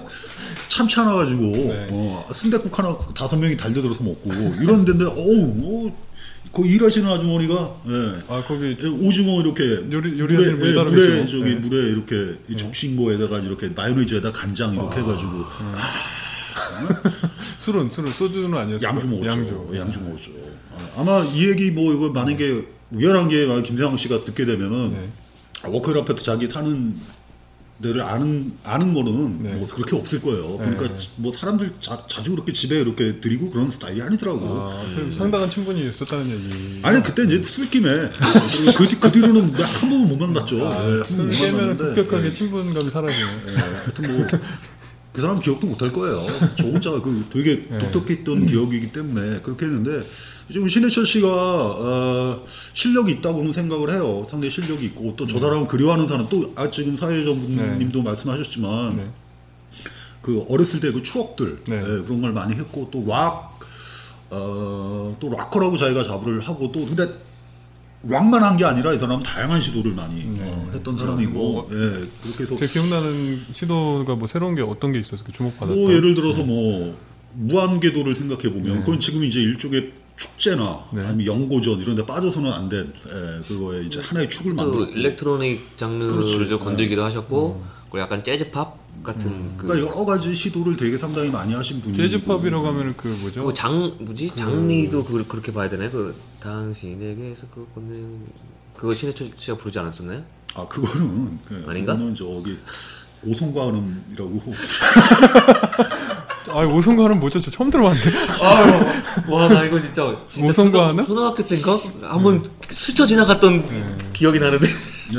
[0.76, 1.88] 참치 하나 가지고 네.
[1.92, 6.04] 어, 순대국 하나 다섯 명이 달려들어서 먹고 이런 데인데 어우 뭐,
[6.52, 8.24] 그 일하시는 아주머니가 예.
[8.28, 11.28] 아 거기 오징어 이렇게 요리- 요리하시는 물에, 예, 물에 계시고.
[11.28, 11.56] 저기 네.
[11.56, 15.46] 물에 이렇게 이 적신 거에다가 이렇게 마요네즈에다 간장 이렇게 해가지고
[17.60, 18.90] 술은 술은 소주는 아니었어요.
[18.90, 19.30] 양주 먹었죠.
[19.30, 19.70] 양주.
[19.76, 20.32] 양주 먹었죠.
[20.76, 25.10] 아, 아마 이 얘기 뭐 이거 만약에 우연한 게 만약 김상황 씨가 듣게 되면은 네.
[25.64, 27.00] 아, 워커힐 아파트 자기 사는 데
[27.82, 29.54] 를 아는 아는 거는 네.
[29.56, 30.58] 뭐 그렇게 없을 거예요.
[30.58, 30.94] 그러니까 네.
[31.16, 34.46] 뭐 사람들 자, 주 그렇게 집에 이렇게 들이고 그런 스타일이 아니더라고.
[34.48, 36.80] 아, 그 상당한 친분이 있었다는 얘기.
[36.84, 37.90] 아니 그때 이제 술김에
[38.78, 40.66] 그, 뒤- 그 뒤로는 한 번은 못 만났죠.
[40.66, 42.34] 아, 예, 술 깨면 급격하게 예.
[42.34, 43.22] 친분감이 사라지네.
[43.50, 44.28] 예, 하여튼 뭐.
[45.12, 46.26] 그 사람 기억도 못 할 거예요.
[46.58, 47.92] 저 혼자 그 되게 네.
[47.92, 50.08] 독특했던 기억이기 때문에 그렇게 했는데
[50.52, 54.26] 지금 신해철 씨가 어, 실력이 있다고는 생각을 해요.
[54.30, 59.08] 상당히 실력이 있고 또 저 사람을 그리워하는 사람 또 아, 지금 사회자분님도 말씀하셨지만 네.
[60.22, 61.76] 그 어렸을 때 그 추억들 네.
[61.78, 63.60] 예, 그런 걸 많이 했고 또 락,
[64.30, 67.08] 어, 또 락커라고 자기가 자부를 하고 또 근데
[68.06, 70.42] 락만 한 게 아니라 이 사람은 다양한 시도를 많이 네.
[70.44, 71.76] 어, 했던 사람이고 뭐, 예,
[72.22, 75.30] 그렇게 해서 제 기억나는 시도가 뭐 새로운 게 어떤 게 있었어요?
[75.32, 75.78] 주목받았던.
[75.82, 76.98] 뭐 예를 들어서 뭐
[77.36, 78.80] 무한궤도를 생각해 보면 네.
[78.82, 81.02] 그건 지금 이제 일종의 축제나 네.
[81.06, 86.50] 아니면 연고전 이런 데 빠져서는 안된 예, 그거에 이제 하나의 축을 또 만들고 일렉트로닉 장르를.
[86.50, 91.54] 좀 건들기도 하셨고 그리고 약간 재즈팝 같은 그 그러니까 여러 가지 시도를 되게 상당히 많이
[91.54, 93.42] 하신 분이 재즈팝이라고 하면은 그 뭐죠?
[93.42, 95.92] 뭐장 뭐지 장미도 그, 그렇게 봐야 되나요?
[95.92, 98.04] 그 당신에게서 그 건네
[98.78, 100.24] 그거 신해철 씨가 부르지 않았었나요?
[100.54, 101.94] 아 그거는 그, 아닌가?
[101.94, 102.58] 그거는 저기
[103.26, 104.42] 오송과음이라고
[106.50, 107.40] 아 오성과는 뭐죠?
[107.40, 108.10] 저 처음 들어봤는데.
[109.30, 111.06] 와나 이거 진짜, 진짜 하나?
[111.06, 115.16] 초등학교 때인가 한번 스쳐 지나갔던 기억이 나는데 예,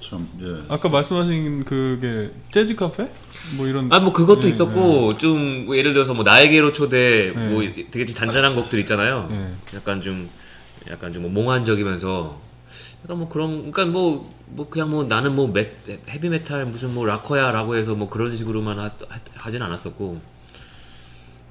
[0.00, 0.64] 그참 예.
[0.68, 3.08] 아까 말씀하신 그게 재즈 카페?
[3.56, 3.92] 뭐 이런.
[3.92, 7.48] 아 뭐 그것도 네, 있었고 좀뭐 예를 들어서 뭐 나에게로 초대 네.
[7.48, 9.28] 뭐 되게 좀 단단한 곡들 있잖아요.
[9.30, 9.54] 네.
[9.74, 10.28] 약간 좀
[10.90, 12.38] 약간 좀 뭐 몽환적이면서
[13.04, 15.72] 약간 뭐 그런 그러니까 뭐뭐 그냥 뭐 나는 뭐 메,
[16.08, 18.90] 헤비메탈 무슨 뭐 락커야라고 해서 뭐 그런 식으로만 하,
[19.36, 20.20] 하, 진 않았었고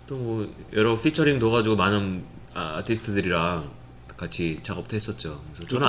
[0.10, 2.24] 또 뭐 여러 피처링 넣어가지고 많은
[2.56, 3.70] 아, 아티스트들이랑
[4.18, 5.40] 같이 작업도 했었죠.
[5.56, 5.88] 그래서 저는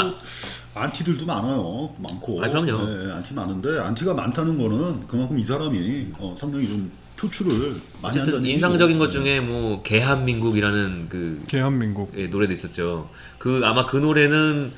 [0.75, 1.95] 아- 안티들도 많아요.
[1.99, 2.45] 많고.
[2.45, 3.09] 아, 그럼요.
[3.09, 8.45] 예, 안티 많은데 안티가 많다는 거는 그만큼 이 사람이 어, 상당히 좀 표출을 많이 한다는
[8.47, 8.99] 인상적인.
[8.99, 12.13] 것 중에 뭐 개한민국이라는 그 개한민국.
[12.17, 13.09] 예, 노래도 있었죠.
[13.39, 14.71] 그 아마 그 노래는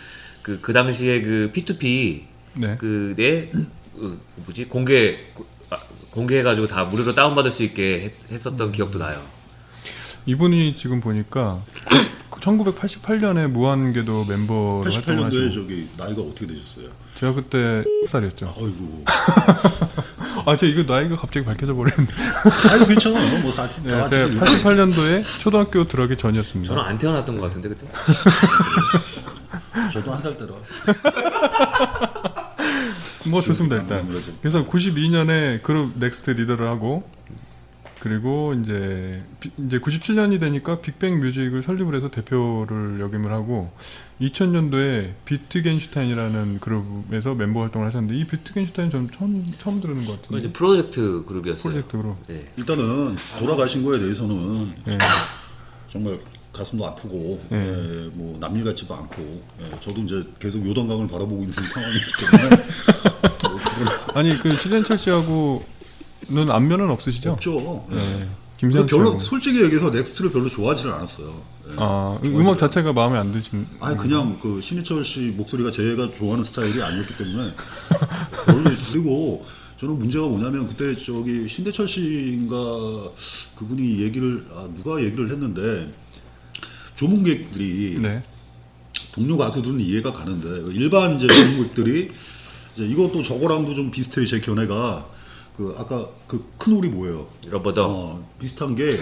[0.43, 2.22] 그, 그 당시에 그 P2P
[2.55, 2.76] 네.
[2.78, 3.51] 그내
[3.95, 5.43] 그 뭐지 공개 아,
[6.13, 9.21] 공개해가지고 다 무료로 다운받을 수 있게 했, 했었던 기억도 나요.
[10.27, 11.63] 이분이 지금 보니까
[12.31, 16.89] 1988년에 무한궤도 멤버로 활동을 88년도에 하시고 저기 나이가 어떻게 되셨어요?
[17.15, 18.49] 제가 그때 10살이었죠.
[18.57, 19.05] 아이고.
[20.47, 22.13] 아, 제가 이거 나이가 갑자기 밝혀져 버렸는데.
[22.71, 23.43] 아이고 괜찮아요.
[23.43, 26.73] 뭐 다, 다 네, 제가 88년도에 초등학교 들어가기 전이었습니다.
[26.75, 27.87] 저는 안 태어났던 것 같은데 그때.
[29.93, 30.53] 저도 한 살 때라.
[33.27, 34.01] 뭐 좋습니다 일단.
[34.01, 34.33] 아무래도.
[34.41, 37.09] 그래서 92년에 그룹 넥스트 리더를 하고
[38.01, 43.70] 그리고 이제 비- 이제 97년이 되니까 빅뱅 뮤직을 설립을 해서 대표를 역임을 하고
[44.20, 50.49] 2000년도에 비트겐슈타인이라는 그룹에서 멤버 활동을 하셨는데 이 비트겐슈타인 전 처음 처음 들은 것 그건 이제
[50.49, 51.62] 같은데 프로젝트 그룹이었어요.
[51.62, 52.16] 프로젝트 그룹.
[52.27, 52.45] 네.
[52.57, 54.99] 일단은 돌아가신 거에 대해서는 예.
[55.93, 56.18] 정말
[56.53, 57.57] 가슴도 아프고 네.
[57.57, 62.05] 예, 뭐 남일 같지도 않고 예, 저도 이제 계속 요단강을 바라보고 있는 상황이기
[62.41, 62.62] 때문에
[64.14, 67.33] 아니 그 신해철 씨하고는 안면은 없으시죠?
[67.33, 67.87] 없죠.
[67.93, 67.95] 예.
[67.97, 68.29] 네.
[68.55, 69.18] 그 김세현 별로.
[69.18, 71.43] 솔직히 얘기해서 넥스트를 별로 좋아하지는 않았어요.
[71.68, 71.75] 예.
[71.77, 73.66] 아 좋아하지 음악 자체가 마음에 안 드신.
[73.81, 77.51] 아니 그냥 그 신해철 씨 목소리가 제가 좋아하는 스타일이 아니었기 때문에
[78.93, 79.45] 그리고
[79.83, 82.57] 저는 문제가 뭐냐면 그때 저기 신대철 씨인가
[83.57, 85.93] 그분이 얘기를 아, 누가 얘기를 했는데
[86.95, 88.23] 조문객들이 네.
[89.12, 92.09] 동료 가수들은 이해가 가는데 일반 이제 조문객들이
[92.75, 95.07] 이제 이것도 저거랑도 좀 비슷해요 제 견해가
[95.57, 97.27] 그 아까 그 큰 오리 뭐예요?
[97.49, 97.87] Rubber Duck.
[97.89, 98.95] 어, 비슷한 게그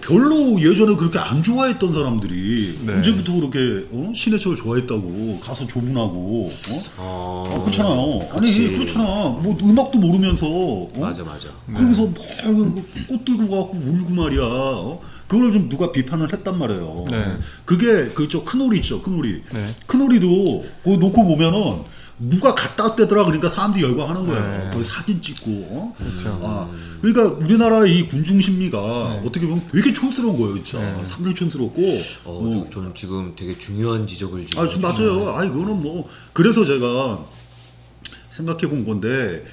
[0.00, 2.94] 별로 예전에 그렇게 안 좋아했던 사람들이 네.
[2.94, 4.12] 언제부터 그렇게 어?
[4.16, 6.82] 신해철 좋아했다고 가서 조문하고 어?
[6.96, 8.28] 어, 아, 그렇잖아요.
[8.32, 8.68] 아니 그치.
[8.72, 9.04] 그렇잖아.
[9.04, 10.90] 뭐 음악도 모르면서 어?
[10.98, 11.48] 맞아 맞아.
[11.72, 14.40] 거기서 막꽃 들고 가고 울고 말이야.
[14.42, 15.00] 어?
[15.28, 17.04] 그걸 좀 누가 비판을 했단 말이에요.
[17.10, 17.36] 네.
[17.64, 19.02] 그게 그저 큰 오리 있죠.
[19.02, 19.42] 큰 오리.
[19.52, 19.74] 네.
[19.86, 21.82] 큰 오리도 그거 놓고 보면은
[22.18, 24.42] 누가 갔다 왔대더라 그러니까 사람들이 열광하는 거예요.
[24.64, 24.70] 네.
[24.72, 25.50] 거기 사진 찍고.
[25.50, 25.94] 어?
[25.98, 26.40] 그렇죠.
[26.42, 26.70] 아,
[27.02, 28.78] 그러니까 우리나라 이 군중 심리가
[29.20, 29.26] 네.
[29.28, 30.78] 어떻게 보면 되게 촌스러운 거예요, 진짜.
[30.80, 31.04] 네.
[31.04, 31.82] 상당히 촌스럽고.
[32.24, 32.64] 어, 어.
[32.70, 34.62] 저- 저는 지금 되게 중요한 지적을 지금.
[34.62, 35.30] 아, 지금 맞아요.
[35.36, 36.08] 아니, 그거는 뭐.
[36.32, 37.26] 그래서 제가
[38.30, 39.44] 생각해 본 건데,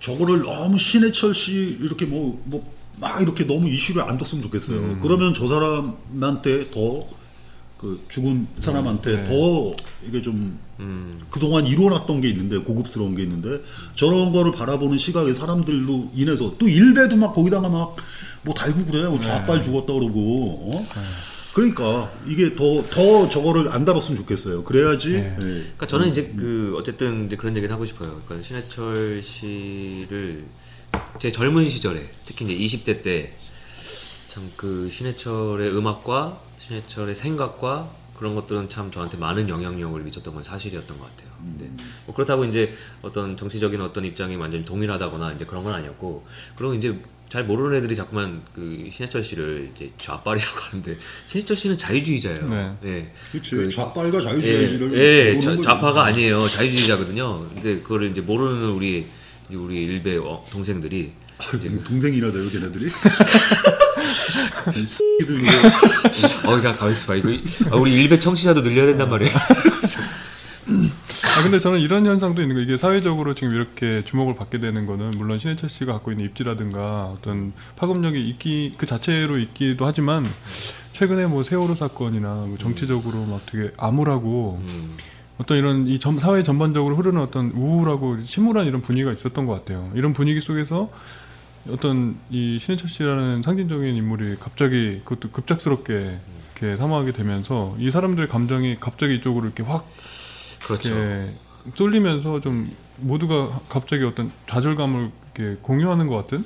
[0.00, 4.78] 저거를 너무 신해철 씨 이렇게 뭐, 뭐, 막 이렇게 너무 이슈를 안 뒀으면 좋겠어요.
[4.78, 4.98] 음.
[5.02, 7.06] 그러면 저 사람한테 더,
[7.78, 9.24] 그 죽은 사람한테 네.
[9.24, 9.74] 더
[10.06, 13.62] 이게 좀 음, 그동안 이뤄놨던 게 있는데 고급스러운 게 있는데
[13.94, 17.96] 저런 거를 바라보는 시각의 사람들로 인해서 또 일베도 막 거기다가 막
[18.46, 20.86] 뭐 달고 그래요 좌빨 죽었다 그러고 어?
[21.52, 25.36] 그러니까 이게 더 더 저거를 안 다뤘으면 좋겠어요 그래야지 네.
[25.42, 25.46] 예.
[25.46, 28.22] 그러니까 저는 이제 그 어쨌든 이제 그런 얘기를 하고 싶어요.
[28.24, 30.44] 그러니까 신해철 씨를
[31.18, 33.34] 제 젊은 시절에 특히 이제 20대 때
[34.28, 40.98] 참 그 신해철의 음악과 신해철의 생각과 그런 것들은 참 저한테 많은 영향력을 미쳤던 건 사실이었던
[40.98, 41.30] 것 같아요.
[41.38, 41.70] 근데
[42.04, 46.26] 뭐 그렇다고 이제 어떤 정치적인 어떤 입장이 완전히 동일하다거나 이제 그런 건 아니었고
[46.56, 46.94] 그리고 이제
[47.30, 52.46] 잘 모르는 애들이 자꾸만 그 신해철 씨를 이제 좌빨이라고 하는데 신해철 씨는 자유주의자예요.
[52.46, 52.76] 네.
[52.82, 53.12] 네.
[53.32, 55.62] 그치 그- 좌빨과 예, 자유주의를 예, 자- 거지.
[55.62, 56.46] 좌파가 아니에요.
[56.48, 57.48] 자유주의자거든요.
[57.54, 59.06] 근데 그거를 이제 모르는 우리
[59.50, 61.12] 우리 일베 어, 동생들이
[61.54, 62.90] 이제 이게 동생이라서요 걔네들이
[65.20, 67.14] 이들 이거 어, 그냥 가만 있어봐.
[67.16, 69.34] 이거 이- 아, 우리 일베 청취자도 늘려야 된단 말이에요.
[69.36, 75.12] 아 근데 저는 이런 현상도 있는 거 이게 사회적으로 지금 이렇게 주목을 받게 되는 거는
[75.12, 80.26] 물론 신해철 씨가 갖고 있는 입지라든가 어떤 파급력이 있기 그 자체로 있기도 하지만
[80.92, 84.96] 최근에 뭐 세월호 사건이나 뭐 정치적으로 막 되게 암울하고 음,
[85.38, 89.90] 어떤 이런 이 전- 사회 전반적으로 흐르는 어떤 우울하고 침울한 이런 분위기가 있었던 것 같아요.
[89.94, 90.90] 이런 분위기 속에서
[91.70, 96.18] 어떤 이 신해철 씨라는 상징적인 인물이 갑자기 그것도 급작스럽게
[96.58, 99.86] 이렇게 사망하게 되면서 이 사람들의 감정이 갑자기 이쪽으로 이렇게 확
[100.66, 100.88] 그렇죠.
[100.88, 101.34] 이렇게
[101.74, 106.44] 쏠리면서 좀 모두가 갑자기 어떤 좌절감을 이렇게 공유하는 것 같은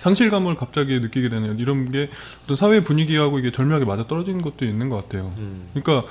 [0.00, 2.10] 상실감을 갑자기 느끼게 되는 이런 게
[2.44, 5.32] 어떤 사회 분위기하고 이게 절묘하게 맞아 떨어지는 것도 있는 것 같아요.
[5.38, 6.06] 음, 그러니까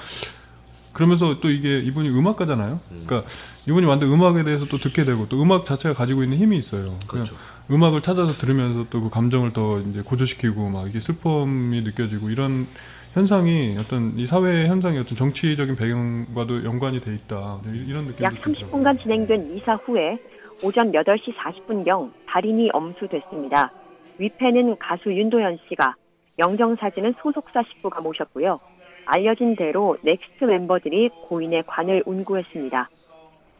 [0.99, 2.79] 그러면서 또 이게 이분이 음악가잖아요.
[2.91, 3.03] 음.
[3.05, 3.29] 그러니까
[3.67, 6.97] 이분이 만든 음악에 대해서 또 듣게 되고 또 음악 자체가 가지고 있는 힘이 있어요.
[7.07, 7.35] 그냥 그렇죠.
[7.69, 12.65] 음악을 찾아서 들으면서 또 그 감정을 더 이제 고조시키고 막 이게 슬픔이 느껴지고 이런
[13.13, 18.33] 현상이 어떤 이 사회 현상이 어떤 정치적인 배경과도 연관이 돼 있다 이- 이런 느낌이 약
[18.41, 20.17] 30분간 진행된 이사 후에
[20.63, 23.71] 오전 8시 40분경 발인이 엄수됐습니다.
[24.17, 25.95] 위패는 가수 윤도현 씨가,
[26.39, 28.59] 영정사진은 소속사 식구가 모셨고요.
[29.05, 32.89] 알려진 대로 넥스트 멤버들이 고인의 관을 운구했습니다.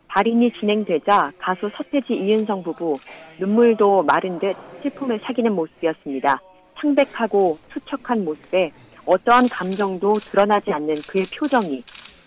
[0.07, 2.97] 발인이 진행되자 가수 서태지 이은성 부부
[3.39, 6.41] 눈물도 마른 듯 슬픔을 삭이는 모습이었습니다.
[6.79, 8.71] 창백하고 수척한 모습에
[9.05, 11.83] 어떠한 감정도 드러나지 않는 그의 표정이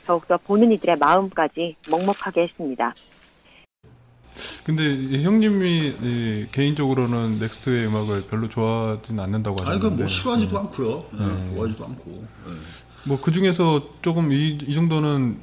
[0.07, 2.95] 더욱더 보는 이들의 마음까지 먹먹하게 했습니다.
[4.65, 11.05] 근데 이 형님이 이 개인적으로는 넥스트의 음악을 별로 좋아하진 않는다고 아니 하셨는데 그뭐 싫어하지도 않고요
[11.15, 11.55] 예, 네.
[11.55, 12.11] 좋아하지도 않고
[12.49, 12.88] 예.
[13.05, 15.39] 뭐 그 중에서 조금 이, 이 정도는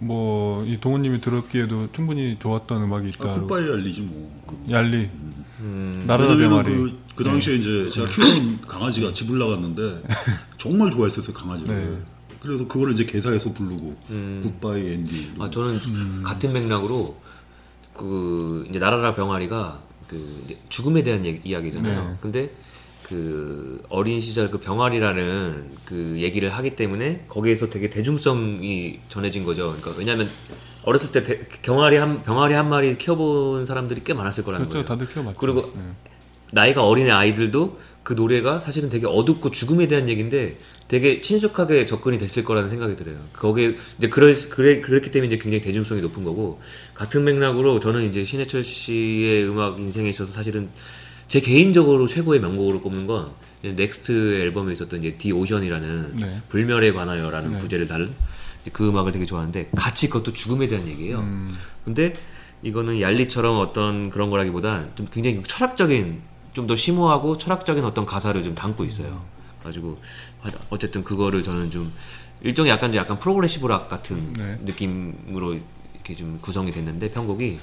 [0.00, 3.30] 뭐 이 동훈님이 들었기에도 충분히 좋았던 음악이 있다.
[3.30, 5.10] 아, 굿바이 알리지 뭐 얄리
[5.60, 6.70] 음, 나라라 왜냐면 병아리.
[6.76, 10.02] 그, 그 당시에 이제 제가 키우는 강아지가 집을 나갔는데
[10.58, 11.98] 정말 좋아했었어요 강아지를 네.
[12.40, 14.40] 그래서 그거를 이제 개사해서 부르고 음.
[14.42, 15.32] 굿바이 앤디.
[15.38, 17.20] 아 저는 같은 맥락으로
[17.94, 22.08] 그 이제 나라라 병아리가 그 죽음에 대한 얘기- 이야기잖아요.
[22.10, 22.16] 네.
[22.20, 22.50] 근데
[23.08, 29.76] 그 어린 시절 그 병아리라는 그 얘기를 하기 때문에 거기에서 되게 대중성이 전해진 거죠.
[29.78, 30.30] 그러니까 왜냐하면
[30.82, 34.84] 어렸을 때 대- 병아리 한 병아리 한 마리 키워본 사람들이 꽤 많았을 거라는 그렇죠.
[34.84, 34.84] 거예요.
[34.86, 35.38] 다들 키워봤죠.
[35.38, 35.82] 그리고 네.
[36.52, 40.58] 나이가 어린 아이들도 그 노래가 사실은 되게 어둡고 죽음에 대한 얘기인데
[40.88, 43.16] 되게 친숙하게 접근이 됐을 거라는 생각이 들어요.
[43.32, 46.60] 거기에 이제 그럴 그래 그렇기 때문에 이제 굉장히 대중성이 높은 거고
[46.94, 50.68] 같은 맥락으로 저는 이제 신해철 씨의 음악 인생에 있어서 사실은
[51.34, 56.40] 제 개인적으로 최고의 명곡으로 꼽는 건 넥스트 앨범에 있었던 이제 The Ocean이라는 네.
[56.48, 57.58] 불멸에 관하여라는 네.
[57.58, 58.14] 부제를 다룬
[58.72, 61.18] 그 음악을 되게 좋아하는데 같이 그것도 죽음에 대한 얘기예요.
[61.18, 61.52] 음,
[61.84, 62.14] 근데
[62.62, 68.54] 이거는 얄리처럼 어떤 그런 거라기보단 좀 굉장히 철학적인 좀 더 심오하고 철학적인 어떤 가사를 좀
[68.54, 69.24] 담고 있어요.
[69.64, 69.98] 가지고
[70.70, 71.92] 어쨌든 그거를 저는 좀
[72.42, 74.56] 일종의 약간 좀 약간 progressive rock 같은 네.
[74.62, 75.58] 느낌으로
[75.94, 77.58] 이렇게 좀 구성이 됐는데 편곡이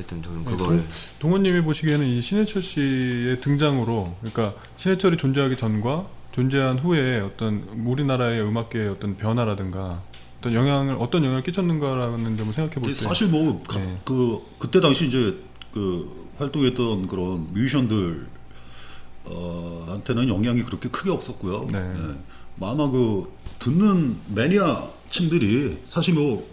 [0.00, 0.86] 어쨌든 저는 네, 그거를
[1.18, 8.88] 동원님이 보시기에는 이 신해철 씨의 등장으로, 그러니까 신해철이 존재하기 전과 존재한 후에 어떤 우리나라의 음악계의
[8.88, 10.02] 어떤 변화라든가
[10.38, 14.00] 어떤 영향을 어떤 영향을 끼쳤는가라는 점을 생각해 볼 때, 사실 뭐그 네.
[14.58, 15.36] 그때 당시 이제
[15.72, 18.26] 그 활동했던 그런 뮤지션들
[19.24, 21.68] 어, 한테는 영향이 그렇게 크게 없었고요.
[21.70, 21.78] 네.
[21.78, 22.16] 예.
[22.56, 26.48] 뭐 아마 그 듣는 매니아층들이 사실 뭐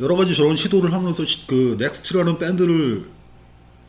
[0.00, 3.06] 여러 가지 저런 시도를 하면서 시- 그 넥스트라는 밴드를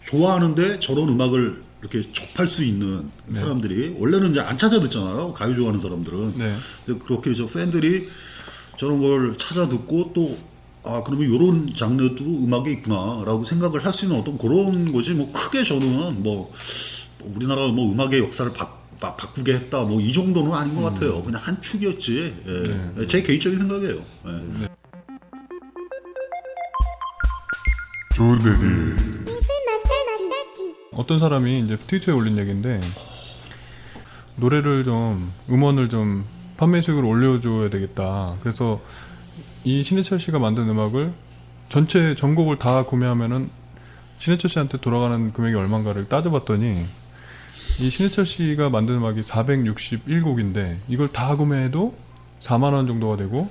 [0.06, 3.40] 좋아하는데 저런 음악을 이렇게 접할 수 있는 네.
[3.40, 5.34] 사람들이 원래는 이제 안 찾아 듣잖아요.
[5.34, 6.34] 가요 좋아하는 사람들은.
[6.38, 6.56] 네,
[7.06, 8.10] 그렇게 저 팬들이
[8.78, 10.50] 저런 걸 찾아 듣고 또
[10.82, 15.62] 아 그러면 이런 장르도 음악이 있구나라고 생각을 할 수 있는 어떤 그런 거지 뭐 크게
[15.66, 16.54] 저는 뭐
[17.22, 18.66] 우리나라 뭐 음악의 역사를 바,
[18.98, 21.22] 바, 바꾸게 했다 뭐 이 정도는 아닌 것 같아요.
[21.22, 22.18] 그냥 한 축이었지.
[22.18, 22.50] 예.
[22.50, 22.94] 음.
[22.98, 23.08] 네.
[23.08, 23.96] 제 개인적인 생각이에요.
[24.28, 24.70] 예.
[30.92, 32.82] 어떤 사람이 이제 트위터에 올린 얘기인데
[34.36, 36.26] 노래를 좀 음원을 좀
[36.58, 38.36] 판매 수익을 올려줘야 되겠다.
[38.42, 38.82] 그래서
[39.64, 41.14] 이 신해철 씨가 만든 음악을
[41.70, 43.50] 전체 전곡을 다 구매하면은
[44.18, 46.86] 신해철 씨한테 돌아가는 금액이 얼마인가를 따져봤더니
[47.80, 51.96] 이 신해철 씨가 만든 음악이 461곡인데 이걸 다 구매해도
[52.42, 53.50] 4만 원 정도가 되고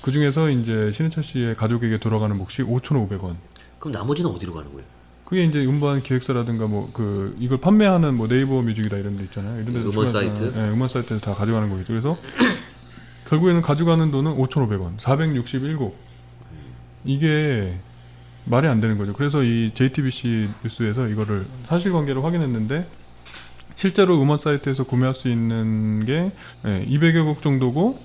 [0.00, 3.49] 그 중에서 이제 신해철 씨의 가족에게 돌아가는 몫이 5,500원.
[3.80, 4.84] 그럼 나머지는 어디로 가는 거예요?
[5.24, 9.60] 그게 이제 음반 기획사라든가 뭐 그 이걸 판매하는 뭐 네이버 뮤직이다 이런 데 있잖아요.
[9.62, 10.52] 이런 데서 음원 사이트?
[10.56, 11.88] 예, 음원 사이트에서 다 가져가는 거겠죠.
[11.88, 12.16] 그래서
[13.28, 15.92] 결국에는 가져가는 돈은 5,500원, 461곡.
[17.04, 17.78] 이게
[18.44, 19.12] 말이 안 되는 거죠.
[19.12, 22.86] 그래서 이 JTBC 뉴스에서 이거를 사실관계를 확인했는데
[23.76, 26.32] 실제로 음원 사이트에서 구매할 수 있는 게
[26.66, 28.00] 예, 200여 곡 정도고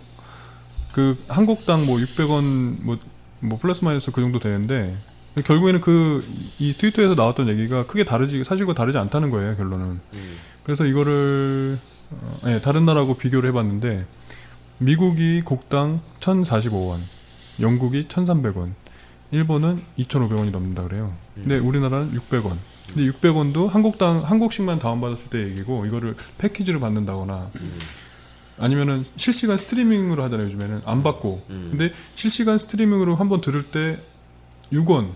[0.93, 2.97] 그 한 곡당 뭐 600원 뭐,
[3.41, 4.95] 뭐 플러스 마이너스 그 정도 되는데
[5.43, 6.23] 결국에는 그
[6.59, 9.99] 이 트위터에서 나왔던 얘기가 크게 다르지 사실과 다르지 않다는 거예요 결론은.
[10.15, 10.37] 음.
[10.63, 11.77] 그래서 이거를
[12.11, 14.05] 어, 예, 다른 나라하고 비교를 해봤는데
[14.77, 16.99] 미국이 곡당 1,045원,
[17.59, 18.73] 영국이 1,300원,
[19.31, 21.13] 일본은 2,500원이 넘는다 그래요.
[21.33, 22.57] 근데 우리나라는 600원.
[22.87, 27.49] 근데 600원도 한 곡당 한 곡씩만 다운받았을 때 얘기고 이거를 패키지로 받는다거나
[28.59, 31.45] 아니면은 실시간 스트리밍으로 하잖아요 요즘에는 안 받고.
[31.49, 31.67] 음.
[31.71, 33.99] 근데 실시간 스트리밍으로 한번 들을 때
[34.71, 35.13] 6원,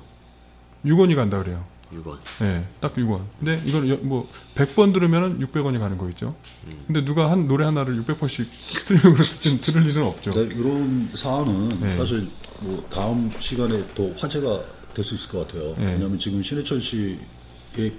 [0.85, 1.65] 6원이 간다 그래요.
[1.93, 2.17] 6원.
[2.39, 3.21] 네, 딱 6원.
[3.39, 6.35] 근데 이걸 여- 뭐 100번 들으면은 600원이 가는 거 있죠.
[6.67, 6.83] 음.
[6.85, 8.45] 근데 누가 한 노래 하나를 600번씩
[8.77, 10.31] 스트리밍으로 듣- 들을 일은 없죠.
[10.31, 11.97] 네, 이런 사안은 네.
[11.97, 12.29] 사실
[12.59, 15.73] 뭐 다음 시간에 더 화제가 될 수 있을 것 같아요.
[15.77, 15.93] 네.
[15.93, 17.17] 왜냐하면 지금 신해철 씨의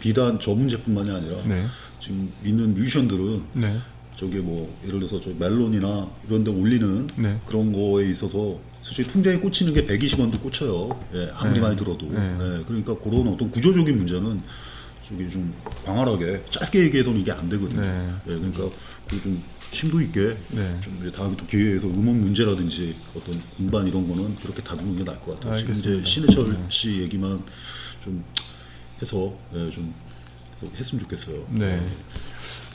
[0.01, 1.65] 비단 저 문제뿐만이 아니라 네.
[1.99, 3.77] 지금 있는 뮤지션들은 네.
[4.17, 7.41] 저게 뭐 예를 들어서 저 멜론이나 이런 데 올리는 네.
[7.47, 11.01] 그런 거에 있어서 솔직히 통장에 꽂히는 게 120원도 꽂혀요.
[11.15, 11.61] 예, 아무리 네.
[11.61, 12.07] 많이 들어도.
[12.07, 12.21] 네.
[12.21, 14.41] 예, 그러니까 그런 어떤 구조적인 문제는
[15.09, 15.53] 저기 좀
[15.85, 17.81] 광활하게 짧게 얘기해서는 이게 안 되거든요.
[17.81, 18.11] 네.
[18.29, 18.69] 예, 그러니까
[19.09, 19.43] 그좀
[19.73, 20.79] 심도 있게 네.
[20.83, 25.21] 좀 이제 다음에 또 기회에서 음원 문제라든지 어떤 음반 이런 거는 그렇게 다루는 게 나을
[25.21, 25.59] 것 같아요.
[25.59, 26.09] 지금 이제 알겠습니다.
[26.09, 26.67] 신해철 네.
[26.69, 27.43] 씨 얘기만
[28.03, 28.25] 좀
[29.01, 29.95] 해서 예, 좀
[30.57, 31.47] 해서 했으면 좋겠어요.
[31.51, 31.87] 네.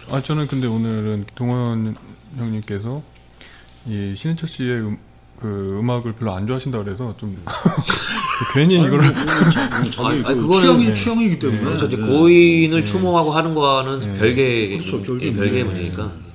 [0.09, 1.95] 아 저는 근데 오늘은 동원
[2.37, 3.01] 형님께서
[3.87, 4.97] 이 신해철 씨의 음,
[5.39, 7.37] 그 음악을 별로 안 좋아하신다 그래서 좀
[8.53, 10.93] 괜히 아니, 이거를 아, 그 취향이 네.
[10.93, 11.85] 취향이기 때문에 그렇죠.
[11.87, 12.05] 이제 네.
[12.05, 14.15] 고인을 추모하고 하는 거와는 네.
[14.15, 15.81] 별개 그렇죠, 별개 예, 별개의 문제.
[15.81, 16.25] 문제니까.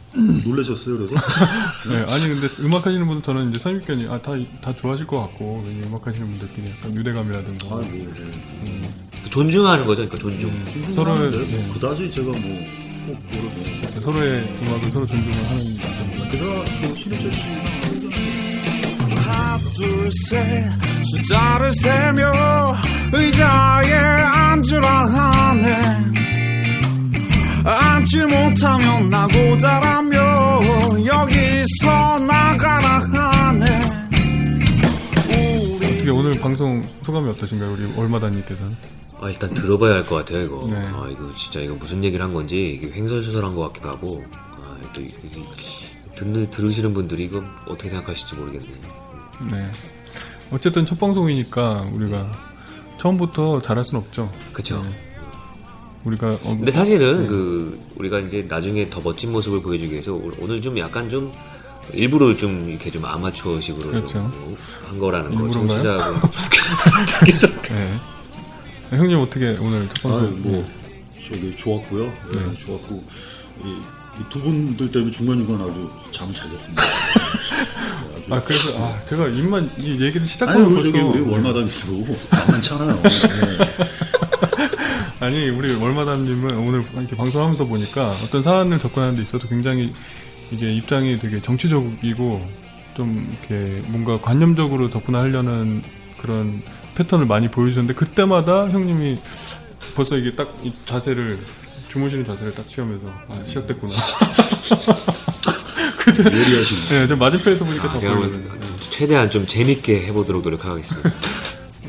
[0.45, 1.15] 놀라셨어요, 그래서?
[1.89, 5.65] 네, 아니 근데 음악 하시는 분들 저는 이제 선입견이 아 다 다 좋아하실 것 같고
[5.87, 8.81] 음악 하시는 분들끼리 약간 유대감이라든가 아, 뭐, 네.
[9.31, 10.09] 존중하는 거죠.
[10.09, 10.49] 그러니까 존중.
[10.51, 12.41] 음, 네, 네, 그다지 제가 뭐,
[13.13, 14.01] 뭐.
[14.01, 16.31] 서로의 음악을 서로 존중을 하는 남자입니다.
[16.31, 17.41] 게다가 뭐, 신해철 씨,
[19.81, 20.71] 둘셋
[21.03, 22.33] 숫자를 세며
[23.13, 26.11] 의자에 앉으라 하네
[27.65, 30.19] 앉지 못하면 나고 자라며
[31.07, 33.30] 여기서 나가라 하네
[36.13, 38.77] 어떻게 오늘 방송 소감이 어떠신가요, 우리 월마다님께서는?
[39.21, 40.67] 아, 일단 들어봐야 할 것 같아요, 이거.
[40.71, 40.77] 네.
[40.77, 45.01] 아, 이거 진짜 이거 무슨 얘기를 한 건지 이게 횡설수설한 것 같기도 하고, 아, 또
[45.01, 45.15] 이게
[46.15, 48.77] 듣는 들으시는 분들이 이거 어떻게 생각하실지 모르겠네요.
[49.53, 49.67] 네.
[50.51, 52.31] 어쨌든 첫 방송이니까 우리가
[52.99, 54.31] 처음부터 잘할 순 없죠.
[54.53, 54.83] 그쵸.
[54.83, 54.91] 네.
[56.05, 57.27] 우리가 어, 근데 사실은 네.
[57.29, 61.31] 그 우리가 이제 나중에 더 멋진 모습을 보여주기 위해서 오- 오늘 좀 약간 좀
[61.95, 64.31] 일부러 좀 이렇게 좀 아마추어식으로 그렇죠.
[64.33, 64.57] 좀
[64.87, 65.99] 한 거라는 거 일부러인가요?
[65.99, 68.01] 청취자분 께서 네.
[68.91, 70.43] 네, 형님 어떻게 오늘 첫 아, 방송?
[70.43, 71.23] 뭐 네.
[71.29, 72.05] 저기 좋았고요.
[72.35, 72.57] 네, 네.
[72.57, 73.05] 좋았고
[73.65, 76.83] 이 두 분들 때문에 중간 중간 아주 잠을 잘 잤습니다.
[78.29, 83.03] 아 그래서 아 제가 입만 이 얘기를 아니 시작하면 우리 벌써 우리 월마다니도 만만찮아요.
[83.03, 83.87] 네.
[85.21, 89.93] 아니 우리 월마담님은 오늘 이렇게 방송하면서 보니까 어떤 사안을 접근하는 데 있어도 굉장히
[90.51, 92.49] 이게 입장이 되게 정치적이고
[92.95, 95.83] 좀 이렇게 뭔가 관념적으로 접근하려는
[96.19, 96.63] 그런
[96.97, 99.17] 패턴을 많이 보여주셨는데 그때마다 형님이
[99.95, 101.39] 벌써 이게 딱 이 자세를
[101.89, 103.93] 주무시는 자세를 딱 취하면서 아 시작됐구나.
[105.99, 106.23] 그죠?
[106.25, 106.89] 예리하시네.
[107.01, 108.19] 네, 저 맞은편에서 보니까 아, 더 보여요.
[108.19, 108.43] 오늘
[108.91, 111.11] 최대한 좀 재밌게 해보도록 노력하겠습니다.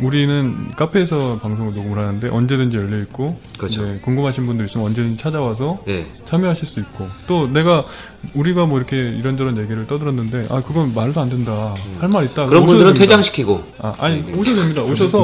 [0.02, 3.86] 우리는 카페에서 방송을 녹음을 하는데 언제든지 열려 있고 그렇죠.
[3.86, 6.08] 이제 궁금하신 분들 있으면 언제든지 찾아와서 네.
[6.26, 7.86] 참여하실 수 있고 또 내가
[8.34, 12.66] 우리가 뭐 이렇게 이런저런 얘기를 떠들었는데 아 그건 말도 안 된다 할 말 있다 그런
[12.66, 13.06] 분들은 됩니다.
[13.06, 15.24] 퇴장시키고 아, 아니 오셔도 됩니다 오셔서?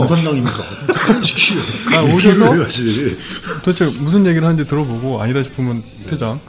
[1.23, 1.59] 시키요.
[1.97, 2.51] 아, 오셔서?
[2.51, 3.17] 왜 하지?
[3.63, 6.39] 도대체 무슨 얘기를 하는지 들어보고 아니다 싶으면 퇴장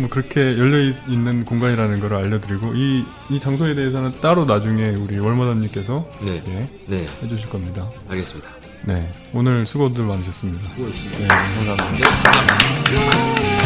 [0.00, 6.10] 뭐 그렇게 열려 있는 공간이라는 걸 알려드리고 이, 이 장소에 대해서는 따로 나중에 우리 월마담님께서
[6.22, 6.42] 네.
[6.48, 7.08] 예, 네.
[7.22, 8.48] 해주실 겁니다 알겠습니다.
[8.86, 12.08] 네 오늘 수고들 많으셨습니다 네 감사합니다
[12.90, 13.59] 울어